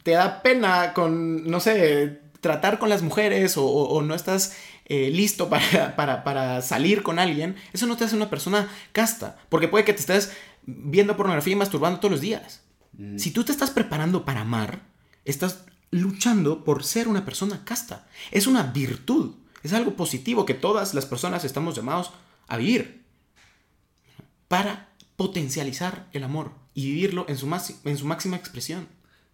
te 0.03 0.11
da 0.11 0.41
pena 0.41 0.93
con, 0.93 1.49
no 1.49 1.59
sé, 1.59 2.21
tratar 2.41 2.79
con 2.79 2.89
las 2.89 3.01
mujeres 3.01 3.55
o, 3.57 4.01
no 4.01 4.15
estás 4.15 4.55
eh, 4.85 5.09
listo 5.09 5.49
para, 5.95 6.23
para, 6.23 6.61
salir 6.61 7.03
con 7.03 7.19
alguien? 7.19 7.55
Eso 7.73 7.87
no 7.87 7.97
te 7.97 8.05
hace 8.05 8.15
una 8.15 8.29
persona 8.29 8.69
casta, 8.91 9.37
porque 9.49 9.67
puede 9.67 9.85
que 9.85 9.93
te 9.93 9.99
estés 9.99 10.31
viendo 10.65 11.17
pornografía 11.17 11.53
y 11.53 11.57
masturbando 11.57 11.99
todos 11.99 12.11
los 12.11 12.21
días. 12.21 12.61
Mm. 12.93 13.17
Si 13.17 13.31
tú 13.31 13.43
te 13.43 13.51
estás 13.51 13.71
preparando 13.71 14.25
para 14.25 14.41
amar, 14.41 14.81
estás 15.25 15.65
luchando 15.91 16.63
por 16.63 16.83
ser 16.83 17.07
una 17.07 17.25
persona 17.25 17.63
casta. 17.63 18.07
Es 18.31 18.47
una 18.47 18.63
virtud, 18.63 19.35
es 19.63 19.73
algo 19.73 19.95
positivo 19.95 20.45
que 20.45 20.53
todas 20.53 20.93
las 20.93 21.05
personas 21.05 21.43
estamos 21.45 21.75
llamados 21.75 22.11
a 22.47 22.57
vivir 22.57 23.05
para 24.47 24.89
potencializar 25.15 26.07
el 26.13 26.23
amor 26.23 26.51
y 26.73 26.91
vivirlo 26.91 27.25
en 27.27 27.37
su, 27.37 27.47
en 27.83 27.97
su 27.97 28.05
máxima 28.05 28.37
expresión. 28.37 28.87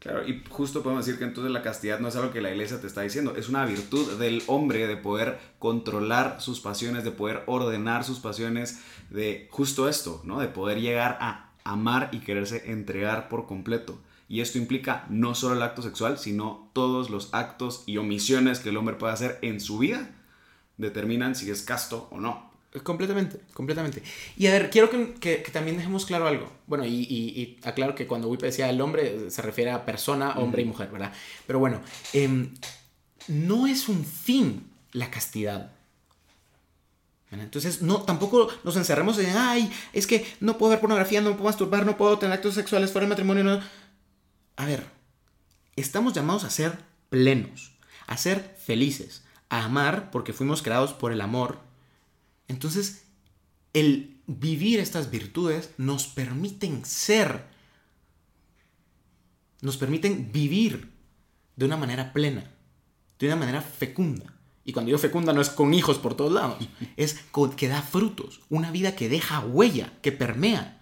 Claro, 0.03 0.27
y 0.27 0.43
justo 0.49 0.83
podemos 0.83 1.05
decir 1.05 1.17
que 1.17 1.25
entonces 1.25 1.51
la 1.51 1.61
castidad 1.61 1.99
no 1.99 2.09
es 2.09 2.15
algo 2.17 2.31
que 2.31 2.41
la 2.41 2.51
iglesia 2.51 2.81
te 2.81 2.87
está 2.87 3.01
diciendo, 3.01 3.35
es 3.37 3.47
una 3.47 3.65
virtud 3.65 4.19
del 4.19 4.43
hombre 4.47 4.85
de 4.85 4.97
poder 4.97 5.39
controlar 5.59 6.41
sus 6.41 6.59
pasiones, 6.59 7.05
de 7.05 7.11
poder 7.11 7.43
ordenar 7.45 8.03
sus 8.03 8.19
pasiones, 8.19 8.81
de 9.09 9.47
justo 9.49 9.87
esto, 9.87 10.21
¿no? 10.25 10.41
De 10.41 10.49
poder 10.49 10.81
llegar 10.81 11.17
a 11.21 11.51
amar 11.63 12.09
y 12.11 12.19
quererse 12.19 12.69
entregar 12.69 13.29
por 13.29 13.47
completo. 13.47 13.97
Y 14.27 14.41
esto 14.41 14.57
implica 14.57 15.05
no 15.09 15.35
solo 15.35 15.55
el 15.55 15.61
acto 15.61 15.81
sexual, 15.81 16.17
sino 16.17 16.69
todos 16.73 17.09
los 17.09 17.33
actos 17.33 17.83
y 17.85 17.95
omisiones 17.95 18.59
que 18.59 18.69
el 18.69 18.77
hombre 18.77 18.95
puede 18.95 19.13
hacer 19.13 19.39
en 19.41 19.61
su 19.61 19.77
vida 19.77 20.09
determinan 20.77 21.35
si 21.35 21.49
es 21.49 21.61
casto 21.61 22.07
o 22.11 22.19
no. 22.19 22.52
Completamente, 22.81 23.39
completamente. 23.53 24.01
Y 24.35 24.47
a 24.47 24.51
ver, 24.51 24.71
quiero 24.71 24.89
que, 24.89 25.43
también 25.51 25.77
dejemos 25.77 26.07
claro 26.07 26.27
algo. 26.27 26.51
Bueno, 26.65 26.85
y, 26.85 27.59
aclaro 27.63 27.93
que 27.93 28.07
cuando 28.07 28.27
Wipe 28.29 28.47
decía 28.47 28.69
el 28.69 28.81
hombre, 28.81 29.29
se 29.29 29.41
refiere 29.43 29.69
a 29.69 29.85
persona, 29.85 30.31
hombre 30.39 30.63
y 30.63 30.65
mujer, 30.65 30.89
¿verdad? 30.91 31.13
Pero 31.45 31.59
bueno, 31.59 31.81
em, 32.13 32.53
no 33.27 33.67
es 33.67 33.89
un 33.89 34.03
fin 34.03 34.71
la 34.91 35.11
castidad. 35.11 35.71
Entonces, 37.31 37.81
no, 37.81 38.01
tampoco 38.01 38.49
nos 38.63 38.75
encerremos 38.75 39.17
en, 39.17 39.35
ay, 39.35 39.71
es 39.91 40.05
que 40.05 40.25
no 40.39 40.57
puedo 40.57 40.71
ver 40.71 40.79
pornografía, 40.79 41.21
no 41.21 41.31
puedo 41.31 41.45
masturbar, 41.45 41.85
no 41.85 41.97
puedo 41.97 42.19
tener 42.19 42.33
actos 42.33 42.53
sexuales 42.53 42.91
fuera 42.91 43.03
del 43.03 43.09
matrimonio. 43.09 43.43
No. 43.43 43.59
A 44.55 44.65
ver, 44.65 44.85
estamos 45.75 46.13
llamados 46.13 46.43
a 46.43 46.49
ser 46.49 46.77
plenos, 47.09 47.73
a 48.07 48.17
ser 48.17 48.55
felices, 48.63 49.23
a 49.49 49.65
amar 49.65 50.11
porque 50.11 50.33
fuimos 50.33 50.61
creados 50.61 50.93
por 50.93 51.11
el 51.11 51.21
amor. 51.21 51.59
Entonces, 52.47 53.03
el 53.73 54.21
vivir 54.27 54.79
estas 54.79 55.09
virtudes 55.11 55.71
nos 55.77 56.07
permiten 56.07 56.85
ser, 56.85 57.45
nos 59.61 59.77
permiten 59.77 60.31
vivir 60.31 60.91
de 61.55 61.65
una 61.65 61.77
manera 61.77 62.13
plena, 62.13 62.51
de 63.19 63.27
una 63.27 63.35
manera 63.35 63.61
fecunda. 63.61 64.33
Y 64.65 64.71
cuando 64.71 64.87
digo 64.87 64.99
fecunda 64.99 65.33
no 65.33 65.41
es 65.41 65.49
con 65.49 65.73
hijos 65.73 65.97
por 65.97 66.15
todos 66.15 66.31
lados, 66.31 66.65
es 66.97 67.19
que 67.57 67.67
da 67.67 67.81
frutos, 67.81 68.41
una 68.49 68.71
vida 68.71 68.95
que 68.95 69.09
deja 69.09 69.41
huella, 69.41 69.93
que 70.01 70.11
permea. 70.11 70.79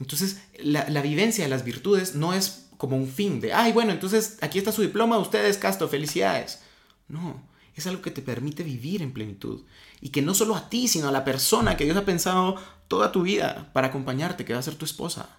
Entonces, 0.00 0.40
la, 0.58 0.88
la, 0.88 1.02
vivencia 1.02 1.44
de 1.44 1.50
las 1.50 1.64
virtudes 1.64 2.14
no 2.14 2.32
es 2.32 2.68
como 2.76 2.96
un 2.96 3.08
fin 3.08 3.40
de, 3.40 3.52
ay, 3.52 3.72
bueno, 3.72 3.90
entonces 3.90 4.38
aquí 4.40 4.58
está 4.58 4.70
su 4.70 4.82
diploma, 4.82 5.18
ustedes, 5.18 5.58
Casto, 5.58 5.88
felicidades. 5.88 6.60
No, 7.08 7.42
es 7.80 7.86
algo 7.86 8.02
que 8.02 8.10
te 8.10 8.22
permite 8.22 8.62
vivir 8.62 9.02
en 9.02 9.12
plenitud. 9.12 9.64
Y 10.00 10.10
que 10.10 10.22
no 10.22 10.34
solo 10.34 10.54
a 10.56 10.68
ti, 10.68 10.88
sino 10.88 11.08
a 11.08 11.12
la 11.12 11.24
persona 11.24 11.76
que 11.76 11.84
Dios 11.84 11.96
ha 11.96 12.04
pensado 12.04 12.56
toda 12.88 13.12
tu 13.12 13.22
vida 13.22 13.70
para 13.72 13.88
acompañarte, 13.88 14.44
que 14.44 14.52
va 14.52 14.58
a 14.58 14.62
ser 14.62 14.76
tu 14.76 14.84
esposa. 14.84 15.38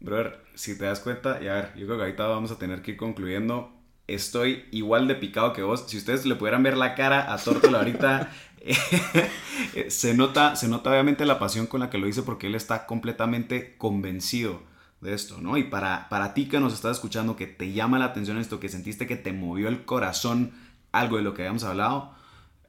Brother, 0.00 0.44
si 0.54 0.76
te 0.76 0.84
das 0.84 1.00
cuenta, 1.00 1.42
y 1.42 1.48
a 1.48 1.54
ver, 1.54 1.72
yo 1.76 1.86
creo 1.86 1.96
que 1.96 2.04
ahorita 2.04 2.26
vamos 2.26 2.50
a 2.50 2.58
tener 2.58 2.82
que 2.82 2.92
ir 2.92 2.96
concluyendo. 2.96 3.72
Estoy 4.06 4.66
igual 4.70 5.08
de 5.08 5.14
picado 5.14 5.52
que 5.52 5.62
vos. 5.62 5.84
Si 5.86 5.96
ustedes 5.96 6.26
le 6.26 6.34
pudieran 6.34 6.62
ver 6.62 6.76
la 6.76 6.94
cara 6.94 7.32
a 7.32 7.38
Tortola 7.38 7.78
ahorita, 7.78 8.30
se, 9.88 10.14
nota, 10.14 10.56
se 10.56 10.68
nota 10.68 10.90
obviamente 10.90 11.24
la 11.24 11.38
pasión 11.38 11.66
con 11.66 11.80
la 11.80 11.88
que 11.88 11.98
lo 11.98 12.06
dice 12.06 12.22
porque 12.22 12.48
él 12.48 12.54
está 12.54 12.86
completamente 12.86 13.76
convencido 13.78 14.73
de 15.04 15.14
esto, 15.14 15.38
¿no? 15.40 15.56
Y 15.56 15.64
para, 15.64 16.08
para 16.08 16.34
ti 16.34 16.48
que 16.48 16.58
nos 16.58 16.72
estás 16.72 16.96
escuchando, 16.96 17.36
que 17.36 17.46
te 17.46 17.72
llama 17.72 17.98
la 17.98 18.06
atención 18.06 18.38
esto, 18.38 18.58
que 18.58 18.68
sentiste 18.68 19.06
que 19.06 19.16
te 19.16 19.32
movió 19.32 19.68
el 19.68 19.84
corazón 19.84 20.52
algo 20.90 21.18
de 21.18 21.22
lo 21.22 21.34
que 21.34 21.42
habíamos 21.42 21.62
hablado, 21.62 22.12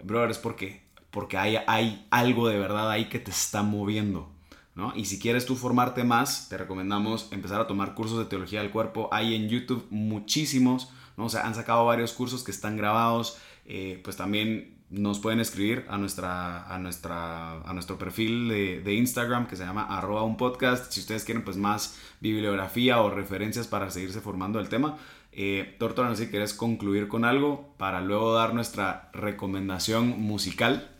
brother, 0.04 0.32
es 0.32 0.38
porque, 0.38 0.84
porque 1.12 1.38
hay, 1.38 1.58
hay 1.66 2.06
algo 2.12 2.50
de 2.50 2.60
verdad 2.60 2.92
ahí 2.92 3.06
que 3.06 3.20
te 3.20 3.32
está 3.32 3.64
moviendo. 3.64 4.36
Y 4.94 5.06
si 5.06 5.20
quieres 5.20 5.46
tú 5.46 5.56
formarte 5.56 6.04
más, 6.04 6.50
te 6.50 6.58
recomendamos 6.58 7.30
empezar 7.32 7.62
a 7.62 7.68
tomar 7.68 7.94
cursos 7.94 8.20
de 8.20 8.26
teología 8.26 8.62
del 8.62 8.72
cuerpo. 8.72 9.08
Hay 9.14 9.34
en 9.34 9.48
YouTube 9.48 9.88
muchísimos, 9.90 10.90
¿no? 11.16 11.26
O 11.26 11.30
sea, 11.30 11.48
han 11.48 11.56
sacado 11.56 11.86
varios 11.86 12.12
cursos 12.12 12.44
que 12.44 12.52
están 12.52 12.76
grabados. 12.76 13.38
Eh, 13.66 14.02
pues 14.04 14.18
también 14.18 14.74
nos 14.90 15.20
pueden 15.20 15.40
escribir 15.40 15.86
a, 15.90 15.98
nuestra, 15.98 16.66
a, 16.68 16.78
nuestra, 16.80 17.62
a 17.62 17.74
nuestro 17.74 17.98
perfil 17.98 18.48
de, 18.84 18.94
Instagram 18.94 19.48
que 19.48 19.56
se 19.56 19.66
llama 19.66 19.86
arroba 19.86 20.24
un 20.24 20.38
podcast. 20.38 20.92
Si 20.92 21.00
ustedes 21.00 21.24
quieren 21.24 21.44
pues 21.44 21.58
más 21.58 22.00
bibliografía 22.20 23.02
o 23.02 23.10
referencias 23.10 23.68
para 23.68 23.90
seguirse 23.90 24.22
formando 24.22 24.60
el 24.60 24.70
tema. 24.70 24.98
Eh, 25.32 25.76
Tortora, 25.80 26.10
no 26.10 26.16
sé 26.16 26.26
si 26.26 26.32
quieres 26.32 26.54
concluir 26.54 27.08
con 27.08 27.26
algo 27.26 27.74
para 27.78 28.00
luego 28.02 28.34
dar 28.34 28.54
nuestra 28.54 29.10
recomendación 29.14 30.22
musical 30.22 30.96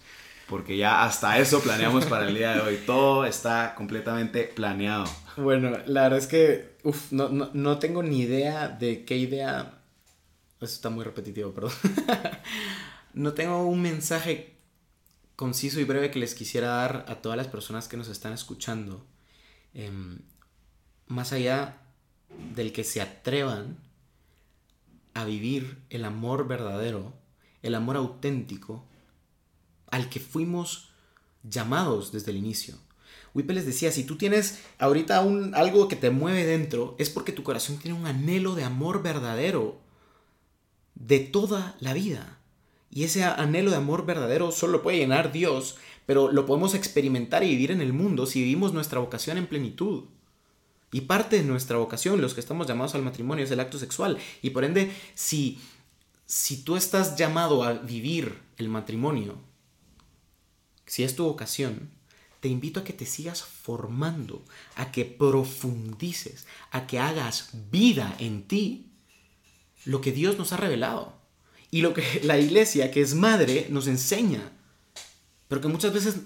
porque 0.48 0.78
ya 0.78 1.04
hasta 1.04 1.40
eso 1.40 1.60
planeamos 1.62 2.06
para 2.06 2.28
el 2.28 2.36
día 2.36 2.54
de 2.54 2.62
hoy. 2.62 2.80
Todo 2.86 3.26
está 3.26 3.74
completamente 3.76 4.44
planeado. 4.44 5.06
Bueno, 5.38 5.72
la 5.86 6.04
verdad 6.04 6.20
es 6.20 6.28
que 6.28 6.76
uf, 6.84 7.12
no, 7.12 7.30
no, 7.30 7.80
tengo 7.80 8.04
ni 8.04 8.22
idea 8.22 8.68
de 8.68 9.06
qué 9.06 9.18
idea... 9.18 9.80
Eso 10.62 10.74
está 10.74 10.90
muy 10.90 11.04
repetitivo, 11.04 11.52
perdón. 11.52 11.72
no 13.16 13.34
tengo 13.34 13.66
un 13.66 13.82
mensaje 13.82 14.57
conciso 15.36 15.80
y 15.80 15.86
breve 15.86 16.11
que 16.11 16.20
les 16.20 16.36
quisiera 16.36 16.68
dar 16.68 17.05
a 17.07 17.16
todas 17.16 17.38
las 17.38 17.47
personas 17.47 17.88
que 17.88 17.97
nos 17.97 18.09
están 18.09 18.34
escuchando. 18.34 19.05
Em, 19.74 20.20
más 21.07 21.32
allá 21.32 21.82
del 22.53 22.74
que 22.74 22.84
se 22.84 23.01
atrevan 23.01 23.78
a 25.13 25.24
vivir 25.24 25.82
el 25.89 26.03
amor 26.03 26.47
verdadero, 26.47 27.13
el 27.61 27.76
amor 27.76 27.95
auténtico, 27.95 28.86
al 29.88 30.09
que 30.09 30.20
fuimos 30.20 30.89
llamados 31.43 32.11
desde 32.11 32.32
el 32.32 32.38
inicio. 32.38 32.76
Wipe 33.34 33.53
les 33.53 33.66
decía, 33.66 33.91
si 33.91 34.03
tú 34.03 34.18
tienes 34.18 34.59
ahorita 34.78 35.22
un, 35.22 35.55
algo 35.55 35.88
que 35.88 35.95
te 35.95 36.09
mueve 36.09 36.45
dentro, 36.45 36.95
es 36.99 37.09
porque 37.09 37.32
tu 37.32 37.43
corazón 37.43 37.78
tiene 37.78 37.97
un 37.97 38.07
anhelo 38.07 38.55
de 38.55 38.63
amor 38.63 39.03
verdadero 39.03 39.80
de 40.95 41.20
toda 41.20 41.78
la 41.80 41.93
vida. 41.93 42.39
Y 42.90 43.04
ese 43.04 43.24
anhelo 43.24 43.72
de 43.72 43.78
amor 43.78 44.06
verdadero 44.06 44.52
solo 44.52 44.74
lo 44.74 44.84
puede 44.84 44.98
llenar 44.98 45.32
Dios, 45.32 45.78
pero 46.06 46.32
lo 46.32 46.46
podemos 46.46 46.74
experimentar 46.76 47.44
y 47.44 47.50
vivir 47.50 47.72
en 47.72 47.82
el 47.82 47.94
mundo 47.94 48.26
si 48.26 48.42
vivimos 48.42 48.74
nuestra 48.74 49.00
vocación 49.00 49.38
en 49.38 49.48
plenitud. 49.48 50.06
Y 50.92 51.02
parte 51.02 51.38
de 51.38 51.44
nuestra 51.44 51.78
vocación, 51.78 52.22
los 52.22 52.34
que 52.34 52.40
estamos 52.40 52.68
llamados 52.68 52.96
al 52.96 53.02
matrimonio, 53.02 53.44
es 53.44 53.52
el 53.52 53.60
acto 53.60 53.78
sexual. 53.78 54.18
Y 54.42 54.52
por 54.52 54.64
ende, 54.64 54.92
si, 55.14 55.60
si 56.26 56.64
tú 56.64 56.78
estás 56.78 57.18
llamado 57.18 57.64
a 57.64 57.74
vivir 57.74 58.40
el 58.58 58.70
matrimonio 58.70 59.38
si 60.86 61.04
es 61.04 61.16
tu 61.16 61.26
vocación, 61.26 61.90
te 62.40 62.48
invito 62.48 62.80
a 62.80 62.84
que 62.84 62.94
te 62.94 63.06
sigas 63.06 63.44
formando, 63.44 64.44
a 64.76 64.92
que 64.92 65.04
profundices, 65.06 66.46
a 66.72 66.86
que 66.86 67.00
hagas 67.00 67.50
vida 67.72 68.16
en 68.20 68.48
ti 68.48 68.92
lo 69.84 70.02
que 70.02 70.12
Dios 70.12 70.38
nos 70.38 70.54
ha 70.54 70.58
revelado 70.58 71.24
y 71.72 71.82
lo 71.82 71.93
que 71.93 72.20
la 72.24 72.38
iglesia, 72.38 72.91
que 72.91 73.01
es 73.01 73.16
madre, 73.16 73.68
nos 73.70 73.88
enseña, 73.88 74.51
pero 75.47 75.61
que 75.61 75.68
muchas 75.68 75.93
veces 75.93 76.18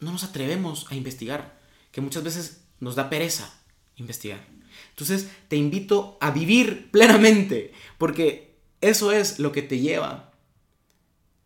no 0.00 0.12
nos 0.12 0.24
atrevemos 0.24 0.86
a 0.90 0.94
investigar, 0.94 1.58
que 1.92 2.00
muchas 2.00 2.22
veces 2.22 2.62
nos 2.80 2.94
da 2.94 3.10
pereza 3.10 3.52
investigar. 3.96 4.46
Entonces 4.90 5.28
te 5.48 5.56
invito 5.56 6.18
a 6.20 6.30
vivir 6.30 6.90
plenamente, 6.92 7.72
porque 7.98 8.56
eso 8.80 9.12
es 9.12 9.38
lo 9.38 9.52
que 9.52 9.62
te 9.62 9.78
lleva 9.78 10.32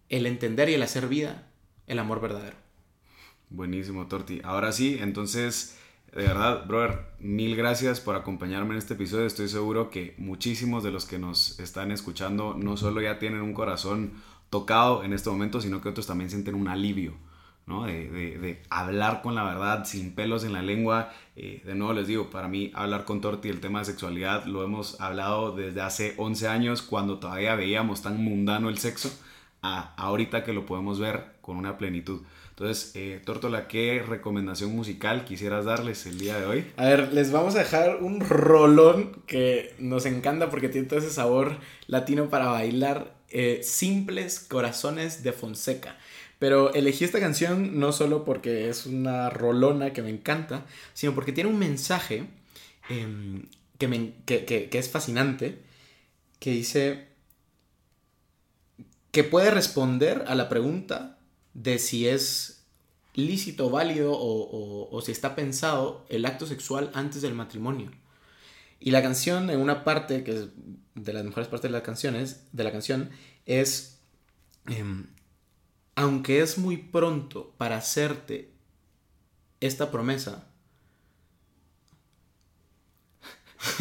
el 0.09 0.27
entender 0.27 0.69
y 0.69 0.75
el 0.75 0.83
hacer 0.83 1.09
vida, 1.09 1.51
el 1.87 1.99
amor 1.99 2.21
verdadero. 2.21 2.57
Buenísimo, 3.49 4.07
Torti. 4.09 4.41
Ahora 4.45 4.73
sí, 4.73 4.99
entonces, 5.01 5.77
de 6.13 6.25
verdad, 6.25 6.67
brother, 6.67 7.07
mil 7.21 7.57
gracias 7.57 8.01
por 8.01 8.17
acompañarme 8.17 8.73
en 8.73 8.79
este 8.79 8.95
episodio. 8.95 9.25
Estoy 9.25 9.49
seguro 9.49 9.89
que 9.89 10.15
muchísimos 10.19 10.85
de 10.85 10.91
los 10.91 11.07
que 11.07 11.19
nos 11.19 11.59
están 11.59 11.91
escuchando 11.91 12.55
no 12.55 12.77
solo 12.77 13.01
ya 13.01 13.19
tienen 13.19 13.41
un 13.41 13.55
corazón 13.55 14.13
tocado 14.51 15.05
en 15.05 15.15
este 15.15 15.31
momento, 15.31 15.63
sino 15.63 15.81
que 15.81 15.89
otros 15.89 16.07
también 16.07 16.29
sienten 16.29 16.55
un 16.55 16.69
alivio. 16.69 17.15
¿no? 17.65 17.85
De, 17.85 18.11
de, 18.11 18.63
hablar 18.69 19.23
con 19.23 19.35
la 19.35 19.45
verdad 19.45 19.85
sin 19.87 20.15
pelos 20.15 20.45
en 20.45 20.53
la 20.53 20.61
lengua. 20.61 21.11
Eh, 21.35 21.63
de 21.65 21.75
nuevo 21.75 21.95
les 21.95 22.09
digo, 22.09 22.29
para 22.29 22.47
mí 22.47 22.71
hablar 22.75 23.07
con 23.07 23.23
Torti 23.23 23.49
el 23.49 23.61
tema 23.61 23.79
de 23.79 23.87
sexualidad 23.87 24.45
lo 24.45 24.65
hemos 24.65 25.01
hablado 25.01 25.53
desde 25.57 25.81
hace 25.81 26.15
11 26.19 26.49
años 26.49 26.83
cuando 26.83 27.21
todavía 27.21 27.55
veíamos 27.55 28.03
tan 28.03 28.23
mundano 28.23 28.69
el 28.69 28.77
sexo 28.77 29.11
a 29.63 29.95
ahorita 29.97 30.45
que 30.45 30.53
lo 30.53 30.67
podemos 30.67 30.99
ver 30.99 31.37
con 31.41 31.57
una 31.57 31.79
plenitud. 31.79 32.21
Entonces, 32.53 32.93
eh, 32.97 33.19
Tórtola, 33.25 33.67
¿qué 33.67 34.05
recomendación 34.07 34.77
musical 34.77 35.25
quisieras 35.25 35.65
darles 35.65 36.05
el 36.05 36.19
día 36.19 36.39
de 36.39 36.45
hoy? 36.45 36.71
A 36.77 36.85
ver, 36.85 37.11
les 37.15 37.33
vamos 37.33 37.55
a 37.55 37.61
dejar 37.61 38.03
un 38.03 38.21
rolón 38.21 39.23
que 39.27 39.75
nos 39.79 40.05
encanta 40.05 40.51
porque 40.51 40.69
tiene 40.69 40.87
todo 40.87 40.99
ese 40.99 41.09
sabor 41.09 41.57
latino 41.87 42.29
para 42.29 42.47
bailar. 42.49 43.15
Eh, 43.31 43.61
Simples 43.63 44.39
Corazones 44.39 45.23
de 45.23 45.33
Fonseca. 45.33 45.97
Pero 46.39 46.75
elegí 46.75 47.07
esta 47.07 47.21
canción 47.21 47.81
no 47.81 47.91
solo 47.91 48.27
porque 48.27 48.69
es 48.69 48.85
una 48.85 49.31
rolona 49.31 49.95
que 49.95 50.03
me 50.03 50.11
encanta, 50.11 50.67
sino 50.93 51.15
porque 51.15 51.33
tiene 51.33 51.49
un 51.49 51.59
mensaje 51.59 52.27
em, 52.91 53.47
que, 53.79 53.89
me, 53.89 54.13
que 54.27 54.69
es 54.71 54.91
fascinante, 54.91 55.59
que 56.39 56.51
dice 56.51 57.07
que 59.11 59.25
puede 59.25 59.51
responder 59.51 60.25
a 60.27 60.35
la 60.35 60.51
pregunta 60.51 61.17
de 61.55 61.79
si 61.79 62.09
es 62.09 62.65
lícito, 63.15 63.71
válido 63.71 64.13
o, 64.13 64.43
o, 64.43 64.89
o 64.91 65.03
si 65.03 65.13
está 65.13 65.35
pensado 65.35 66.07
el 66.09 66.25
acto 66.25 66.47
sexual 66.47 66.91
antes 66.95 67.23
del 67.23 67.35
matrimonio. 67.35 67.91
Y 68.85 68.91
la 68.91 69.01
canción, 69.01 69.49
en 69.51 69.61
una 69.61 69.85
parte, 69.85 70.25
que 70.25 70.33
es 70.33 70.49
de 70.95 71.13
las 71.13 71.25
mejores 71.25 71.49
partes 71.49 71.71
de, 71.71 71.73
las 71.73 71.83
canciones, 71.83 72.47
de 72.53 72.65
la 72.65 72.73
canción, 72.73 73.11
es, 73.47 74.01
em, 74.67 75.07
aunque 75.95 76.41
es 76.41 76.59
muy 76.59 76.79
pronto 76.79 77.55
para 77.59 77.77
hacerte 77.77 78.51
esta 79.61 79.93
promesa, 79.93 80.49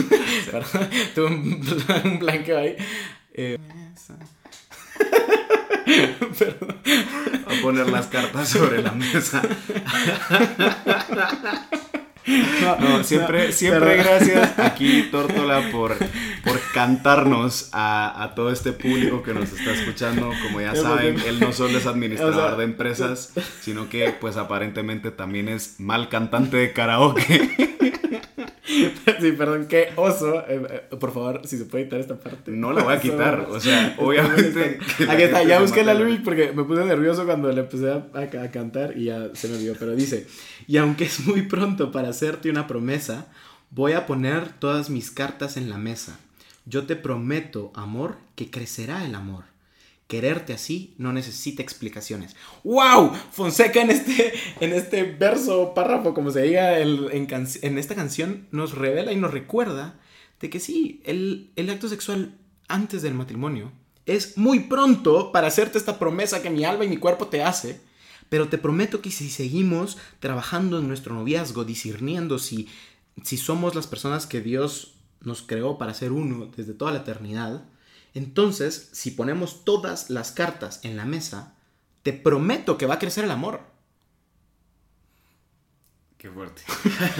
tuve 1.15 1.25
un, 2.05 2.19
blanqueo 2.19 2.59
ahí. 2.59 2.75
Eh, 3.33 3.57
A 7.47 7.61
poner 7.61 7.89
las 7.89 8.07
cartas 8.07 8.49
sobre 8.49 8.81
la 8.81 8.91
mesa. 8.91 9.41
No, 12.79 13.03
siempre, 13.03 13.51
siempre 13.51 13.97
gracias 13.97 14.59
aquí, 14.59 15.03
Tórtola, 15.11 15.69
por, 15.71 15.97
por 16.43 16.59
cantarnos 16.73 17.69
a, 17.71 18.23
a 18.23 18.35
todo 18.35 18.51
este 18.51 18.73
público 18.73 19.23
que 19.23 19.33
nos 19.33 19.51
está 19.51 19.71
escuchando. 19.71 20.31
Como 20.43 20.61
ya 20.61 20.75
saben, 20.75 21.19
él 21.25 21.39
no 21.39 21.51
solo 21.51 21.77
es 21.77 21.85
administrador 21.87 22.57
de 22.57 22.63
empresas, 22.63 23.33
sino 23.61 23.89
que 23.89 24.11
pues 24.11 24.37
aparentemente 24.37 25.11
también 25.11 25.49
es 25.49 25.79
mal 25.79 26.09
cantante 26.09 26.57
de 26.57 26.73
karaoke. 26.73 27.71
Sí, 29.21 29.31
perdón, 29.33 29.67
qué 29.67 29.89
oso. 29.95 30.39
Eh, 30.47 30.61
eh, 30.91 30.95
por 30.95 31.11
favor, 31.13 31.41
si 31.45 31.57
se 31.57 31.65
puede 31.65 31.85
quitar 31.85 31.99
esta 31.99 32.15
parte. 32.19 32.51
No 32.51 32.71
la 32.73 32.83
voy 32.83 32.93
a 32.93 32.99
quitar, 32.99 33.47
o 33.49 33.59
sea, 33.59 33.95
obviamente. 33.99 34.79
Aquí 35.09 35.23
está, 35.23 35.43
ya 35.43 35.59
busqué 35.61 35.83
la 35.83 35.93
lyric 35.93 36.23
porque 36.23 36.51
me 36.53 36.63
puse 36.63 36.85
nervioso 36.85 37.25
cuando 37.25 37.51
le 37.51 37.61
empecé 37.61 37.91
a, 37.91 38.07
a- 38.13 38.43
a 38.43 38.51
cantar 38.51 38.97
y 38.97 39.05
ya 39.05 39.29
se 39.33 39.47
me 39.47 39.55
olvidó. 39.55 39.75
Pero 39.77 39.95
dice: 39.95 40.27
Y 40.67 40.77
aunque 40.77 41.05
es 41.05 41.19
muy 41.25 41.43
pronto 41.43 41.91
para 41.91 42.09
hacerte 42.09 42.49
una 42.49 42.67
promesa, 42.67 43.27
voy 43.69 43.93
a 43.93 44.05
poner 44.05 44.49
todas 44.59 44.89
mis 44.89 45.11
cartas 45.11 45.57
en 45.57 45.69
la 45.69 45.77
mesa. 45.77 46.19
Yo 46.65 46.83
te 46.85 46.95
prometo, 46.95 47.71
amor, 47.75 48.17
que 48.35 48.49
crecerá 48.51 49.03
el 49.05 49.15
amor. 49.15 49.45
Quererte 50.11 50.51
así 50.51 50.93
no 50.97 51.13
necesita 51.13 51.63
explicaciones. 51.63 52.35
¡Wow! 52.65 53.13
Fonseca 53.31 53.81
en 53.81 53.91
este, 53.91 54.33
en 54.59 54.73
este 54.73 55.03
verso, 55.03 55.73
párrafo, 55.73 56.13
como 56.13 56.31
se 56.31 56.41
diga 56.41 56.79
en, 56.79 57.29
en 57.31 57.77
esta 57.77 57.95
canción, 57.95 58.45
nos 58.51 58.75
revela 58.75 59.13
y 59.13 59.15
nos 59.15 59.31
recuerda 59.31 60.01
de 60.41 60.49
que 60.49 60.59
sí, 60.59 61.01
el, 61.05 61.51
el 61.55 61.69
acto 61.69 61.87
sexual 61.87 62.37
antes 62.67 63.03
del 63.03 63.13
matrimonio 63.13 63.71
es 64.05 64.37
muy 64.37 64.59
pronto 64.59 65.31
para 65.31 65.47
hacerte 65.47 65.77
esta 65.77 65.97
promesa 65.97 66.41
que 66.41 66.49
mi 66.49 66.65
alma 66.65 66.83
y 66.83 66.89
mi 66.89 66.97
cuerpo 66.97 67.27
te 67.27 67.41
hace. 67.41 67.79
Pero 68.27 68.49
te 68.49 68.57
prometo 68.57 68.99
que 68.99 69.11
si 69.11 69.29
seguimos 69.29 69.97
trabajando 70.19 70.79
en 70.79 70.89
nuestro 70.89 71.15
noviazgo, 71.15 71.63
discerniendo 71.63 72.37
si, 72.37 72.67
si 73.23 73.37
somos 73.37 73.75
las 73.75 73.87
personas 73.87 74.27
que 74.27 74.41
Dios 74.41 74.95
nos 75.21 75.41
creó 75.41 75.77
para 75.77 75.93
ser 75.93 76.11
uno 76.11 76.51
desde 76.53 76.73
toda 76.73 76.91
la 76.91 76.99
eternidad, 76.99 77.63
entonces, 78.13 78.89
si 78.91 79.11
ponemos 79.11 79.63
todas 79.65 80.09
las 80.09 80.31
cartas 80.31 80.79
en 80.83 80.97
la 80.97 81.05
mesa, 81.05 81.55
te 82.03 82.13
prometo 82.13 82.77
que 82.77 82.85
va 82.85 82.95
a 82.95 82.99
crecer 82.99 83.23
el 83.25 83.31
amor. 83.31 83.61
Qué 86.17 86.29
fuerte. 86.29 86.61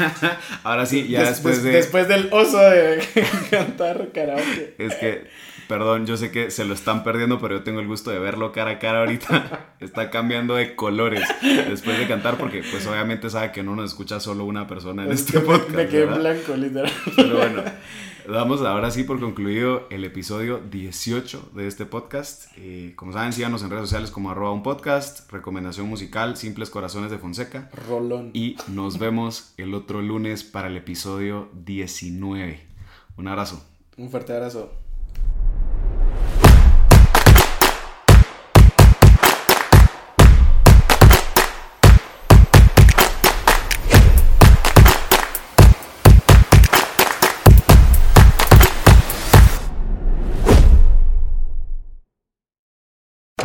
Ahora 0.64 0.86
sí, 0.86 1.08
ya 1.08 1.22
Des- 1.22 1.30
después 1.30 1.56
des- 1.56 1.64
de. 1.64 1.72
después 1.72 2.08
del 2.08 2.30
oso 2.32 2.60
de 2.60 3.04
cantar 3.50 4.12
karaoke. 4.12 4.76
Es 4.78 4.94
que, 4.94 5.26
perdón, 5.68 6.06
yo 6.06 6.18
sé 6.18 6.30
que 6.30 6.52
se 6.52 6.66
lo 6.66 6.76
están 6.76 7.04
perdiendo, 7.04 7.40
pero 7.40 7.58
yo 7.58 7.64
tengo 7.64 7.80
el 7.80 7.88
gusto 7.88 8.12
de 8.12 8.20
verlo 8.20 8.52
cara 8.52 8.72
a 8.72 8.80
cara 8.80 9.00
ahorita. 9.00 9.74
Está 9.80 10.12
cambiando 10.12 10.54
de 10.54 10.76
colores 10.76 11.28
después 11.42 11.98
de 11.98 12.08
cantar, 12.08 12.38
porque 12.38 12.62
pues 12.70 12.86
obviamente 12.86 13.28
sabe 13.32 13.52
que 13.52 13.64
no 13.64 13.76
nos 13.76 13.90
escucha 13.90 14.20
solo 14.20 14.46
una 14.46 14.68
persona 14.68 15.04
en 15.06 15.12
Es 15.12 15.22
este 15.22 15.40
podcast. 15.40 15.70
me 15.72 15.88
quedé 15.88 16.06
¿verdad? 16.06 16.20
blanco, 16.20 16.56
literal. 16.56 16.94
Pero 17.16 17.38
bueno, 17.38 17.64
damos 18.28 18.62
ahora 18.62 18.92
sí 18.92 19.04
por 19.04 19.20
concluido 19.20 19.88
el 19.90 20.04
episodio 20.04 20.60
18 20.60 21.52
de 21.56 21.68
este 21.68 21.86
podcast. 21.86 22.46
Eh, 22.58 22.94
como 22.96 23.14
saben, 23.14 23.34
síganos 23.34 23.64
en 23.64 23.70
redes 23.70 23.84
sociales 23.84 24.12
como 24.12 24.32
arroba 24.32 24.52
un 24.52 24.64
podcast, 24.64 25.32
recomendación 25.32 25.88
musical, 25.88 26.38
Simples 26.38 26.70
Corazones 26.70 27.12
de 27.12 27.18
Fonseca. 27.18 27.70
Rolón. 27.88 28.32
Y 28.34 28.58
nos 28.68 29.00
vemos 29.00 29.54
el 29.58 29.74
otro 29.74 30.02
lunes 30.02 30.44
para 30.44 30.68
el 30.68 30.78
episodio 30.78 31.50
19. 31.54 32.60
Un 33.18 33.28
abrazo. 33.28 33.66
Un 33.98 34.10
fuerte 34.10 34.34
abrazo. 34.34 34.72